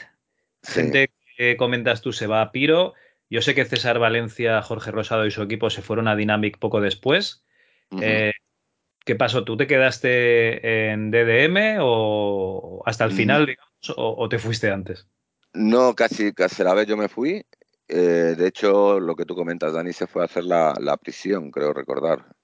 Sí. 0.63 0.81
gente 0.81 1.11
que 1.37 1.57
comentas 1.57 2.01
tú 2.03 2.13
se 2.13 2.27
va 2.27 2.41
a 2.43 2.51
Piro. 2.51 2.95
Yo 3.29 3.43
sé 3.43 3.55
que 3.55 3.65
César 3.65 3.99
Valencia, 3.99 4.63
Jorge 4.63 4.91
Rosado 4.91 5.27
y 5.27 5.31
su 5.31 5.43
equipo 5.43 5.69
se 5.71 5.83
fueron 5.83 6.09
a 6.09 6.17
Dynamic 6.17 6.59
poco 6.59 6.81
después. 6.81 7.45
Eh, 8.01 8.33
¿Qué 9.05 9.15
pasó? 9.15 9.45
¿Tú 9.45 9.57
te 9.57 9.67
quedaste 9.69 10.91
en 10.91 11.11
DDM 11.13 11.79
o 11.81 12.83
hasta 12.87 13.05
el 13.05 13.13
Mm. 13.13 13.17
final, 13.17 13.47
digamos, 13.47 13.91
o, 13.97 14.17
o 14.19 14.29
te 14.29 14.39
fuiste 14.39 14.71
antes? 14.71 15.07
No, 15.53 15.95
casi, 15.95 16.33
casi 16.33 16.63
la 16.65 16.75
vez 16.75 16.87
yo 16.87 16.97
me 16.97 17.09
fui. 17.09 17.45
Eh, 17.89 18.35
de 18.37 18.47
hecho, 18.49 18.99
lo 18.99 19.15
que 19.15 19.25
tú 19.25 19.37
comentas, 19.37 19.73
Dani 19.73 19.93
se 19.93 20.07
fue 20.09 20.23
a 20.23 20.25
hacer 20.25 20.45
la, 20.45 20.75
la 20.81 20.97
prisión, 20.97 21.51
creo 21.53 21.73
recordar. 21.73 22.35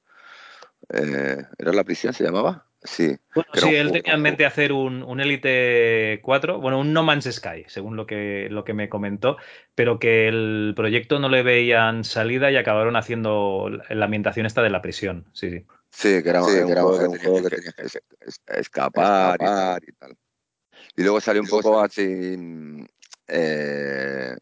Eh, 0.90 1.36
¿Era 1.58 1.72
la 1.72 1.84
prisión, 1.84 2.12
se 2.12 2.24
llamaba? 2.24 2.66
Sí. 2.82 3.16
Bueno, 3.34 3.48
era 3.54 3.62
sí, 3.62 3.68
un 3.68 3.74
él 3.74 3.92
tenía 3.92 4.14
en 4.14 4.22
mente 4.22 4.44
hacer 4.44 4.72
un, 4.72 5.02
un 5.02 5.20
Elite 5.20 6.20
4, 6.22 6.60
bueno, 6.60 6.80
un 6.80 6.92
No 6.92 7.02
Man's 7.02 7.30
Sky, 7.32 7.64
según 7.68 7.96
lo 7.96 8.06
que, 8.06 8.48
lo 8.50 8.64
que 8.64 8.74
me 8.74 8.88
comentó, 8.88 9.36
pero 9.74 9.98
que 9.98 10.28
el 10.28 10.72
proyecto 10.76 11.18
no 11.18 11.28
le 11.28 11.42
veían 11.42 12.04
salida 12.04 12.50
y 12.50 12.56
acabaron 12.56 12.96
haciendo 12.96 13.70
la 13.88 14.04
ambientación 14.04 14.46
esta 14.46 14.62
de 14.62 14.70
la 14.70 14.82
prisión. 14.82 15.26
Sí, 15.32 15.50
sí. 15.50 15.66
Sí, 15.90 16.22
que 16.22 16.30
era, 16.30 16.42
Sí, 16.42 16.50
era 16.52 16.58
que 16.58 16.64
un 16.64 16.72
era 16.72 16.84
un 16.84 16.88
juego 16.96 17.12
que 17.12 17.18
juego 17.18 17.36
tenías 17.36 17.42
que 17.42 17.50
que, 17.50 17.56
tenías 17.56 17.74
que 17.74 17.82
es- 17.82 18.02
es- 18.20 18.40
escapar, 18.58 19.36
y, 19.40 19.44
tal, 19.44 19.80
y 19.86 19.92
tal. 19.92 20.16
Y 20.96 21.02
luego 21.02 21.20
salió 21.20 21.42
un 21.42 21.48
poco 21.48 21.80
así 21.80 22.36
mm, 22.36 22.84
eh, 23.28 24.36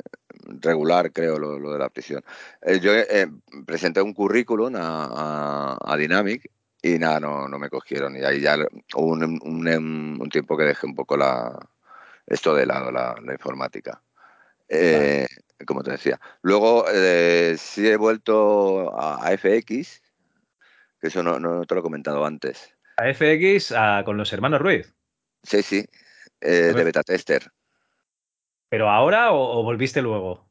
regular, 0.60 1.12
creo, 1.12 1.38
lo, 1.38 1.58
lo 1.58 1.72
de 1.72 1.78
la 1.78 1.88
prisión. 1.88 2.24
Eh, 2.62 2.80
yo 2.80 2.92
eh, 2.94 3.28
presenté 3.66 4.02
un 4.02 4.14
currículum 4.14 4.74
a, 4.76 5.04
a- 5.04 5.78
a 5.92 5.96
Dynamic 5.96 6.50
y 6.82 6.98
nada, 6.98 7.20
no, 7.20 7.46
no 7.48 7.58
me 7.58 7.68
cogieron. 7.68 8.16
Y 8.16 8.24
ahí 8.24 8.40
ya 8.40 8.56
hubo 8.94 9.06
un, 9.12 9.22
un- 9.42 10.18
un 10.20 10.28
tiempo 10.30 10.56
que 10.56 10.64
dejé 10.64 10.86
un 10.86 10.94
poco 10.94 11.16
la, 11.16 11.58
esto 12.26 12.54
de 12.54 12.66
lado, 12.66 12.90
la, 12.90 13.14
la 13.22 13.32
informática. 13.32 14.02
Eh, 14.68 15.26
Como 15.66 15.82
te 15.82 15.90
decía. 15.90 16.18
Luego 16.42 16.86
eh, 16.90 17.56
sí 17.58 17.86
he 17.86 17.96
vuelto 17.96 18.96
a, 18.98 19.26
a 19.26 19.32
FX, 19.36 20.00
que 21.00 21.08
eso 21.08 21.22
no, 21.22 21.38
no 21.38 21.64
te 21.66 21.74
lo 21.74 21.80
he 21.80 21.82
comentado 21.84 22.24
antes. 22.24 22.74
A 22.96 23.08
FX 23.12 23.72
a- 23.72 24.02
con 24.04 24.16
los 24.16 24.32
hermanos 24.32 24.60
Ruiz. 24.60 24.94
Sí, 25.42 25.62
sí, 25.62 25.84
eh, 26.40 26.72
de 26.74 26.84
beta 26.84 27.02
tester. 27.02 27.50
¿Pero 28.70 28.88
ahora 28.88 29.32
o, 29.32 29.58
o 29.58 29.62
volviste 29.62 30.00
luego? 30.00 30.48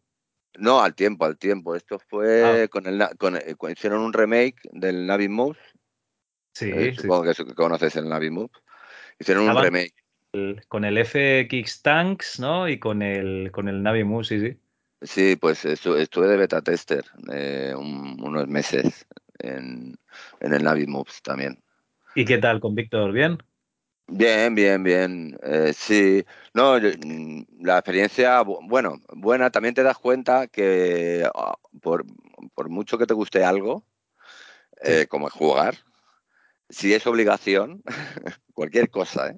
No, 0.58 0.82
al 0.82 0.94
tiempo, 0.94 1.26
al 1.26 1.38
tiempo. 1.38 1.76
Esto 1.76 1.98
fue 2.00 2.68
con 2.70 2.86
el 2.86 3.02
con, 3.18 3.38
eh, 3.38 3.56
cuando 3.58 3.74
hicieron 3.74 4.02
un 4.02 4.14
remake 4.14 4.58
del 4.72 5.08
Navi 5.08 5.30
Moves. 5.30 5.58
Sí, 6.54 6.70
eh, 6.72 6.94
sí. 6.96 7.02
supongo 7.02 7.24
que, 7.24 7.32
eso- 7.32 7.46
que 7.46 7.56
conoces 7.56 7.96
el 7.96 8.10
Navi 8.10 8.30
Move. 8.30 8.52
Hicieron 9.18 9.50
un 9.50 9.58
remake. 9.58 9.96
El- 10.34 10.62
con 10.68 10.84
el 10.86 10.98
FX 10.98 11.82
Tanks, 11.82 12.40
¿no? 12.40 12.68
Y 12.68 12.78
con 12.78 13.02
el, 13.02 13.52
con 13.52 13.68
el 13.68 13.82
Navi 13.82 14.04
Mu, 14.04 14.24
sí, 14.24 14.40
sí. 14.40 14.60
Sí, 15.02 15.38
pues 15.38 15.66
estu- 15.66 15.98
estuve 15.98 16.28
de 16.28 16.38
beta 16.38 16.62
tester 16.62 17.06
eh, 17.32 17.74
un- 17.76 18.18
unos 18.22 18.48
meses 18.48 19.08
en, 19.40 19.98
en 20.42 20.54
el 20.54 20.64
Navi 20.64 20.86
Moves 20.88 21.22
también. 21.22 21.64
¿Y 22.16 22.26
qué 22.26 22.38
tal 22.38 22.60
con 22.60 22.76
Víctor? 22.76 23.14
¿Bien? 23.14 23.38
Bien, 24.12 24.56
bien, 24.56 24.84
bien. 24.84 25.38
Eh, 25.44 25.72
sí, 25.76 26.26
no, 26.54 26.78
yo- 26.80 26.90
mm, 27.06 27.44
la 27.62 27.78
experiencia, 27.78 28.42
bu- 28.44 28.60
bueno, 28.68 29.00
buena. 29.14 29.50
También 29.52 29.74
te 29.76 29.84
das 29.84 29.98
cuenta 29.98 30.48
que 30.48 31.28
ah, 31.36 31.56
por, 31.82 32.06
por 32.56 32.70
mucho 32.70 32.98
que 32.98 33.06
te 33.06 33.14
guste 33.14 33.44
algo, 33.44 33.84
eh, 34.82 35.06
como 35.08 35.28
es 35.28 35.34
jugar, 35.34 35.76
si 36.70 36.94
es 36.94 37.06
obligación, 37.06 37.84
cualquier 38.54 38.90
cosa, 38.90 39.30
¿eh? 39.30 39.38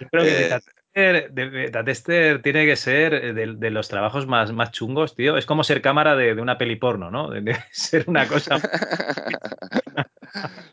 Yo 0.00 0.08
creo 0.08 0.24
que 0.24 0.30
Eh, 0.30 0.42
beta 0.44 0.60
tester, 0.60 1.32
de- 1.32 1.48
beta 1.48 1.84
tester 1.84 2.42
tiene 2.42 2.66
que 2.66 2.76
ser 2.76 3.14
eh, 3.14 3.32
de, 3.32 3.54
de 3.56 3.70
los 3.70 3.88
trabajos 3.88 4.26
más, 4.26 4.52
más 4.52 4.70
chungos, 4.70 5.14
tío. 5.16 5.36
Es 5.36 5.46
como 5.46 5.64
ser 5.64 5.82
cámara 5.82 6.14
de, 6.16 6.34
de 6.34 6.42
una 6.42 6.58
peli 6.58 6.76
porno, 6.76 7.10
¿no? 7.10 7.28
De, 7.30 7.40
de 7.40 7.56
ser 7.72 8.04
una 8.08 8.26
cosa. 8.28 8.56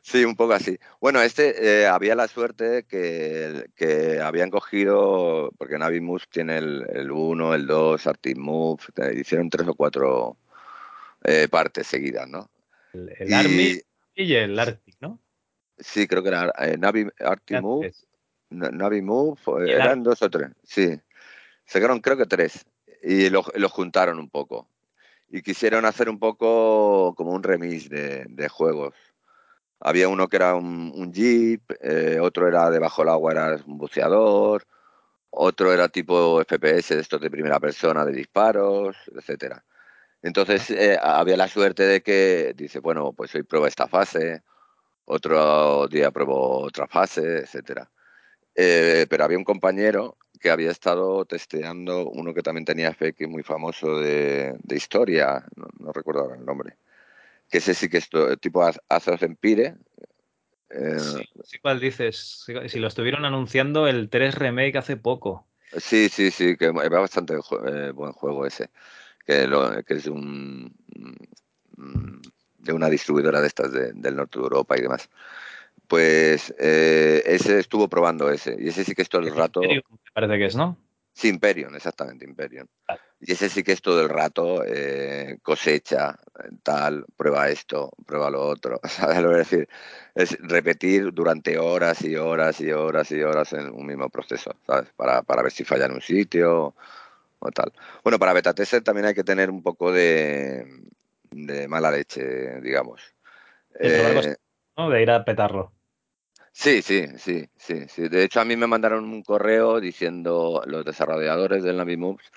Sí, 0.02 0.24
un 0.24 0.36
poco 0.36 0.54
así. 0.54 0.78
Bueno, 1.02 1.22
este 1.22 1.82
eh, 1.82 1.88
había 1.88 2.16
la 2.16 2.28
suerte 2.28 2.86
que, 2.88 3.70
que 3.76 4.20
habían 4.22 4.50
cogido, 4.50 5.52
porque 5.58 5.78
Navi 5.78 6.00
Move 6.00 6.24
tiene 6.30 6.58
el, 6.58 6.86
el 6.90 7.12
1, 7.12 7.54
el 7.54 7.68
2, 7.68 8.08
Arctic 8.08 8.38
Move, 8.38 8.84
te- 8.94 9.20
hicieron 9.20 9.50
tres 9.50 9.68
o 9.68 9.74
cuatro 9.76 10.38
eh, 11.24 11.48
partes 11.50 11.88
seguidas, 11.88 12.28
¿no? 12.28 12.50
El, 12.94 13.10
el 13.20 13.30
Y- 13.30 13.34
Army 13.34 13.82
y 14.16 14.34
el 14.34 14.58
Arctic, 14.58 14.96
¿no? 15.02 15.20
Sí, 15.78 16.08
creo 16.08 16.24
que 16.24 16.30
era 16.30 16.54
eh, 16.60 16.78
Navi 16.78 17.08
Arctic 17.20 17.62
Move, 17.62 17.94
Navi 18.50 19.02
Move, 19.02 19.40
eh, 19.66 19.72
eran 19.74 20.04
dos 20.04 20.22
o 20.22 20.30
tres, 20.30 20.50
sí. 20.64 21.00
Sacaron 21.66 22.00
creo 22.00 22.16
que 22.18 22.26
tres 22.26 22.66
y 23.04 23.30
lo, 23.30 23.44
lo 23.56 23.70
juntaron 23.70 24.20
un 24.20 24.30
poco. 24.30 24.70
Y 25.30 25.42
quisieron 25.42 25.84
hacer 25.84 26.08
un 26.10 26.18
poco 26.20 27.14
como 27.16 27.32
un 27.34 27.44
remix 27.44 27.90
de, 27.90 28.26
de 28.30 28.48
juegos. 28.48 28.94
Había 29.80 30.10
uno 30.10 30.28
que 30.28 30.38
era 30.38 30.56
un, 30.56 30.92
un 30.96 31.14
jeep, 31.14 31.62
eh, 31.82 32.20
otro 32.22 32.48
era 32.48 32.70
debajo 32.70 33.02
del 33.04 33.10
agua, 33.10 33.32
era 33.32 33.56
un 33.66 33.78
buceador, 33.78 34.66
otro 35.30 35.74
era 35.74 35.90
tipo 35.90 36.42
FPS 36.42 36.96
de 36.96 37.02
estos 37.02 37.22
de 37.22 37.30
primera 37.32 37.60
persona, 37.60 38.06
de 38.06 38.14
disparos, 38.14 38.96
etcétera. 39.16 39.64
Entonces 40.22 40.70
eh, 40.72 40.98
había 41.02 41.38
la 41.38 41.48
suerte 41.48 41.84
de 41.84 42.02
que 42.02 42.54
dice, 42.56 42.80
bueno, 42.80 43.14
pues 43.14 43.34
hoy 43.36 43.44
prueba 43.44 43.68
esta 43.68 43.88
fase, 43.88 44.44
otro 45.06 45.88
día 45.88 46.12
pruebo 46.12 46.62
otra 46.64 46.88
fase, 46.88 47.40
etcétera. 47.40 47.90
Eh, 48.56 49.06
pero 49.10 49.24
había 49.26 49.38
un 49.38 49.44
compañero 49.44 50.18
que 50.40 50.50
había 50.50 50.72
estado 50.72 51.26
testeando 51.26 52.10
uno 52.10 52.34
que 52.34 52.42
también 52.42 52.66
tenía 52.66 52.92
FX 52.94 53.28
muy 53.28 53.44
famoso 53.44 54.00
de, 54.00 54.56
de 54.60 54.76
historia, 54.76 55.46
no, 55.56 55.68
no 55.80 55.94
recuerdo 55.94 56.22
ahora 56.22 56.36
el 56.38 56.46
nombre, 56.46 56.78
que 57.50 57.60
ese 57.60 57.74
sí 57.74 57.90
que 57.90 57.98
es 57.98 58.10
to- 58.10 58.38
tipo 58.38 58.64
Az- 58.64 58.82
Azos 58.90 59.22
Empire. 59.22 59.76
eh, 60.70 61.00
Sí, 61.00 61.24
sí, 61.44 61.60
¿cuál 61.60 61.80
dices? 61.80 62.44
Sí, 62.46 62.54
Si 62.68 62.80
lo 62.80 62.88
estuvieron 62.88 63.26
anunciando 63.26 63.88
el 63.88 64.10
3 64.10 64.36
Remake 64.36 64.78
hace 64.78 64.98
poco. 64.98 65.48
Sí, 65.78 66.10
sí, 66.10 66.32
sí, 66.32 66.56
que 66.58 66.68
es 66.68 66.74
bastante 66.90 67.36
eh, 67.36 67.92
buen 67.92 68.12
juego 68.14 68.46
ese, 68.46 68.70
que, 69.26 69.48
lo- 69.48 69.84
que 69.84 69.96
es 69.96 70.08
un, 70.08 70.74
mm, 71.78 72.22
de 72.60 72.74
una 72.74 72.90
distribuidora 72.90 73.42
de 73.42 73.48
estas 73.48 73.72
de- 73.72 73.92
del 73.94 74.16
norte 74.16 74.40
de 74.40 74.44
Europa 74.44 74.78
y 74.78 74.82
demás. 74.82 75.10
Pues 75.88 76.54
eh, 76.60 77.24
ese 77.26 77.60
estuvo 77.60 77.88
probando 77.88 78.30
ese, 78.30 78.58
y 78.60 78.68
ese 78.70 78.84
sí 78.84 78.94
que 78.94 79.02
es 79.04 79.10
todo 79.10 79.22
el 79.22 79.34
rato. 79.36 79.62
Parece 80.14 80.38
que 80.38 80.46
es, 80.46 80.56
¿no? 80.56 80.78
Sí, 81.18 81.30
Imperium, 81.30 81.74
exactamente, 81.74 82.26
Imperium. 82.26 82.68
Vale. 82.88 83.02
Y 83.20 83.32
ese 83.32 83.50
sí 83.50 83.64
que 83.64 83.72
es 83.72 83.82
todo 83.82 84.04
el 84.04 84.08
rato 84.08 84.64
eh, 84.64 85.40
cosecha, 85.42 86.12
eh, 86.12 86.50
tal, 86.62 87.06
prueba 87.18 87.50
esto, 87.50 87.90
prueba 88.06 88.30
lo 88.30 88.44
otro. 88.44 88.80
¿Sabes 88.84 89.24
lo 89.24 89.30
que 89.30 89.42
es 89.42 89.50
decir? 89.50 89.70
Es 90.14 90.38
repetir 90.42 91.12
durante 91.12 91.58
horas 91.58 92.04
y 92.04 92.16
horas 92.16 92.62
y 92.62 92.72
horas 92.72 93.12
y 93.12 93.24
horas 93.24 93.52
en 93.54 93.72
un 93.72 93.88
mismo 93.88 94.10
proceso, 94.10 94.56
¿sabes? 94.68 94.90
Para, 94.96 95.24
para 95.24 95.42
ver 95.42 95.52
si 95.52 95.64
falla 95.64 95.88
en 95.88 95.94
un 95.94 96.02
sitio 96.02 96.76
o 97.40 97.52
tal. 97.52 97.74
Bueno, 98.04 98.20
para 98.20 98.34
beta 98.34 98.54
tester 98.54 98.84
también 98.84 99.08
hay 99.08 99.16
que 99.16 99.24
tener 99.24 99.50
un 99.50 99.64
poco 99.64 99.92
de, 99.92 100.68
de 101.32 101.68
mala 101.68 101.90
leche, 101.90 102.62
digamos. 102.62 103.02
Eh, 103.80 104.36
¿no? 104.78 104.92
De 104.92 105.02
ir 105.02 105.10
a 105.10 105.26
petarlo. 105.26 105.72
Sí, 106.60 106.82
sí, 106.82 107.06
sí, 107.20 107.48
sí, 107.56 107.86
sí. 107.88 108.10
De 108.10 108.24
hecho, 108.24 108.42
a 108.42 108.46
mí 108.46 108.56
me 108.56 108.66
mandaron 108.66 109.06
un 109.06 109.22
correo 109.22 109.80
diciendo 109.80 110.64
los 110.66 110.84
desarrolladores 110.84 111.62
del 111.64 111.78
Navi 111.78 111.98
Moves, 111.98 112.32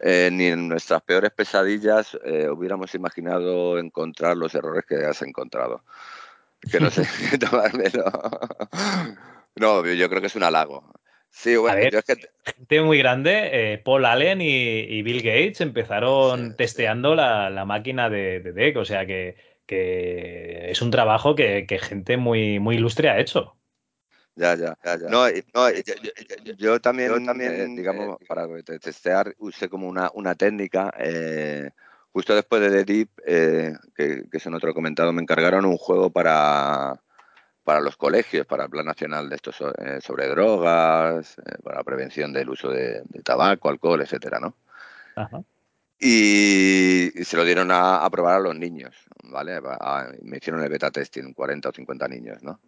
eh, 0.00 0.30
ni 0.32 0.46
en 0.46 0.68
nuestras 0.68 1.02
peores 1.02 1.32
pesadillas 1.32 2.16
eh, 2.24 2.48
hubiéramos 2.48 2.94
imaginado 2.94 3.76
encontrar 3.80 4.36
los 4.36 4.54
errores 4.54 4.84
que 4.86 5.04
has 5.04 5.20
encontrado. 5.22 5.82
Que 6.70 6.78
no 6.78 6.90
sé 6.90 7.02
tomármelo. 7.40 8.04
No, 9.56 9.84
yo 9.84 10.08
creo 10.08 10.20
que 10.20 10.28
es 10.28 10.36
un 10.36 10.44
halago. 10.44 10.88
Sí, 11.28 11.56
bueno, 11.56 11.76
ver. 11.76 11.92
yo 11.92 11.98
es 11.98 12.04
que 12.04 12.28
Gente 12.44 12.80
muy 12.82 12.98
grande, 12.98 13.50
eh, 13.72 13.78
Paul 13.78 14.04
Allen 14.04 14.42
y, 14.42 14.46
y 14.46 15.02
Bill 15.02 15.22
Gates 15.22 15.60
empezaron 15.60 16.50
Sí, 16.50 16.56
testeando 16.56 17.16
La, 17.16 17.50
la 17.50 17.64
máquina 17.64 18.10
de, 18.10 18.38
de 18.38 18.52
DEC, 18.52 18.76
o 18.76 18.84
sea 18.84 19.06
que, 19.06 19.34
que 19.66 20.70
es 20.70 20.80
un 20.82 20.92
trabajo 20.92 21.34
que, 21.34 21.66
que 21.66 21.80
gente 21.80 22.16
muy, 22.16 22.60
muy 22.60 22.76
ilustre 22.76 23.10
ha 23.10 23.18
hecho. 23.18 23.55
Ya, 24.36 24.54
ya. 24.54 24.76
Ya, 24.84 24.98
ya. 24.98 25.08
No, 25.08 25.26
No, 25.54 25.70
yo, 25.70 25.80
yo- 25.82 25.94
yo- 26.44 26.52
yo 26.54 26.80
también, 26.80 27.08
yo 27.10 27.24
también, 27.24 27.52
eh, 27.54 27.68
digamos, 27.74 28.18
eh, 28.20 28.24
para 28.28 28.46
te- 28.62 28.78
testear, 28.78 29.34
usé 29.38 29.68
como 29.68 29.88
una, 29.88 30.10
una 30.14 30.34
técnica. 30.34 30.92
eh, 30.98 31.70
justo 32.12 32.34
después 32.34 32.60
de 32.62 32.70
The 32.70 32.84
Deep, 32.84 33.08
eh, 33.26 33.74
que, 33.94 34.24
que 34.30 34.36
eso 34.38 34.48
no 34.50 34.58
te 34.60 34.66
lo 34.66 34.72
he 34.72 34.74
comentado, 34.74 35.12
me 35.12 35.20
encargaron 35.22 35.64
un 35.66 35.76
juego 35.76 36.08
para, 36.10 36.98
para 37.64 37.80
los 37.80 37.96
colegios, 37.96 38.46
para 38.46 38.64
el 38.64 38.70
Plan 38.70 38.86
Nacional 38.86 39.28
de 39.28 39.36
estos 39.36 39.60
eh, 39.60 40.00
sobre 40.00 40.28
drogas, 40.28 41.36
eh, 41.38 41.58
para 41.62 41.78
la 41.78 41.84
prevención 41.84 42.32
del 42.32 42.48
uso 42.50 42.70
de, 42.70 43.02
de 43.04 43.22
tabaco, 43.22 43.68
alcohol, 43.68 44.00
etcétera, 44.00 44.38
¿no? 44.40 44.54
Ajá. 45.14 45.42
Y, 45.98 47.18
y 47.20 47.24
se 47.24 47.36
lo 47.38 47.44
dieron 47.44 47.70
a, 47.70 48.04
a 48.04 48.10
probar 48.10 48.36
a 48.36 48.40
los 48.40 48.54
niños, 48.56 48.94
¿vale? 49.24 49.54
A- 49.80 50.10
me 50.22 50.36
hicieron 50.36 50.62
el 50.62 50.68
beta 50.68 50.90
testing, 50.90 51.32
40 51.32 51.70
o 51.70 51.72
50 51.72 52.06
niños, 52.06 52.42
¿no? 52.42 52.60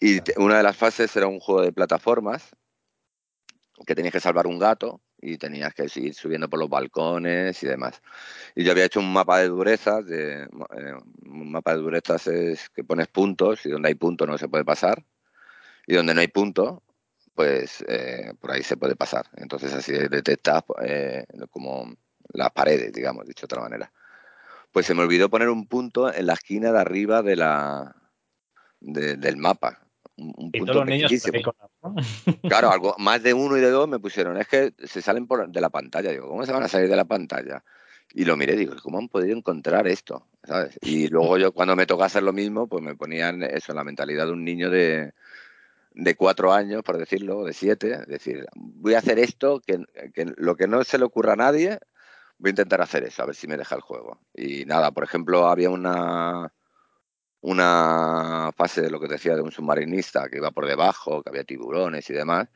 Y 0.00 0.20
una 0.40 0.56
de 0.56 0.62
las 0.62 0.76
fases 0.76 1.14
era 1.16 1.26
un 1.26 1.38
juego 1.38 1.60
de 1.60 1.70
plataformas 1.72 2.50
que 3.86 3.94
tenías 3.94 4.12
que 4.12 4.20
salvar 4.20 4.46
un 4.46 4.58
gato 4.58 5.00
y 5.20 5.38
tenías 5.38 5.74
que 5.74 5.86
ir 5.96 6.14
subiendo 6.14 6.48
por 6.48 6.58
los 6.58 6.68
balcones 6.68 7.62
y 7.62 7.66
demás. 7.66 8.02
Y 8.54 8.64
yo 8.64 8.72
había 8.72 8.84
hecho 8.86 9.00
un 9.00 9.12
mapa 9.12 9.38
de 9.38 9.48
durezas, 9.48 10.06
de, 10.06 10.44
eh, 10.44 10.94
un 11.26 11.52
mapa 11.52 11.74
de 11.74 11.82
durezas 11.82 12.26
es 12.26 12.70
que 12.70 12.84
pones 12.84 13.08
puntos 13.08 13.64
y 13.66 13.70
donde 13.70 13.88
hay 13.88 13.94
punto 13.94 14.26
no 14.26 14.38
se 14.38 14.48
puede 14.48 14.64
pasar 14.64 15.04
y 15.86 15.94
donde 15.94 16.14
no 16.14 16.20
hay 16.20 16.28
punto, 16.28 16.82
pues 17.34 17.84
eh, 17.88 18.32
por 18.40 18.52
ahí 18.52 18.62
se 18.62 18.76
puede 18.76 18.96
pasar. 18.96 19.26
Entonces 19.36 19.72
así 19.74 19.92
detectas 19.92 20.64
eh, 20.82 21.26
como 21.50 21.92
las 22.32 22.52
paredes, 22.52 22.92
digamos, 22.92 23.26
dicho 23.26 23.42
de 23.46 23.54
otra 23.54 23.62
manera. 23.62 23.92
Pues 24.72 24.86
se 24.86 24.94
me 24.94 25.02
olvidó 25.02 25.30
poner 25.30 25.48
un 25.50 25.66
punto 25.68 26.12
en 26.12 26.26
la 26.26 26.34
esquina 26.34 26.72
de 26.72 26.80
arriba 26.80 27.22
de 27.22 27.36
la, 27.36 27.96
de- 28.80 29.16
del 29.16 29.36
mapa. 29.38 29.85
Un, 30.16 30.50
Y 30.52 30.60
punto. 30.60 30.84
Claro, 32.42 32.70
algo, 32.70 32.94
más 32.98 33.22
de 33.22 33.34
uno 33.34 33.56
y 33.56 33.60
de 33.60 33.70
dos 33.70 33.88
me 33.88 33.98
pusieron, 33.98 34.36
es 34.38 34.48
que 34.48 34.72
se 34.84 35.02
salen 35.02 35.26
por, 35.26 35.48
de 35.48 35.60
la 35.60 35.70
pantalla. 35.70 36.10
Digo, 36.10 36.28
¿cómo 36.28 36.44
se 36.44 36.52
van 36.52 36.62
a 36.62 36.68
salir 36.68 36.88
de 36.88 36.96
la 36.96 37.04
pantalla? 37.04 37.62
Y 38.12 38.24
lo 38.24 38.36
miré, 38.36 38.56
digo, 38.56 38.74
¿cómo 38.82 38.98
han 38.98 39.08
podido 39.08 39.36
encontrar 39.36 39.86
esto? 39.86 40.26
¿Sabes? 40.44 40.78
Y 40.80 41.08
luego 41.08 41.38
yo, 41.38 41.52
cuando 41.52 41.76
me 41.76 41.86
toca 41.86 42.06
hacer 42.06 42.22
lo 42.22 42.32
mismo, 42.32 42.66
pues 42.66 42.82
me 42.82 42.96
ponían 42.96 43.42
eso, 43.42 43.74
la 43.74 43.84
mentalidad 43.84 44.26
de 44.26 44.32
un 44.32 44.44
niño 44.44 44.70
de, 44.70 45.12
de 45.92 46.14
cuatro 46.14 46.52
años, 46.52 46.82
por 46.82 46.98
decirlo, 46.98 47.44
de 47.44 47.52
siete. 47.52 47.92
Es 47.92 48.06
decir, 48.06 48.46
voy 48.54 48.94
a 48.94 48.98
hacer 48.98 49.18
esto, 49.18 49.60
que, 49.60 49.84
que 50.14 50.32
lo 50.36 50.56
que 50.56 50.66
no 50.66 50.82
se 50.84 50.98
le 50.98 51.04
ocurra 51.04 51.34
a 51.34 51.36
nadie, 51.36 51.78
voy 52.38 52.48
a 52.48 52.50
intentar 52.50 52.80
hacer 52.80 53.04
eso, 53.04 53.22
a 53.22 53.26
ver 53.26 53.34
si 53.34 53.46
me 53.46 53.56
deja 53.56 53.74
el 53.74 53.80
juego. 53.80 54.20
Y 54.34 54.64
nada, 54.64 54.92
por 54.92 55.04
ejemplo, 55.04 55.46
había 55.48 55.70
una, 55.70 56.52
una 57.46 58.50
fase 58.56 58.82
de 58.82 58.90
lo 58.90 58.98
que 58.98 59.06
decía 59.06 59.36
de 59.36 59.40
un 59.40 59.52
submarinista 59.52 60.28
que 60.28 60.38
iba 60.38 60.50
por 60.50 60.66
debajo, 60.66 61.22
que 61.22 61.30
había 61.30 61.44
tiburones 61.44 62.10
y 62.10 62.12
demás, 62.12 62.48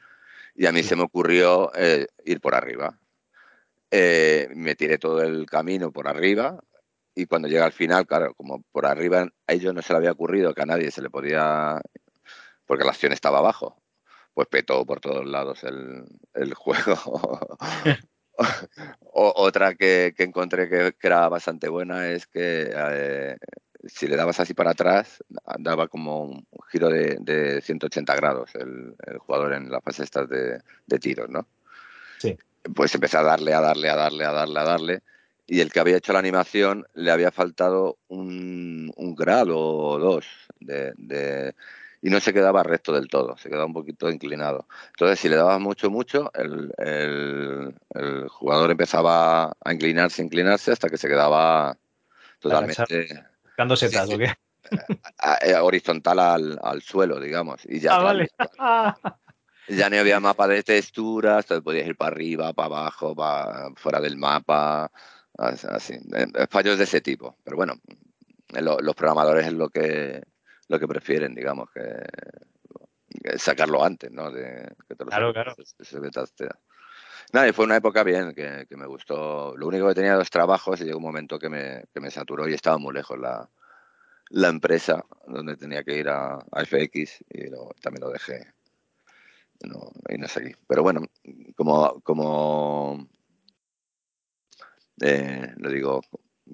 y 0.54 0.66
a 0.66 0.72
mí 0.72 0.82
se 0.82 0.96
me 0.96 1.04
ocurrió 1.04 1.70
eh, 1.76 2.06
ir 2.24 2.40
por 2.40 2.56
arriba. 2.56 2.98
Eh, 3.92 4.48
me 4.54 4.74
tiré 4.74 4.98
todo 4.98 5.22
el 5.22 5.46
camino 5.46 5.92
por 5.92 6.08
arriba 6.08 6.58
y 7.14 7.26
cuando 7.26 7.46
llega 7.46 7.64
al 7.64 7.72
final, 7.72 8.04
claro, 8.06 8.34
como 8.34 8.62
por 8.72 8.84
arriba 8.86 9.28
a 9.46 9.52
ellos 9.52 9.72
no 9.72 9.80
se 9.82 9.92
le 9.92 9.98
había 9.98 10.12
ocurrido 10.12 10.54
que 10.54 10.62
a 10.62 10.66
nadie 10.66 10.90
se 10.90 11.02
le 11.02 11.10
podía, 11.10 11.80
porque 12.66 12.84
la 12.84 12.90
acción 12.90 13.12
estaba 13.12 13.38
abajo, 13.38 13.80
pues 14.34 14.48
petó 14.48 14.84
por 14.84 15.00
todos 15.00 15.24
lados 15.24 15.62
el, 15.62 16.04
el 16.34 16.54
juego. 16.54 17.58
O- 19.12 19.34
otra 19.36 19.74
que, 19.74 20.14
que 20.16 20.22
encontré 20.22 20.66
que, 20.68 20.94
que 20.98 21.06
era 21.06 21.28
bastante 21.28 21.68
buena 21.68 22.08
es 22.08 22.26
que 22.26 22.70
eh, 22.74 23.36
si 23.86 24.06
le 24.06 24.16
dabas 24.16 24.40
así 24.40 24.54
para 24.54 24.70
atrás, 24.72 25.22
daba 25.58 25.88
como 25.88 26.24
un 26.24 26.46
giro 26.70 26.88
de, 26.88 27.16
de 27.20 27.60
180 27.60 28.14
grados 28.14 28.54
el, 28.54 28.94
el 29.06 29.18
jugador 29.18 29.52
en 29.54 29.70
las 29.70 29.82
fases 29.82 30.04
estas 30.04 30.28
de, 30.28 30.60
de 30.86 30.98
tiros, 30.98 31.28
¿no? 31.28 31.46
Sí. 32.18 32.36
Pues 32.74 32.94
empecé 32.94 33.16
a 33.16 33.22
darle, 33.22 33.54
a 33.54 33.60
darle, 33.60 33.88
a 33.88 33.96
darle, 33.96 34.24
a 34.24 34.32
darle, 34.32 34.60
a 34.60 34.64
darle. 34.64 35.02
Y 35.46 35.60
el 35.60 35.72
que 35.72 35.80
había 35.80 35.96
hecho 35.96 36.12
la 36.12 36.18
animación 36.18 36.86
le 36.94 37.10
había 37.10 37.32
faltado 37.32 37.98
un, 38.08 38.92
un 38.96 39.14
grado 39.14 39.58
o 39.58 39.98
dos 39.98 40.26
de, 40.60 40.92
de- 40.96 41.54
y 42.02 42.08
no 42.08 42.20
se 42.20 42.32
quedaba 42.32 42.62
recto 42.62 42.92
del 42.92 43.08
todo, 43.08 43.36
se 43.36 43.48
quedaba 43.48 43.66
un 43.66 43.74
poquito 43.74 44.08
inclinado. 44.10 44.66
Entonces, 44.90 45.18
si 45.20 45.28
le 45.28 45.36
dabas 45.36 45.60
mucho, 45.60 45.90
mucho, 45.90 46.30
el, 46.34 46.72
el- 46.78 47.74
el 47.94 48.28
jugador 48.28 48.70
empezaba 48.70 49.52
a 49.64 49.72
inclinarse, 49.72 50.22
inclinarse 50.22 50.72
hasta 50.72 50.88
que 50.88 50.96
se 50.96 51.08
quedaba 51.08 51.76
totalmente 52.38 53.24
Buscando 53.60 53.76
setas, 53.76 54.08
Sí, 54.08 54.14
¿o 54.14 54.18
qué? 54.18 54.32
a- 55.18 55.58
a- 55.58 55.62
horizontal 55.62 56.18
al, 56.18 56.58
al 56.62 56.80
suelo, 56.80 57.20
digamos. 57.20 57.60
Y 57.66 57.78
ya, 57.78 57.96
Ah, 57.96 58.02
vale. 58.02 58.30
ya 59.68 59.90
no 59.90 59.98
había 59.98 60.18
mapa 60.18 60.48
de 60.48 60.62
texturas, 60.62 61.44
podías 61.62 61.86
ir 61.86 61.94
para 61.94 62.10
arriba, 62.10 62.54
para 62.54 62.66
abajo, 62.66 63.14
para 63.14 63.68
fuera 63.76 64.00
del 64.00 64.16
mapa, 64.16 64.90
as- 65.36 65.66
así. 65.66 65.92
Eh, 66.14 66.46
Fallos 66.48 66.78
de 66.78 66.84
ese 66.84 67.02
tipo. 67.02 67.36
Pero 67.44 67.58
bueno, 67.58 67.74
eh, 68.54 68.62
lo- 68.62 68.78
los 68.80 68.94
programadores 68.94 69.46
es 69.48 69.52
lo 69.52 69.68
que, 69.68 70.22
lo 70.68 70.78
que 70.80 70.88
prefieren, 70.88 71.34
digamos, 71.34 71.68
que, 71.70 71.82
que 73.22 73.38
sacarlo 73.38 73.84
antes, 73.84 74.10
¿no? 74.10 74.30
De, 74.30 74.74
que 74.88 74.94
te 74.94 75.04
lo 75.04 75.10
Claro, 75.10 75.34
saquen, 75.34 75.54
claro. 75.54 75.54
Nada, 77.32 77.48
y 77.48 77.52
fue 77.52 77.64
una 77.64 77.76
época 77.76 78.02
bien, 78.02 78.34
que, 78.34 78.66
me 78.76 78.86
gustó. 78.86 79.56
Lo 79.56 79.68
único 79.68 79.88
que 79.88 79.94
tenía 79.94 80.14
dos 80.14 80.30
trabajos 80.30 80.80
y 80.80 80.84
llegó 80.84 80.98
un 80.98 81.04
momento 81.04 81.38
que 81.38 81.48
me, 81.48 82.10
saturó 82.10 82.48
y 82.48 82.54
estaba 82.54 82.78
muy 82.78 82.94
lejos 82.94 83.18
la, 83.18 83.48
empresa 84.48 85.04
donde 85.26 85.56
tenía 85.56 85.84
que 85.84 85.96
ir 85.96 86.08
a, 86.08 86.38
FX 86.52 87.24
y 87.30 87.50
también 87.80 88.00
lo 88.00 88.10
dejé. 88.10 88.52
Y 90.08 90.18
no 90.18 90.28
seguí. 90.28 90.52
Pero 90.66 90.82
bueno, 90.82 91.02
como, 91.54 93.06
eh, 95.00 95.54
lo 95.56 95.70
digo, 95.70 96.00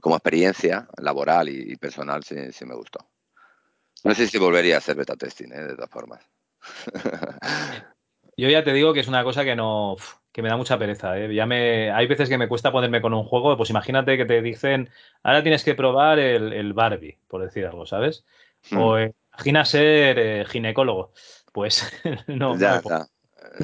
como 0.00 0.16
experiencia 0.16 0.88
laboral 0.98 1.48
y, 1.48 1.72
y 1.72 1.76
personal, 1.76 2.22
sí, 2.24 2.52
sí 2.52 2.66
me 2.66 2.74
gustó. 2.74 3.08
No 4.04 4.14
sé 4.14 4.28
si 4.28 4.38
volvería 4.38 4.76
a 4.76 4.78
hacer 4.78 4.96
beta 4.96 5.16
testing, 5.16 5.52
¿eh? 5.52 5.62
de 5.62 5.74
todas 5.74 5.90
formas. 5.90 6.22
Yo 8.36 8.48
ya 8.48 8.62
te 8.62 8.72
digo 8.72 8.92
que 8.92 9.00
es 9.00 9.08
una 9.08 9.24
cosa 9.24 9.44
que 9.44 9.56
no. 9.56 9.96
Que 10.36 10.42
me 10.42 10.50
da 10.50 10.58
mucha 10.58 10.78
pereza, 10.78 11.18
¿eh? 11.18 11.34
Ya 11.34 11.46
me. 11.46 11.90
Hay 11.90 12.06
veces 12.06 12.28
que 12.28 12.36
me 12.36 12.46
cuesta 12.46 12.70
ponerme 12.70 13.00
con 13.00 13.14
un 13.14 13.24
juego, 13.24 13.56
pues 13.56 13.70
imagínate 13.70 14.18
que 14.18 14.26
te 14.26 14.42
dicen, 14.42 14.90
ahora 15.22 15.42
tienes 15.42 15.64
que 15.64 15.74
probar 15.74 16.18
el, 16.18 16.52
el 16.52 16.74
Barbie, 16.74 17.18
por 17.26 17.42
decir 17.42 17.64
algo, 17.64 17.86
¿sabes? 17.86 18.26
O 18.76 18.98
eh, 18.98 19.14
imagina 19.32 19.64
ser 19.64 20.18
eh, 20.18 20.44
ginecólogo. 20.44 21.14
Pues 21.54 21.90
no, 22.26 22.54
no 22.54 22.58
ya, 22.58 22.82
pongo. 22.82 22.90
ya. 22.90 23.06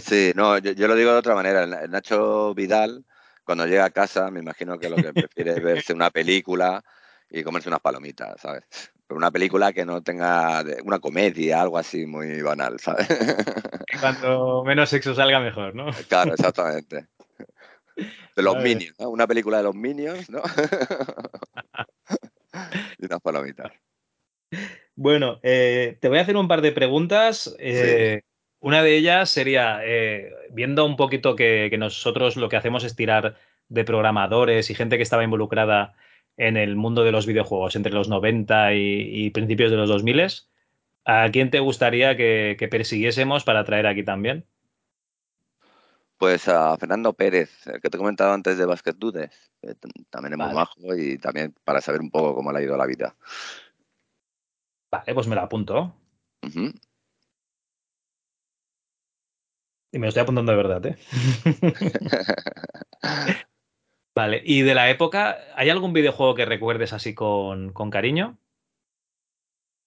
Sí, 0.00 0.32
no, 0.34 0.56
yo, 0.56 0.72
yo 0.72 0.88
lo 0.88 0.94
digo 0.94 1.12
de 1.12 1.18
otra 1.18 1.34
manera. 1.34 1.64
El 1.64 1.90
Nacho 1.90 2.54
Vidal, 2.54 3.04
cuando 3.44 3.66
llega 3.66 3.84
a 3.84 3.90
casa, 3.90 4.30
me 4.30 4.40
imagino 4.40 4.78
que 4.78 4.88
lo 4.88 4.96
que 4.96 5.12
prefiere 5.12 5.50
es 5.50 5.62
verse 5.62 5.92
una 5.92 6.10
película 6.10 6.82
y 7.28 7.42
comerse 7.42 7.68
unas 7.68 7.80
palomitas, 7.80 8.40
¿sabes? 8.40 8.64
Pero 9.12 9.18
una 9.18 9.30
película 9.30 9.74
que 9.74 9.84
no 9.84 10.02
tenga 10.02 10.64
de- 10.64 10.80
una 10.82 10.98
comedia, 10.98 11.60
algo 11.60 11.76
así 11.76 12.06
muy 12.06 12.40
banal, 12.40 12.80
¿sabes? 12.80 13.06
Cuanto 14.00 14.64
menos 14.64 14.88
sexo 14.88 15.14
salga, 15.14 15.38
mejor, 15.38 15.74
¿no? 15.74 15.90
Claro, 16.08 16.32
exactamente. 16.32 17.08
De 18.36 18.42
los. 18.42 18.56
Minions, 18.62 18.98
¿no? 18.98 19.10
Una 19.10 19.26
película 19.26 19.58
de 19.58 19.64
los 19.64 19.74
Minions, 19.74 20.30
¿no? 20.30 20.40
y 22.98 23.04
unas 23.04 23.20
palomitas. 23.20 23.70
Bueno, 24.94 25.40
eh, 25.42 25.98
te 26.00 26.08
voy 26.08 26.16
a 26.16 26.22
hacer 26.22 26.38
un 26.38 26.48
par 26.48 26.62
de 26.62 26.72
preguntas. 26.72 27.54
Eh, 27.58 28.22
Una 28.60 28.82
de 28.82 28.96
ellas 28.96 29.28
sería, 29.28 29.80
eh, 29.84 30.32
viendo 30.52 30.86
un 30.86 30.96
poquito 30.96 31.36
que, 31.36 31.66
que 31.68 31.76
nosotros 31.76 32.36
lo 32.36 32.48
que 32.48 32.56
hacemos 32.56 32.82
es 32.84 32.96
tirar 32.96 33.36
de 33.68 33.84
programadores 33.84 34.70
y 34.70 34.74
gente 34.74 34.96
que 34.96 35.02
estaba 35.02 35.22
involucrada 35.24 35.92
en 36.36 36.56
el 36.56 36.76
mundo 36.76 37.04
de 37.04 37.12
los 37.12 37.26
videojuegos 37.26 37.76
entre 37.76 37.92
los 37.92 38.08
90 38.08 38.74
y, 38.74 39.26
y 39.26 39.30
principios 39.30 39.70
de 39.70 39.76
los 39.76 39.88
2000, 39.88 40.22
¿a 41.04 41.28
quién 41.30 41.50
te 41.50 41.60
gustaría 41.60 42.16
que, 42.16 42.56
que 42.58 42.68
persiguiésemos 42.68 43.44
para 43.44 43.64
traer 43.64 43.86
aquí 43.86 44.02
también? 44.04 44.46
Pues 46.16 46.46
a 46.46 46.76
Fernando 46.76 47.12
Pérez, 47.14 47.66
el 47.66 47.80
que 47.80 47.90
te 47.90 47.96
he 47.96 47.98
comentado 47.98 48.32
antes 48.32 48.56
de 48.56 48.64
Basket 48.64 48.94
Dudes, 48.94 49.50
que 49.60 49.74
también 50.08 50.34
es 50.34 50.38
muy 50.38 50.46
Vale. 50.46 50.54
majo 50.54 50.94
y 50.96 51.18
también 51.18 51.52
para 51.64 51.80
saber 51.80 52.00
un 52.00 52.10
poco 52.10 52.34
cómo 52.34 52.52
le 52.52 52.60
ha 52.60 52.62
ido 52.62 52.76
la 52.76 52.86
vida. 52.86 53.16
Vale, 54.90 55.14
pues 55.14 55.26
me 55.26 55.34
lo 55.34 55.40
apunto. 55.40 55.96
Y 59.90 59.98
me 59.98 60.06
lo 60.06 60.08
estoy 60.08 60.22
apuntando 60.22 60.52
de 60.52 60.56
verdad, 60.56 60.86
¿eh? 60.86 60.96
Vale, 64.14 64.42
y 64.44 64.62
de 64.62 64.74
la 64.74 64.88
época, 64.90 65.38
¿hay 65.54 65.68
algún 65.70 65.92
videojuego 65.92 66.34
que 66.34 66.44
recuerdes 66.46 66.92
así 66.94 67.14
con, 67.14 67.72
con 67.74 67.90
cariño? 67.90 68.38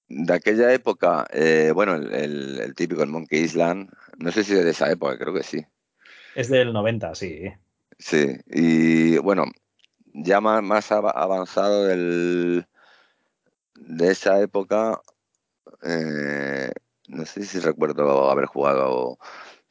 De 0.09 0.33
aquella 0.33 0.73
época, 0.73 1.27
eh, 1.31 1.71
bueno, 1.73 1.93
el, 1.93 2.11
el- 2.11 2.59
el 2.59 2.73
típico, 2.75 3.03
el 3.03 3.09
Monkey 3.09 3.41
Island, 3.41 3.89
no 4.17 4.31
sé 4.31 4.43
si 4.43 4.53
es 4.53 4.63
de 4.63 4.71
esa 4.71 4.91
época, 4.91 5.15
creo 5.17 5.33
que 5.33 5.43
sí. 5.43 5.63
Es 6.35 6.49
del 6.49 6.71
90, 6.71 7.15
sí. 7.15 7.51
Sí, 7.97 8.37
y 8.47 9.17
bueno, 9.19 9.45
ya 10.13 10.41
más, 10.41 10.63
más 10.63 10.91
ava- 10.91 11.11
avanzado 11.15 11.85
del, 11.85 12.67
de 13.75 14.11
esa 14.11 14.41
época, 14.41 15.01
eh, 15.83 16.71
no 17.09 17.25
sé 17.25 17.45
si 17.45 17.59
recuerdo 17.59 18.29
haber 18.31 18.45
jugado. 18.47 19.19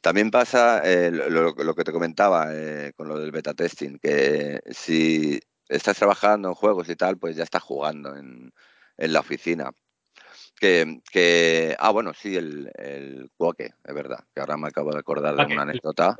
También 0.05 0.29
pasa 0.29 0.83
eh, 0.85 1.09
lo, 1.09 1.55
que 1.73 1.83
te 1.83 1.91
comentaba 1.91 2.49
eh, 2.51 2.93
con 2.95 3.07
lo 3.07 3.17
del 3.17 3.31
beta 3.31 3.55
testing, 3.55 3.97
que 3.97 4.61
si 4.69 5.39
estás 5.67 5.97
trabajando 5.97 6.47
en 6.47 6.53
juegos 6.53 6.87
y 6.89 6.95
tal, 6.95 7.17
pues 7.17 7.35
ya 7.35 7.43
estás 7.43 7.63
jugando 7.63 8.15
en, 8.15 8.53
en 8.97 9.13
la 9.13 9.21
oficina. 9.21 9.71
Que, 10.59 11.01
que- 11.11 11.75
ah, 11.79 11.89
bueno, 11.89 12.13
sí, 12.13 12.35
el, 12.35 12.71
el 12.75 13.31
es 13.83 13.95
verdad, 13.95 14.19
que 14.31 14.41
ahora 14.41 14.57
me 14.57 14.67
acabo 14.67 14.91
de 14.91 14.99
acordar 14.99 15.35
de 15.35 15.51
una 15.51 15.63
anécdota. 15.63 16.15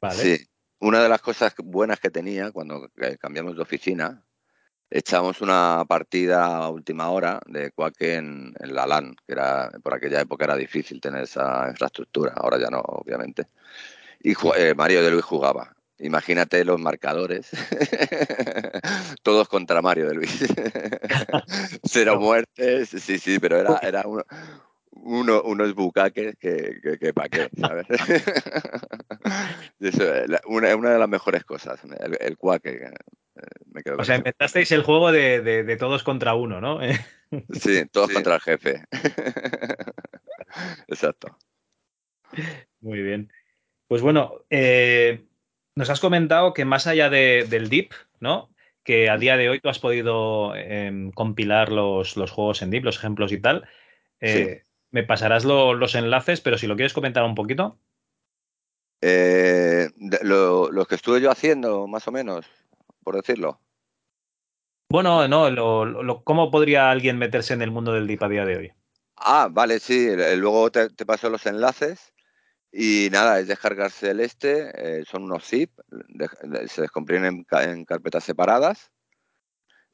Vale. 0.00 0.14
Sí, 0.14 0.46
una 0.78 1.02
de 1.02 1.08
las 1.08 1.20
cosas 1.20 1.52
buenas 1.56 1.98
que 1.98 2.10
tenía 2.10 2.52
cuando 2.52 2.88
eh, 2.98 3.16
cambiamos 3.18 3.56
de 3.56 3.62
oficina, 3.62 4.24
echamos 4.90 5.40
una 5.40 5.84
partida 5.86 6.56
a 6.56 6.68
última 6.68 7.10
hora 7.10 7.40
de 7.46 7.70
Quake 7.72 8.16
en, 8.16 8.54
en 8.58 8.74
la 8.74 8.86
LAN, 8.86 9.16
que 9.26 9.32
era 9.32 9.70
por 9.82 9.94
aquella 9.94 10.20
época 10.20 10.44
era 10.44 10.56
difícil 10.56 11.00
tener 11.00 11.24
esa 11.24 11.66
infraestructura, 11.68 12.32
ahora 12.36 12.58
ya 12.58 12.68
no, 12.70 12.80
obviamente. 12.80 13.48
Y 14.20 14.32
eh, 14.56 14.74
Mario 14.74 15.02
de 15.02 15.10
Luis 15.10 15.24
jugaba. 15.24 15.74
Imagínate 16.00 16.64
los 16.64 16.80
marcadores, 16.80 17.50
todos 19.24 19.48
contra 19.48 19.82
Mario 19.82 20.06
de 20.08 20.14
Luis. 20.14 20.46
Cero 21.82 22.20
muertes, 22.20 22.90
sí, 22.90 23.18
sí, 23.18 23.40
pero 23.40 23.56
era, 23.58 23.78
era 23.82 24.02
uno, 24.06 24.22
uno- 25.02 25.42
unos 25.42 25.74
bucaques 25.74 26.36
que, 26.38 26.78
que, 26.82 26.98
que 26.98 27.12
pa' 27.14 27.28
qué, 27.28 27.48
¿sabes? 27.58 27.86
Eso, 29.80 30.14
eh, 30.14 30.26
la- 30.28 30.40
una, 30.46 30.74
una 30.76 30.90
de 30.90 30.98
las 30.98 31.08
mejores 31.08 31.44
cosas, 31.44 31.80
el, 31.84 32.16
el 32.20 32.36
cuaque. 32.36 32.70
eh, 32.70 32.90
me 33.72 33.82
quedo 33.82 33.96
O 33.98 34.04
sea, 34.04 34.16
inventasteis 34.16 34.70
el 34.72 34.82
juego 34.82 35.12
de, 35.12 35.40
de- 35.40 35.62
de 35.64 35.76
todos 35.76 36.02
contra 36.02 36.34
uno, 36.34 36.60
¿no? 36.60 36.80
Sí, 37.52 37.84
todos 37.92 38.10
contra 38.10 38.36
el 38.36 38.40
jefe. 38.40 38.82
Exacto. 40.88 41.36
Muy 42.80 43.02
bien. 43.02 43.30
Pues 43.86 44.02
bueno, 44.02 44.44
eh, 44.50 45.24
nos 45.74 45.90
has 45.90 46.00
comentado 46.00 46.54
que 46.54 46.64
más 46.64 46.86
allá 46.86 47.10
de- 47.10 47.46
del 47.48 47.68
Deep, 47.68 47.90
¿no? 48.20 48.50
Que 48.82 49.10
a 49.10 49.18
día 49.18 49.36
de 49.36 49.48
hoy 49.50 49.60
tú 49.60 49.68
has 49.68 49.78
podido 49.78 50.54
em, 50.56 51.10
compilar 51.12 51.70
los, 51.70 52.16
los 52.16 52.30
juegos 52.30 52.62
en 52.62 52.70
Deep, 52.70 52.84
los 52.84 52.96
ejemplos 52.96 53.32
y 53.32 53.38
tal. 53.40 53.68
Eh, 54.20 54.62
Me 54.90 55.02
pasarás 55.02 55.44
lo- 55.44 55.74
los 55.74 55.94
enlaces, 55.94 56.40
pero 56.40 56.56
si 56.58 56.66
lo 56.66 56.76
quieres 56.76 56.94
comentar 56.94 57.24
un 57.24 57.34
poquito. 57.34 57.78
Eh, 59.00 59.88
lo, 60.22 60.70
lo 60.72 60.86
que 60.86 60.94
estuve 60.96 61.20
yo 61.20 61.30
haciendo, 61.30 61.86
más 61.86 62.08
o 62.08 62.12
menos, 62.12 62.46
por 63.04 63.14
decirlo. 63.16 63.60
Bueno, 64.90 65.28
no, 65.28 65.50
lo- 65.50 65.84
lo- 65.84 66.24
¿cómo 66.24 66.50
podría 66.50 66.90
alguien 66.90 67.18
meterse 67.18 67.52
en 67.54 67.62
el 67.62 67.70
mundo 67.70 67.92
del 67.92 68.06
Deep 68.06 68.22
a 68.24 68.28
día 68.28 68.44
de 68.46 68.56
hoy? 68.56 68.72
Ah, 69.16 69.48
vale, 69.50 69.80
sí, 69.80 70.08
luego 70.36 70.70
te, 70.70 70.88
te 70.90 71.04
paso 71.04 71.28
los 71.28 71.44
enlaces 71.46 72.14
y 72.72 73.08
nada, 73.10 73.38
es 73.40 73.48
descargarse 73.48 74.10
el 74.10 74.20
este, 74.20 74.70
eh, 75.00 75.04
son 75.04 75.24
unos 75.24 75.44
zip, 75.44 75.72
de- 75.88 76.28
de- 76.42 76.68
se 76.68 76.82
descomprimen 76.82 77.44
en, 77.50 77.70
en 77.70 77.84
carpetas 77.84 78.24
separadas 78.24 78.90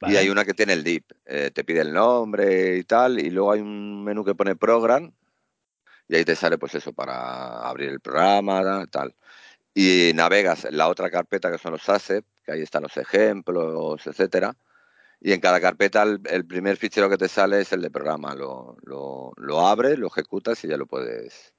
y 0.07 0.15
hay 0.17 0.29
una 0.29 0.45
que 0.45 0.53
tiene 0.53 0.73
el 0.73 0.83
dip, 0.83 1.11
eh, 1.25 1.51
te 1.53 1.63
pide 1.63 1.81
el 1.81 1.93
nombre 1.93 2.77
y 2.77 2.83
tal, 2.83 3.19
y 3.19 3.29
luego 3.29 3.51
hay 3.51 3.61
un 3.61 4.03
menú 4.03 4.23
que 4.23 4.35
pone 4.35 4.55
program 4.55 5.11
y 6.07 6.15
ahí 6.15 6.25
te 6.25 6.35
sale 6.35 6.57
pues 6.57 6.75
eso 6.75 6.93
para 6.93 7.67
abrir 7.67 7.89
el 7.89 7.99
programa, 7.99 8.85
tal. 8.87 9.15
Y 9.73 10.11
navegas 10.15 10.65
en 10.65 10.77
la 10.77 10.87
otra 10.87 11.09
carpeta 11.09 11.51
que 11.51 11.57
son 11.57 11.73
los 11.73 11.87
assets, 11.89 12.27
que 12.43 12.51
ahí 12.53 12.61
están 12.61 12.83
los 12.83 12.95
ejemplos, 12.97 14.05
etcétera. 14.07 14.55
Y 15.19 15.33
en 15.33 15.41
cada 15.41 15.59
carpeta 15.59 16.03
el, 16.03 16.21
el 16.29 16.45
primer 16.45 16.77
fichero 16.77 17.09
que 17.09 17.17
te 17.17 17.27
sale 17.27 17.61
es 17.61 17.73
el 17.73 17.81
de 17.81 17.89
programa. 17.91 18.35
Lo, 18.35 18.77
lo, 18.83 19.33
lo 19.37 19.67
abres, 19.67 19.97
lo 19.99 20.07
ejecutas 20.07 20.63
y 20.63 20.67
ya 20.67 20.77
lo 20.77 20.85
puedes 20.85 21.53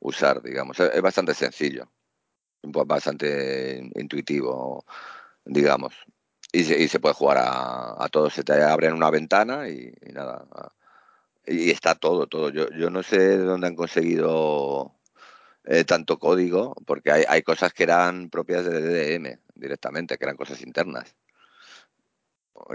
usar, 0.00 0.42
digamos. 0.42 0.80
Es, 0.80 0.94
es 0.94 1.02
bastante 1.02 1.34
sencillo, 1.34 1.90
pues 2.72 2.86
bastante 2.86 3.90
intuitivo, 3.94 4.84
digamos. 5.44 5.94
Y 6.52 6.64
se, 6.64 6.80
y 6.80 6.88
se 6.88 7.00
puede 7.00 7.14
jugar 7.14 7.38
a, 7.38 8.02
a 8.02 8.08
todo. 8.08 8.30
Se 8.30 8.44
te 8.44 8.62
abre 8.62 8.88
en 8.88 8.94
una 8.94 9.10
ventana 9.10 9.68
y, 9.68 9.92
y 10.06 10.12
nada. 10.12 10.46
Y 11.46 11.70
está 11.70 11.94
todo, 11.94 12.26
todo. 12.26 12.50
Yo, 12.50 12.68
yo 12.70 12.90
no 12.90 13.02
sé 13.02 13.18
de 13.18 13.38
dónde 13.38 13.68
han 13.68 13.76
conseguido 13.76 14.94
eh, 15.64 15.84
tanto 15.84 16.18
código, 16.18 16.74
porque 16.86 17.12
hay, 17.12 17.24
hay 17.28 17.42
cosas 17.42 17.72
que 17.72 17.82
eran 17.84 18.30
propias 18.30 18.64
de 18.64 18.80
DDM 18.80 19.40
directamente, 19.54 20.16
que 20.16 20.24
eran 20.24 20.36
cosas 20.36 20.62
internas. 20.62 21.14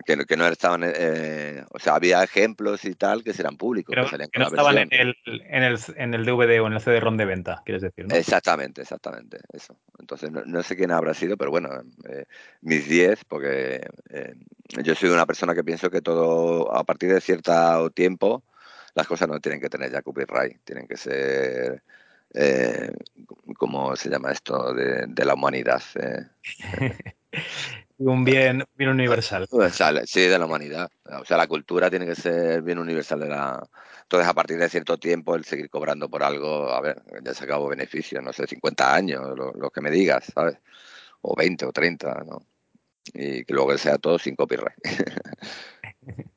Que, 0.05 0.15
no- 0.15 0.25
que 0.25 0.37
no 0.37 0.47
estaban, 0.47 0.83
eh, 0.85 1.63
o 1.71 1.79
sea, 1.79 1.95
había 1.95 2.23
ejemplos 2.23 2.85
y 2.85 2.93
tal 2.95 3.23
que 3.23 3.31
eran 3.37 3.57
públicos, 3.57 3.93
Pero 3.95 4.07
que 4.07 4.39
no 4.39 4.45
estaban 4.45 4.77
en 4.77 4.89
el, 4.91 5.15
en 5.25 5.63
el, 5.63 5.79
en 5.95 6.13
el 6.13 6.25
DVD 6.25 6.59
o 6.59 6.67
en 6.67 6.73
el 6.73 6.79
CD-ROM 6.81 7.17
de 7.17 7.25
venta, 7.25 7.61
quieres 7.65 7.81
decir, 7.81 8.07
¿no? 8.07 8.15
Exactamente, 8.15 8.81
exactamente, 8.81 9.39
eso. 9.53 9.77
Entonces, 9.99 10.31
no, 10.31 10.43
no 10.45 10.63
sé 10.63 10.75
quién 10.75 10.91
habrá 10.91 11.13
sido, 11.13 11.35
pero 11.37 11.51
bueno, 11.51 11.69
eh, 12.09 12.25
mis 12.61 12.87
10, 12.87 13.25
porque 13.25 13.81
eh, 14.09 14.35
yo 14.83 14.95
soy 14.95 15.09
una 15.09 15.25
persona 15.25 15.53
que 15.55 15.63
pienso 15.63 15.89
que 15.89 16.01
todo, 16.01 16.73
a 16.73 16.83
partir 16.83 17.13
de 17.13 17.21
cierto 17.21 17.89
tiempo, 17.91 18.43
las 18.93 19.07
cosas 19.07 19.27
no 19.27 19.39
tienen 19.39 19.61
que 19.61 19.69
tener 19.69 19.91
ya 19.91 20.01
copyright, 20.01 20.61
tienen 20.63 20.87
que 20.87 20.97
ser, 20.97 21.83
eh, 22.33 22.91
¿cómo 23.57 23.95
se 23.95 24.09
llama 24.09 24.31
esto? 24.31 24.73
De, 24.73 25.05
de 25.07 25.25
la 25.25 25.33
humanidad. 25.33 25.81
eh. 25.95 26.27
Un 28.03 28.23
bien, 28.23 28.63
bien 28.75 28.89
universal. 28.89 29.47
Sí, 30.05 30.21
de 30.21 30.39
la 30.39 30.45
humanidad. 30.45 30.89
O 31.19 31.23
sea, 31.23 31.37
la 31.37 31.45
cultura 31.45 31.87
tiene 31.87 32.07
que 32.07 32.15
ser 32.15 32.63
bien 32.63 32.79
universal 32.79 33.19
de 33.19 33.29
la... 33.29 33.61
Entonces, 34.01 34.27
a 34.27 34.33
partir 34.33 34.57
de 34.57 34.69
cierto 34.69 34.97
tiempo, 34.97 35.35
el 35.35 35.45
seguir 35.45 35.69
cobrando 35.69 36.09
por 36.09 36.23
algo, 36.23 36.71
a 36.71 36.81
ver, 36.81 37.03
ya 37.23 37.33
se 37.35 37.43
acabó 37.43 37.67
beneficio, 37.69 38.19
no 38.19 38.33
sé, 38.33 38.47
50 38.47 38.95
años, 38.95 39.21
lo, 39.37 39.53
lo 39.53 39.69
que 39.69 39.81
me 39.81 39.91
digas, 39.91 40.31
¿sabes? 40.33 40.57
O 41.21 41.35
20 41.35 41.65
o 41.65 41.71
30, 41.71 42.23
¿no? 42.25 42.39
Y 43.13 43.45
que 43.45 43.53
luego 43.53 43.77
sea 43.77 43.99
todo 43.99 44.17
sin 44.17 44.35
copyright. 44.35 44.73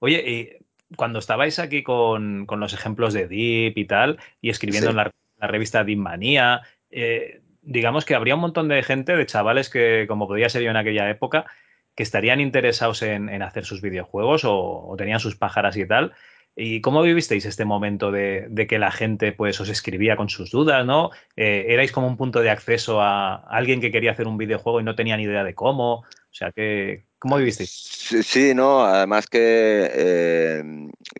Oye, 0.00 0.30
y 0.30 0.96
cuando 0.96 1.18
estabais 1.18 1.58
aquí 1.58 1.82
con, 1.82 2.44
con 2.44 2.60
los 2.60 2.74
ejemplos 2.74 3.14
de 3.14 3.26
Deep 3.26 3.78
y 3.78 3.86
tal, 3.86 4.18
y 4.42 4.50
escribiendo 4.50 4.88
Sí. 4.88 4.90
en 4.90 4.96
la, 4.96 5.10
la 5.38 5.46
revista 5.46 5.82
Deep 5.82 5.98
Manía, 5.98 6.60
eh, 6.90 7.40
digamos 7.62 8.04
que 8.04 8.14
habría 8.14 8.34
un 8.34 8.40
montón 8.40 8.68
de 8.68 8.82
gente, 8.82 9.16
de 9.16 9.26
chavales 9.26 9.70
que, 9.70 10.06
como 10.08 10.26
podía 10.26 10.48
ser 10.48 10.62
yo 10.62 10.70
en 10.70 10.76
aquella 10.76 11.08
época, 11.10 11.46
que 11.94 12.02
estarían 12.02 12.40
interesados 12.40 13.02
en, 13.02 13.42
hacer 13.42 13.64
sus 13.64 13.82
videojuegos 13.82 14.42
o, 14.44 14.94
tenían 14.96 15.20
sus 15.20 15.36
pájaras 15.36 15.76
y 15.76 15.86
tal. 15.86 16.12
¿Y 16.56 16.80
cómo 16.80 17.02
vivisteis 17.02 17.46
este 17.46 17.64
momento 17.64 18.10
de, 18.10 18.66
que 18.68 18.78
la 18.78 18.90
gente 18.90 19.32
pues 19.32 19.60
os 19.60 19.68
escribía 19.68 20.16
con 20.16 20.28
sus 20.28 20.50
dudas, 20.50 20.84
¿no? 20.84 21.10
Eh, 21.36 21.66
¿Erais 21.68 21.92
como 21.92 22.08
un 22.08 22.16
punto 22.16 22.40
de 22.40 22.50
acceso 22.50 23.00
a 23.00 23.34
alguien 23.34 23.80
que 23.80 23.92
quería 23.92 24.12
hacer 24.12 24.26
un 24.26 24.36
videojuego 24.36 24.80
y 24.80 24.84
no 24.84 24.94
tenía 24.94 25.16
ni 25.16 25.24
idea 25.24 25.44
de 25.44 25.54
cómo? 25.54 26.00
O 26.00 26.32
sea, 26.32 26.52
que, 26.52 27.04
¿cómo 27.18 27.36
vivisteis? 27.36 27.70
Sí, 27.70 28.52
no, 28.54 28.84
además 28.84 29.26
que 29.26 29.90
eh, 29.92 30.62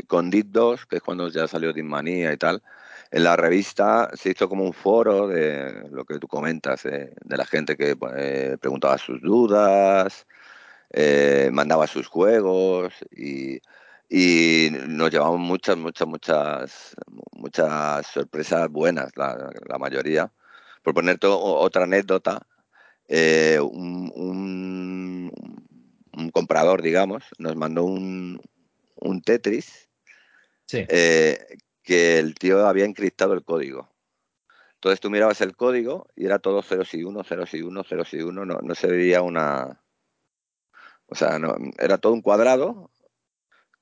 con 0.07 0.31
Deep 0.31 0.47
2, 0.49 0.87
que 0.87 0.97
es 0.97 1.03
cuando 1.03 1.29
ya 1.29 1.47
salió 1.47 1.73
Deep 1.73 1.85
Manía 1.85 2.33
y 2.33 2.37
tal, 2.37 2.63
en 3.11 3.25
la 3.25 3.37
revista 3.37 4.11
se 4.15 4.31
hizo 4.31 4.49
como 4.49 4.65
un 4.65 4.73
foro 4.73 5.27
de 5.29 5.89
lo 5.91 6.05
que 6.05 6.19
tú 6.19 6.29
comentas, 6.29 6.85
eh, 6.87 7.13
de 7.25 7.37
la 7.37 7.45
gente 7.45 7.77
que 7.77 7.97
eh, 8.17 8.57
preguntaba 8.61 8.99
sus 8.99 9.21
dudas, 9.21 10.27
eh, 10.91 11.51
mandaba 11.53 11.87
sus 11.87 12.07
juegos 12.07 12.95
y, 13.11 13.61
y 14.09 14.71
nos 14.89 15.11
llevamos 15.11 15.41
muchas, 15.41 15.77
muchas, 15.77 16.07
muchas, 16.09 16.97
muchas 17.33 18.07
sorpresas 18.07 18.69
buenas, 18.71 19.11
la, 19.17 19.51
la 19.69 19.79
mayoría. 19.79 20.33
Por 20.83 20.95
ponerte 20.95 21.27
otra 21.27 21.85
anécdota, 21.85 22.47
eh, 23.09 23.59
un, 23.61 24.11
un- 24.15 25.33
un 26.17 26.31
comprador, 26.31 26.83
digamos, 26.83 27.25
nos 27.39 27.57
mandó 27.57 27.85
un, 27.85 28.41
un 28.97 29.23
Tetris 29.23 29.89
Sí. 30.67 30.85
eh, 30.89 31.39
que 31.91 32.21
el 32.21 32.37
tío 32.37 32.69
había 32.69 32.85
encriptado 32.85 33.33
el 33.33 33.43
código. 33.43 33.91
Entonces 34.75 35.01
tú 35.01 35.11
mirabas 35.11 35.41
el 35.41 35.57
código 35.57 36.07
y 36.15 36.25
era 36.25 36.39
todo 36.39 36.63
ceros 36.63 36.95
y 36.95 37.03
uno, 37.03 37.25
ceros 37.25 37.53
y 37.53 37.63
uno, 37.63 37.83
ceros 37.83 38.15
y 38.15 38.23
uno, 38.23 38.45
no, 38.45 38.61
no 38.63 38.75
se 38.77 38.87
veía 38.87 39.23
una... 39.23 39.83
O 41.09 41.17
sea, 41.17 41.41
no, 41.41 41.57
era 41.81 41.99
todo 41.99 42.13
un 42.13 42.23
cuadrado 42.23 42.93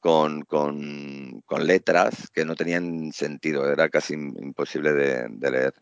con, 0.00 0.40
con, 0.46 1.42
con 1.44 1.66
letras 1.66 2.30
que 2.30 2.46
no 2.46 2.54
tenían 2.54 3.12
sentido, 3.12 3.70
era 3.70 3.90
casi 3.90 4.14
imposible 4.14 4.94
de, 4.94 5.26
de 5.28 5.50
leer. 5.50 5.74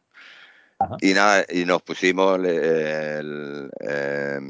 Ajá. 0.81 0.97
Y 1.03 1.15
nada, 1.15 1.45
y 1.49 1.65
nos 1.65 1.81
pusimos 1.83 2.41
eh, 2.45 3.19
el, 3.21 3.71
eh, 3.89 4.41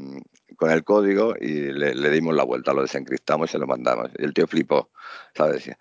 con 0.57 0.71
el 0.71 0.83
código 0.83 1.35
y 1.39 1.71
le, 1.71 2.09
dimos 2.09 2.35
la 2.35 2.43
vuelta, 2.43 2.73
lo 2.73 2.81
desencriptamos 2.81 3.49
y 3.49 3.51
se 3.53 3.59
lo 3.59 3.67
mandamos. 3.67 4.09
Y 4.17 4.25
el 4.25 4.33
tío 4.33 4.47
flipó, 4.47 4.89
¿sabes? 5.33 5.55
Decía, 5.55 5.77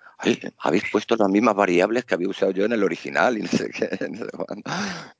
habéis 0.59 0.85
puesto 0.93 1.16
las 1.16 1.29
mismas 1.29 1.57
variables 1.57 2.05
que 2.05 2.14
había 2.14 2.29
usado 2.29 2.53
yo 2.53 2.64
en 2.64 2.72
el 2.72 2.85
original 2.85 3.37
y 3.37 3.43
no 3.43 3.49
sé 3.49 3.70
qué. 3.70 3.89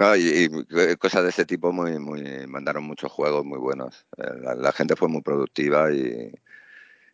No 0.00 0.14
y, 0.14 0.48
y, 0.70 0.96
cosas 0.96 1.24
de 1.24 1.30
ese 1.30 1.44
tipo 1.44 1.72
muy, 1.72 1.98
muy, 1.98 2.46
mandaron 2.46 2.84
muchos 2.84 3.10
juegos 3.10 3.44
muy 3.44 3.58
buenos. 3.58 4.06
Eh, 4.16 4.54
la, 4.56 4.70
gente 4.70 4.94
fue 4.94 5.08
muy 5.08 5.22
productiva 5.22 5.92
y, 5.92 6.30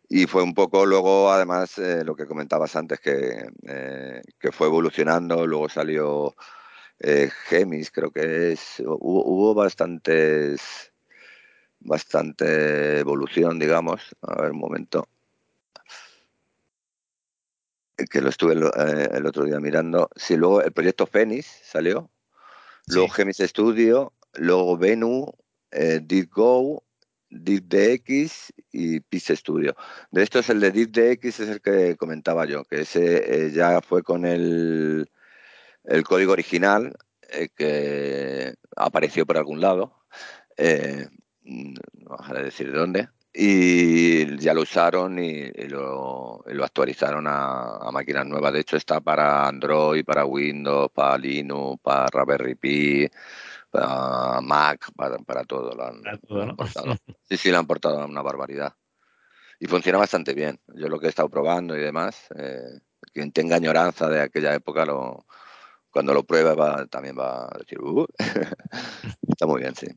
y 0.07 0.27
fue 0.27 0.43
un 0.43 0.53
poco 0.53 0.85
luego, 0.85 1.31
además, 1.31 1.79
eh, 1.79 2.03
lo 2.03 2.15
que 2.15 2.27
comentabas 2.27 2.75
antes, 2.75 2.99
que, 2.99 3.47
eh, 3.67 4.21
que 4.39 4.51
fue 4.51 4.67
evolucionando, 4.67 5.47
luego 5.47 5.67
salió 5.67 6.35
eh, 6.99 7.29
Gemis, 7.47 7.91
creo 7.91 8.11
que 8.11 8.53
es, 8.53 8.81
hubo, 8.85 9.53
bastantes, 9.53 10.93
bastante 11.85 12.99
evolución, 12.99 13.59
digamos. 13.59 14.01
A 14.21 14.41
ver, 14.41 14.51
un 14.51 14.59
momento. 14.59 15.07
Que 18.09 18.19
lo 18.19 18.29
estuve 18.29 18.53
el, 18.53 18.63
eh, 18.63 19.09
el 19.13 19.25
otro 19.25 19.45
día 19.45 19.59
mirando. 19.59 20.09
Sí, 20.15 20.35
luego 20.35 20.61
el 20.61 20.73
proyecto 20.73 21.05
Fénix 21.05 21.45
salió, 21.63 22.11
luego 22.87 23.07
sí. 23.07 23.13
Gemis 23.13 23.37
Studio, 23.37 24.11
luego 24.33 24.77
Venu, 24.77 25.31
eh, 25.71 26.01
Did 26.03 26.27
Go, 26.29 26.83
DeepDX 27.29 28.53
y 28.71 28.99
Peace 28.99 29.35
Studio. 29.35 29.75
De 30.11 30.23
estos, 30.23 30.49
el 30.49 30.59
de 30.59 30.71
DeepDX 30.71 31.39
es 31.39 31.49
el 31.49 31.61
que 31.61 31.95
comentaba 31.95 32.45
yo, 32.45 32.65
que 32.65 32.81
ese 32.81 33.45
eh, 33.47 33.51
ya 33.51 33.81
fue 33.81 34.03
con 34.03 34.25
el, 34.25 35.09
el 35.85 36.03
código 36.03 36.33
original 36.33 36.93
eh, 37.29 37.49
que 37.55 38.55
apareció 38.75 39.25
por 39.25 39.37
algún 39.37 39.61
lado, 39.61 40.05
eh, 40.57 41.07
no 41.45 42.17
dejaré 42.17 42.43
decir 42.43 42.71
de 42.71 42.77
dónde, 42.77 43.09
y 43.37 44.37
ya 44.37 44.53
lo 44.53 44.61
usaron 44.61 45.19
y, 45.19 45.29
y, 45.29 45.67
lo, 45.67 46.41
y 46.47 46.53
lo, 46.53 46.63
actualizaron 46.63 47.27
a, 47.27 47.77
a, 47.77 47.91
máquinas 47.91 48.25
nuevas. 48.25 48.53
De 48.53 48.61
hecho, 48.61 48.77
está 48.77 49.01
para 49.01 49.47
Android, 49.47 50.05
para 50.05 50.25
Windows, 50.25 50.89
para 50.93 51.17
Linux, 51.17 51.81
para 51.81 52.07
Raspberry 52.07 52.55
Pi, 52.55 53.09
para 53.69 54.39
Mac, 54.39 54.89
para, 54.95 55.17
para 55.17 55.43
todo. 55.43 55.75
Lo 55.75 55.85
han, 55.85 56.01
para 56.01 56.17
todo, 56.17 56.37
lo 56.37 56.43
han 56.43 56.55
portado. 56.55 56.95
Sí, 57.27 57.35
sí, 57.35 57.51
lo 57.51 57.57
han 57.57 57.67
portado 57.67 58.05
una 58.05 58.21
barbaridad. 58.21 58.73
Y 59.59 59.67
funciona 59.67 59.97
bastante 59.97 60.33
bien. 60.33 60.59
Yo 60.73 60.87
lo 60.87 60.99
que 60.99 61.07
he 61.07 61.09
estado 61.09 61.29
probando 61.29 61.75
y 61.75 61.81
demás, 61.81 62.27
eh, 62.37 62.79
quien 63.13 63.33
tenga 63.33 63.57
añoranza 63.57 64.07
de 64.07 64.21
aquella 64.21 64.53
época, 64.53 64.85
lo, 64.85 65.25
cuando 65.89 66.13
lo 66.13 66.23
pruebe 66.23 66.53
va, 66.55 66.85
también 66.87 67.17
va 67.17 67.45
a 67.45 67.57
decir, 67.59 67.81
uh, 67.81 68.07
está 69.27 69.45
muy 69.45 69.61
bien, 69.61 69.75
sí. 69.75 69.87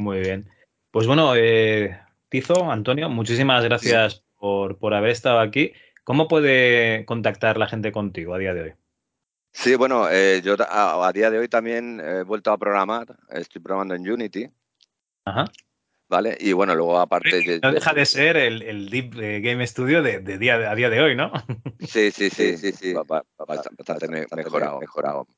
Muy 0.00 0.20
bien. 0.20 0.48
Pues 0.90 1.06
bueno, 1.06 1.36
eh, 1.36 2.00
Tizo, 2.30 2.70
Antonio, 2.70 3.10
muchísimas 3.10 3.62
gracias 3.62 4.14
sí. 4.14 4.22
por, 4.38 4.78
por 4.78 4.94
haber 4.94 5.10
estado 5.10 5.40
aquí. 5.40 5.72
¿Cómo 6.04 6.26
puede 6.26 7.04
contactar 7.04 7.58
la 7.58 7.68
gente 7.68 7.92
contigo 7.92 8.34
a 8.34 8.38
día 8.38 8.54
de 8.54 8.62
hoy? 8.62 8.72
Sí, 9.52 9.74
bueno, 9.74 10.08
eh, 10.10 10.40
yo 10.42 10.56
a, 10.58 11.06
a, 11.06 11.12
día 11.12 11.30
de 11.30 11.38
hoy 11.38 11.48
también 11.48 12.00
he 12.00 12.22
vuelto 12.22 12.50
a 12.50 12.56
programar, 12.56 13.14
estoy 13.28 13.60
programando 13.60 13.94
en 13.94 14.10
Unity. 14.10 14.48
Ajá. 15.26 15.44
¿Vale? 16.08 16.38
Y 16.40 16.54
bueno, 16.54 16.74
luego 16.74 16.98
aparte... 16.98 17.42
De, 17.42 17.60
no 17.62 17.70
deja 17.70 17.92
de 17.92 18.06
ser 18.06 18.38
el, 18.38 18.62
el 18.62 18.88
Deep 18.88 19.20
eh, 19.20 19.40
Game 19.40 19.66
Studio 19.66 20.02
de, 20.02 20.20
de, 20.20 20.38
día, 20.38 20.54
a 20.54 20.74
día 20.74 20.88
de 20.88 21.00
hoy, 21.02 21.14
¿no? 21.14 21.30
Sí, 21.80 22.10
sí, 22.10 22.30
sí, 22.30 22.56
sí, 22.56 22.72
sí. 22.72 22.94
Bastante, 22.94 23.74
bastante 23.76 24.08
mejorado. 24.34 24.80
mejorado. 24.80 25.28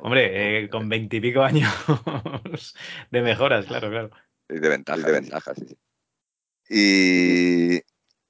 Hombre, 0.00 0.62
eh, 0.64 0.68
con 0.68 0.88
veintipico 0.88 1.42
años 1.42 1.72
de 3.10 3.22
mejoras, 3.22 3.66
claro, 3.66 3.90
claro. 3.90 4.10
Y 4.48 4.58
de 4.58 4.68
ventajas. 4.68 5.04
De 5.04 5.12
ventajas, 5.12 5.56
sí, 5.58 5.66
sí. 5.66 5.78
Y 6.70 7.80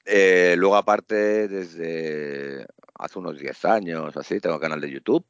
eh, 0.04 0.54
luego 0.56 0.76
aparte, 0.76 1.48
desde 1.48 2.66
hace 2.94 3.18
unos 3.18 3.38
10 3.38 3.64
años, 3.64 4.16
así, 4.16 4.40
tengo 4.40 4.58
canal 4.58 4.80
de 4.80 4.90
YouTube. 4.90 5.24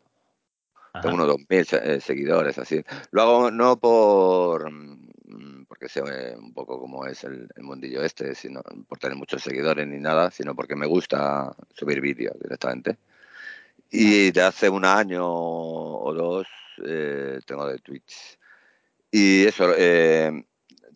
Ajá. 0.93 1.01
Tengo 1.03 1.17
unos 1.17 1.29
2.000 1.29 1.81
eh, 1.83 2.01
seguidores, 2.01 2.59
así. 2.59 2.83
Lo 3.11 3.23
hago 3.23 3.51
no 3.51 3.79
por 3.79 4.71
porque 5.69 5.89
sé 5.89 6.03
un 6.03 6.53
poco 6.55 6.81
cómo 6.81 7.07
es 7.07 7.23
el, 7.25 7.49
el, 7.55 7.63
mundillo 7.63 8.03
este, 8.03 8.35
sino 8.35 8.63
por 8.89 8.99
tener 8.99 9.17
muchos 9.17 9.43
seguidores 9.43 9.87
ni 9.87 10.01
nada, 10.01 10.31
sino 10.31 10.57
porque 10.57 10.75
me 10.75 10.87
gusta 10.87 11.55
subir 11.75 12.01
vídeos 12.01 12.37
directamente. 12.41 12.99
Y 13.91 14.31
de 14.33 14.43
hace 14.43 14.69
un 14.69 14.85
año 14.85 15.25
o 15.27 16.13
dos 16.15 16.47
eh, 16.85 17.41
tengo 17.47 17.67
de 17.67 17.79
Twitch. 17.79 18.39
Y 19.11 19.47
eso, 19.47 19.73
eh, 19.77 20.45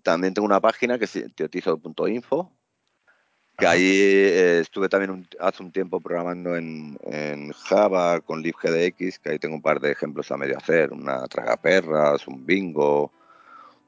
también 0.02 0.34
tengo 0.34 0.46
una 0.46 0.60
página 0.60 0.98
que 0.98 1.06
es 1.06 1.18
teotizo.info, 1.34 2.52
que 3.56 3.66
ahí 3.66 3.90
eh, 3.90 4.60
estuve 4.60 4.88
también 4.88 5.10
un, 5.10 5.26
hace 5.40 5.62
un 5.62 5.72
tiempo 5.72 6.00
programando 6.00 6.56
en, 6.56 6.98
en, 7.04 7.52
Java 7.52 8.20
con 8.20 8.42
libgdx, 8.42 9.18
que 9.18 9.30
ahí 9.30 9.38
tengo 9.38 9.54
un 9.56 9.62
par 9.62 9.80
de 9.80 9.92
ejemplos 9.92 10.30
a 10.30 10.36
medio 10.36 10.58
hacer, 10.58 10.92
una 10.92 11.26
tragaperras, 11.26 12.28
un 12.28 12.44
bingo, 12.44 13.12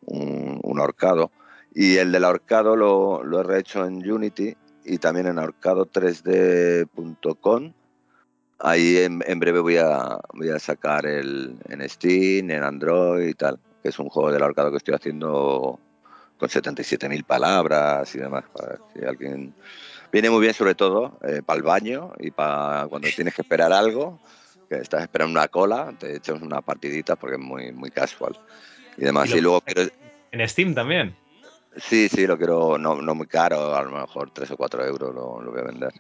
un, 0.07 0.59
un 0.63 0.81
ahorcado. 0.81 1.31
Y 1.75 1.97
el 1.97 2.13
del 2.13 2.25
ahorcado 2.25 2.77
lo, 2.77 3.23
lo, 3.25 3.41
he 3.41 3.43
rehecho 3.43 3.85
en 3.85 4.11
Unity 4.11 4.57
y 4.85 4.97
también 4.99 5.27
en 5.27 5.39
ahorcado3d.com. 5.39 7.73
Ahí 8.67 8.97
en, 8.97 9.23
en, 9.27 9.39
breve 9.39 9.61
voy 9.61 9.77
a, 9.77 10.19
voy 10.33 10.49
a 10.49 10.59
sacar 10.59 11.05
el, 11.05 11.59
en 11.69 11.87
Steam, 11.87 12.51
en 12.51 12.63
Android 12.63 13.29
y 13.29 13.35
tal, 13.35 13.59
que 13.83 13.91
es 13.91 13.99
un 13.99 14.09
juego 14.09 14.33
del 14.33 14.43
ahorcado 14.43 14.71
que 14.71 14.79
estoy 14.79 14.95
haciendo 14.95 15.79
con 16.39 16.49
77.000 16.49 17.25
palabras 17.25 18.15
y 18.15 18.19
demás. 18.19 18.45
Para 18.55 18.79
si 18.95 19.05
alguien 19.05 19.55
viene 20.11 20.31
muy 20.31 20.41
bien, 20.41 20.55
sobre 20.55 20.75
todo 20.75 21.19
eh, 21.23 21.43
para 21.45 21.59
el 21.59 21.63
baño 21.63 22.13
y 22.19 22.31
para 22.31 22.87
cuando 22.89 23.07
tienes 23.15 23.35
que 23.35 23.43
esperar 23.43 23.71
algo, 23.71 24.19
que 24.71 24.77
estás 24.77 25.03
esperando 25.03 25.39
una 25.39 25.49
cola, 25.49 25.93
te 25.99 26.17
echas 26.17 26.41
una 26.41 26.63
partidita 26.63 27.17
porque 27.17 27.37
es 27.37 27.43
muy, 27.43 27.71
muy 27.71 27.91
casual 27.91 28.39
y 28.97 29.05
demás. 29.05 29.29
Y, 29.29 29.43
luego 29.43 29.61
quiero... 29.61 29.91
En 30.33 30.49
Steam 30.49 30.75
también. 30.75 31.15
Sí, 31.77 32.09
sí, 32.09 32.27
lo 32.27 32.39
quiero 32.39 32.79
no, 32.79 33.01
no 33.03 33.15
muy 33.15 33.27
caro, 33.27 33.75
a 33.75 33.83
lo 33.83 33.91
mejor 33.91 34.31
3 34.31 34.53
o 34.53 34.57
4 34.57 34.85
euros 34.85 35.15
lo, 35.15 35.51
voy 35.51 35.61
a 35.61 35.65
vender. 35.65 35.93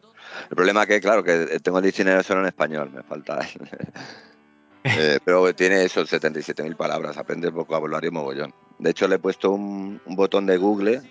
El 0.48 0.56
problema 0.56 0.82
es 0.82 0.88
que, 0.88 1.00
claro, 1.00 1.24
que 1.24 1.58
tengo 1.60 1.78
el 1.78 1.84
diccionario 1.84 2.22
solo 2.22 2.40
en 2.40 2.46
español, 2.46 2.90
me 2.92 3.02
falta. 3.02 3.40
eh, 4.84 5.18
pero 5.24 5.52
tiene 5.54 5.84
esos 5.84 6.12
77.000 6.12 6.76
palabras, 6.76 7.16
aprende 7.16 7.50
vocabulario 7.50 8.12
mogollón. 8.12 8.54
De 8.78 8.90
hecho, 8.90 9.08
le 9.08 9.16
he 9.16 9.18
puesto 9.18 9.50
un, 9.50 10.00
un, 10.04 10.16
botón 10.16 10.46
de 10.46 10.56
Google 10.58 11.02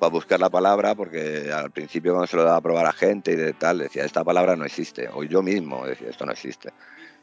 para 0.00 0.10
buscar 0.10 0.40
la 0.40 0.50
palabra, 0.50 0.96
porque 0.96 1.52
al 1.52 1.70
principio 1.70 2.12
cuando 2.12 2.26
se 2.26 2.36
lo 2.36 2.42
daba 2.42 2.56
a 2.56 2.62
probar 2.62 2.86
a 2.86 2.92
gente 2.92 3.32
y 3.32 3.36
de 3.36 3.52
tal, 3.52 3.78
decía, 3.78 4.04
esta 4.04 4.24
palabra 4.24 4.56
no 4.56 4.64
existe. 4.64 5.08
O 5.12 5.22
yo 5.22 5.40
mismo 5.40 5.86
decía, 5.86 6.10
esto 6.10 6.26
no 6.26 6.32
existe. 6.32 6.72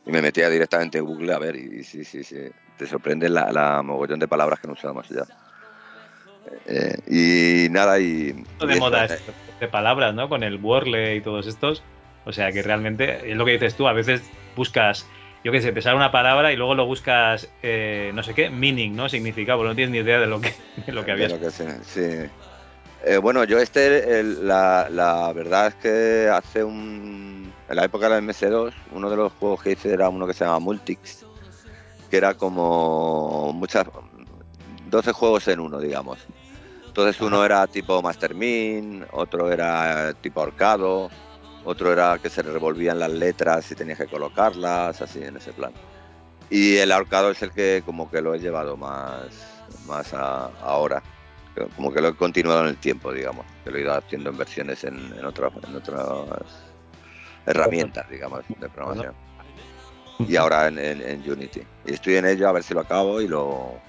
Y 0.05 0.11
me 0.11 0.21
metía 0.21 0.49
directamente 0.49 0.99
en 0.99 1.05
Google 1.05 1.33
a 1.33 1.39
ver, 1.39 1.57
y, 1.57 1.79
y 1.79 1.83
sí, 1.83 2.05
sí, 2.05 2.23
sí, 2.23 2.49
te 2.77 2.88
sorprende 2.88 3.27
la, 3.27 3.51
la 3.51 3.81
mogollón 3.81 4.19
de 4.19 4.27
palabras 4.29 4.61
que 4.61 4.67
no 4.67 4.73
usamos 4.73 5.09
ya. 5.09 5.25
Eh, 6.66 7.66
y 7.68 7.70
nada, 7.72 8.00
y. 8.00 8.34
De 8.34 8.76
y 8.76 8.80
moda 8.80 9.06
eso, 9.06 9.16
de 9.60 9.68
palabras, 9.68 10.14
¿no? 10.14 10.30
Con 10.30 10.43
el 10.43 10.58
Wordle 10.58 11.16
y 11.16 11.22
todos 11.22 11.48
estos. 11.48 11.84
O 12.26 12.34
sea 12.34 12.52
que 12.52 12.62
realmente 12.62 13.32
es 13.32 13.38
lo 13.38 13.45
que 13.45 13.54
dices 13.54 13.76
tú, 13.76 13.88
a 13.88 13.93
veces 13.93 14.22
buscas, 14.56 15.08
yo 15.45 15.52
qué 15.54 15.62
sé, 15.62 15.72
te 15.72 15.82
sale 15.82 15.95
una 15.95 16.12
palabra 16.12 16.52
y 16.52 16.58
luego 16.58 16.76
lo 16.76 16.86
buscas, 16.86 17.48
eh, 17.64 18.12
no 18.14 18.22
sé 18.22 18.34
qué, 18.34 18.50
meaning, 18.50 18.95
¿no? 18.95 19.08
Significado, 19.08 19.64
no 19.64 19.74
tienes 19.74 19.91
ni 19.91 20.00
idea 20.00 20.20
de 20.20 20.28
lo 20.28 20.41
que, 20.41 20.54
de 20.86 20.91
lo 20.91 21.06
que 21.06 21.12
había. 21.14 21.30
Lo 21.30 21.39
que 21.39 21.52
sí. 21.52 21.64
sí. 21.84 22.30
Eh, 23.06 23.18
bueno, 23.18 23.45
yo 23.45 23.60
este, 23.60 24.20
el, 24.20 24.45
la, 24.45 24.89
la, 24.91 25.32
verdad 25.32 25.68
es 25.68 25.76
que 25.76 26.30
hace 26.30 26.64
un. 26.64 27.54
En 27.70 27.76
la 27.76 27.86
época 27.86 28.10
del 28.10 28.24
MS2, 28.24 28.74
uno 28.91 29.10
de 29.10 29.16
los 29.16 29.32
juegos 29.34 29.62
que 29.62 29.72
hice 29.72 29.93
era 29.93 30.10
uno 30.10 30.28
que 30.28 30.34
se 30.34 30.43
llama 30.43 30.60
Multics, 30.60 31.26
que 32.10 32.18
era 32.18 32.34
como 32.34 33.52
muchas 33.54 33.86
12 34.89 35.12
juegos 35.12 35.48
en 35.48 35.60
uno, 35.60 35.80
digamos. 35.80 36.20
Entonces 36.98 37.22
uno 37.22 37.45
era 37.45 37.68
tipo 37.68 38.02
Mastermin, 38.02 39.06
otro 39.12 39.52
era 39.52 40.16
tipo 40.16 40.39
ahorcado, 40.39 41.12
otro 41.64 41.93
era 41.93 42.18
que 42.18 42.28
se 42.28 42.41
revolvían 42.41 42.98
las 42.98 43.12
letras 43.12 43.72
y 43.72 43.76
tenías 43.76 44.00
que 44.00 44.08
colocarlas, 44.08 45.00
así 45.00 45.22
en 45.24 45.38
ese 45.38 45.54
plan. 45.54 45.72
Y 46.50 46.78
el 46.78 46.91
ahorcado 46.91 47.30
es 47.30 47.43
el 47.43 47.52
que 47.52 47.84
como 47.86 48.10
que 48.10 48.20
lo 48.20 48.34
he 48.34 48.39
llevado 48.39 48.78
más, 48.78 49.28
más 49.86 50.12
a, 50.12 50.48
ahora, 50.60 51.04
como 51.76 51.93
que 51.93 52.02
lo 52.02 52.08
he 52.08 52.16
continuado 52.16 52.62
en 52.62 52.70
el 52.70 52.78
tiempo, 52.78 53.14
digamos, 53.14 53.45
que 53.64 53.70
lo 53.70 53.78
he 53.78 53.82
ido 53.82 53.93
haciendo 53.93 54.32
en 54.32 54.38
versiones 54.39 54.84
en, 54.84 54.98
en, 55.20 55.24
otras, 55.24 55.54
en 55.68 55.76
otras 55.76 56.02
herramientas, 57.45 58.10
digamos, 58.10 58.41
de 58.48 58.70
programación. 58.70 59.14
y 60.18 60.36
ahora 60.36 60.68
en, 60.68 61.32
Unity. 61.32 61.62
Y 61.86 61.93
estoy 61.93 62.16
en 62.16 62.26
ello 62.26 62.50
a 62.50 62.54
ver 62.54 62.64
si 62.64 62.74
lo 62.74 62.80
acabo 62.80 63.22
y 63.22 63.28
lo 63.28 63.80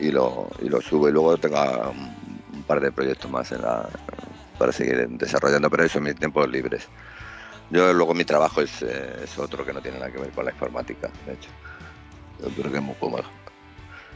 y 0.00 0.10
lo, 0.10 0.48
y 0.60 0.68
lo 0.68 0.80
subo 0.80 1.08
y 1.08 1.12
luego 1.12 1.36
tengo 1.36 1.60
un, 1.90 2.62
par 2.64 2.80
de 2.80 2.92
proyectos 2.92 3.30
más 3.30 3.50
en 3.52 3.62
la, 3.62 3.88
para 4.58 4.72
seguir 4.72 5.08
desarrollando, 5.10 5.70
pero 5.70 5.84
eso 5.84 5.98
en 5.98 6.04
mis 6.04 6.16
tiempos 6.16 6.48
libres. 6.48 6.88
Yo 7.70 7.92
luego 7.92 8.14
mi 8.14 8.24
trabajo 8.24 8.60
es, 8.60 8.82
eh, 8.82 9.20
es 9.24 9.38
otro 9.38 9.64
que 9.64 9.72
no 9.72 9.80
tiene 9.80 9.98
nada 9.98 10.10
que 10.10 10.18
ver 10.18 10.30
con 10.30 10.44
la 10.44 10.50
informática, 10.50 11.10
de 11.26 11.34
hecho. 11.34 11.50
Yo 12.40 12.48
creo 12.50 12.70
que 12.70 12.78
es 12.78 12.82
muy 12.82 12.94
cómodo. 12.96 13.24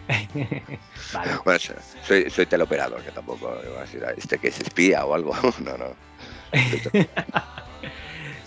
Bueno, 1.44 1.60
soy, 2.02 2.28
soy 2.28 2.46
teleoperador, 2.46 3.02
que 3.02 3.10
tampoco 3.10 3.48
voy 3.48 3.76
a 3.78 3.80
decir, 3.82 4.04
este 4.16 4.38
que 4.38 4.48
es 4.48 4.60
espía 4.60 5.04
o 5.04 5.14
algo. 5.14 5.34
no, 5.60 5.76
no. 5.78 5.94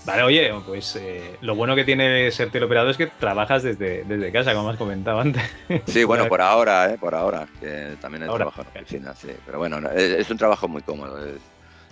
Vale, 0.08 0.24
oye, 0.24 0.54
pues 0.66 0.96
eh, 0.96 1.38
lo 1.42 1.54
bueno 1.54 1.76
que 1.76 1.84
tiene 1.84 2.32
ser 2.32 2.50
teleoperador 2.50 2.92
es 2.92 2.98
que 2.98 3.08
trabajas 3.08 3.62
desde, 3.62 4.06
desde 4.06 4.32
casa, 4.32 4.54
como 4.54 4.70
has 4.70 4.78
comentado 4.78 5.20
antes. 5.20 5.44
Sí, 5.86 6.06
bueno, 6.06 6.26
por 6.30 6.42
ahora, 6.42 6.94
¿eh? 6.94 6.98
Por 6.98 7.14
ahora, 7.14 7.46
que 7.60 7.98
también 8.00 8.24
he 8.24 8.28
trabajado 8.28 8.70
en 8.74 8.84
oficina, 8.84 9.14
sí. 9.14 9.28
Pero 9.46 9.58
bueno, 9.58 9.78
es, 9.90 10.30
un 10.32 10.38
trabajo 10.38 10.70
muy 10.70 10.82
cómodo. 10.82 11.24
Es 11.26 11.42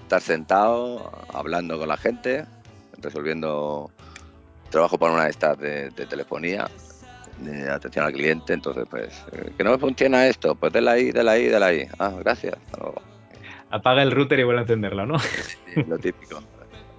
estar 0.02 0.22
sentado, 0.22 1.12
hablando 1.34 1.78
con 1.78 1.90
la 1.90 1.98
gente, 1.98 2.46
resolviendo... 3.00 3.92
Trabajo 4.70 4.98
para 4.98 5.14
una 5.14 5.24
de 5.26 5.30
estas 5.30 5.58
de 5.60 5.92
telefonía 6.10 6.68
de 7.40 7.70
atención 7.70 8.06
al 8.06 8.14
cliente, 8.14 8.54
entonces 8.54 8.86
pues, 8.90 9.24
eh, 9.32 9.52
que 9.58 9.64
no 9.64 9.72
me 9.72 9.78
funciona 9.78 10.28
esto, 10.28 10.56
pues 10.56 10.72
déla 10.74 10.92
ahí, 10.92 11.12
déla 11.12 11.34
ahí, 11.34 11.46
déla 11.48 11.66
ahí. 11.68 11.88
Ah, 12.00 12.14
gracias. 12.20 12.56
Apaga 13.70 14.04
el 14.04 14.12
router 14.12 14.40
y 14.40 14.44
vuelve 14.44 14.60
a 14.60 14.64
encenderlo, 14.64 15.06
¿no? 15.06 15.18
lo 15.88 15.98
típico. 15.98 16.42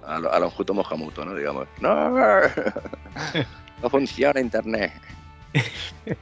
A 0.07 0.19
lo, 0.19 0.33
a 0.33 0.39
lo 0.39 0.49
Juto 0.49 0.73
Mojamuto, 0.73 1.25
¿no? 1.25 1.35
Digamos. 1.35 1.67
No, 1.81 2.09
no 3.81 3.89
funciona 3.89 4.39
internet. 4.39 4.93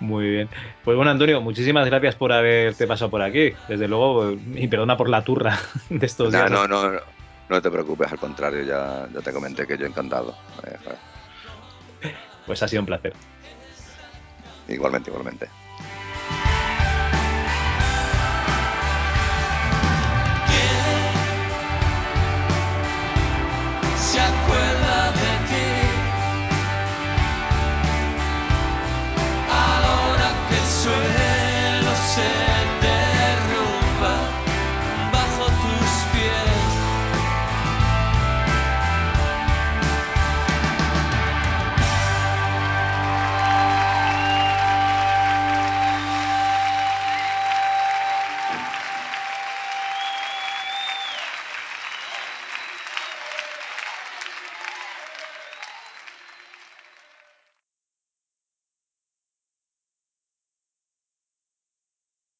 Muy 0.00 0.28
bien. 0.28 0.48
Pues 0.82 0.96
bueno, 0.96 1.12
Antonio, 1.12 1.40
muchísimas 1.40 1.86
gracias 1.86 2.16
por 2.16 2.32
haberte 2.32 2.88
pasado 2.88 3.08
por 3.10 3.22
aquí. 3.22 3.52
Desde 3.68 3.86
luego, 3.86 4.32
y 4.32 4.66
perdona 4.66 4.96
por 4.96 5.08
la 5.08 5.22
turra 5.22 5.58
de 5.90 6.04
estos 6.04 6.32
días. 6.32 6.50
No, 6.50 6.66
no, 6.66 6.90
no, 6.90 7.00
no 7.48 7.62
te 7.62 7.70
preocupes, 7.70 8.10
al 8.10 8.18
contrario, 8.18 8.64
ya, 8.64 9.06
ya 9.14 9.20
te 9.20 9.32
comenté 9.32 9.64
que 9.64 9.78
yo 9.78 9.86
encantado. 9.86 10.34
Eh, 10.66 12.10
pues 12.46 12.62
ha 12.64 12.68
sido 12.68 12.82
un 12.82 12.86
placer. 12.86 13.12
Igualmente, 14.66 15.10
igualmente. 15.10 15.48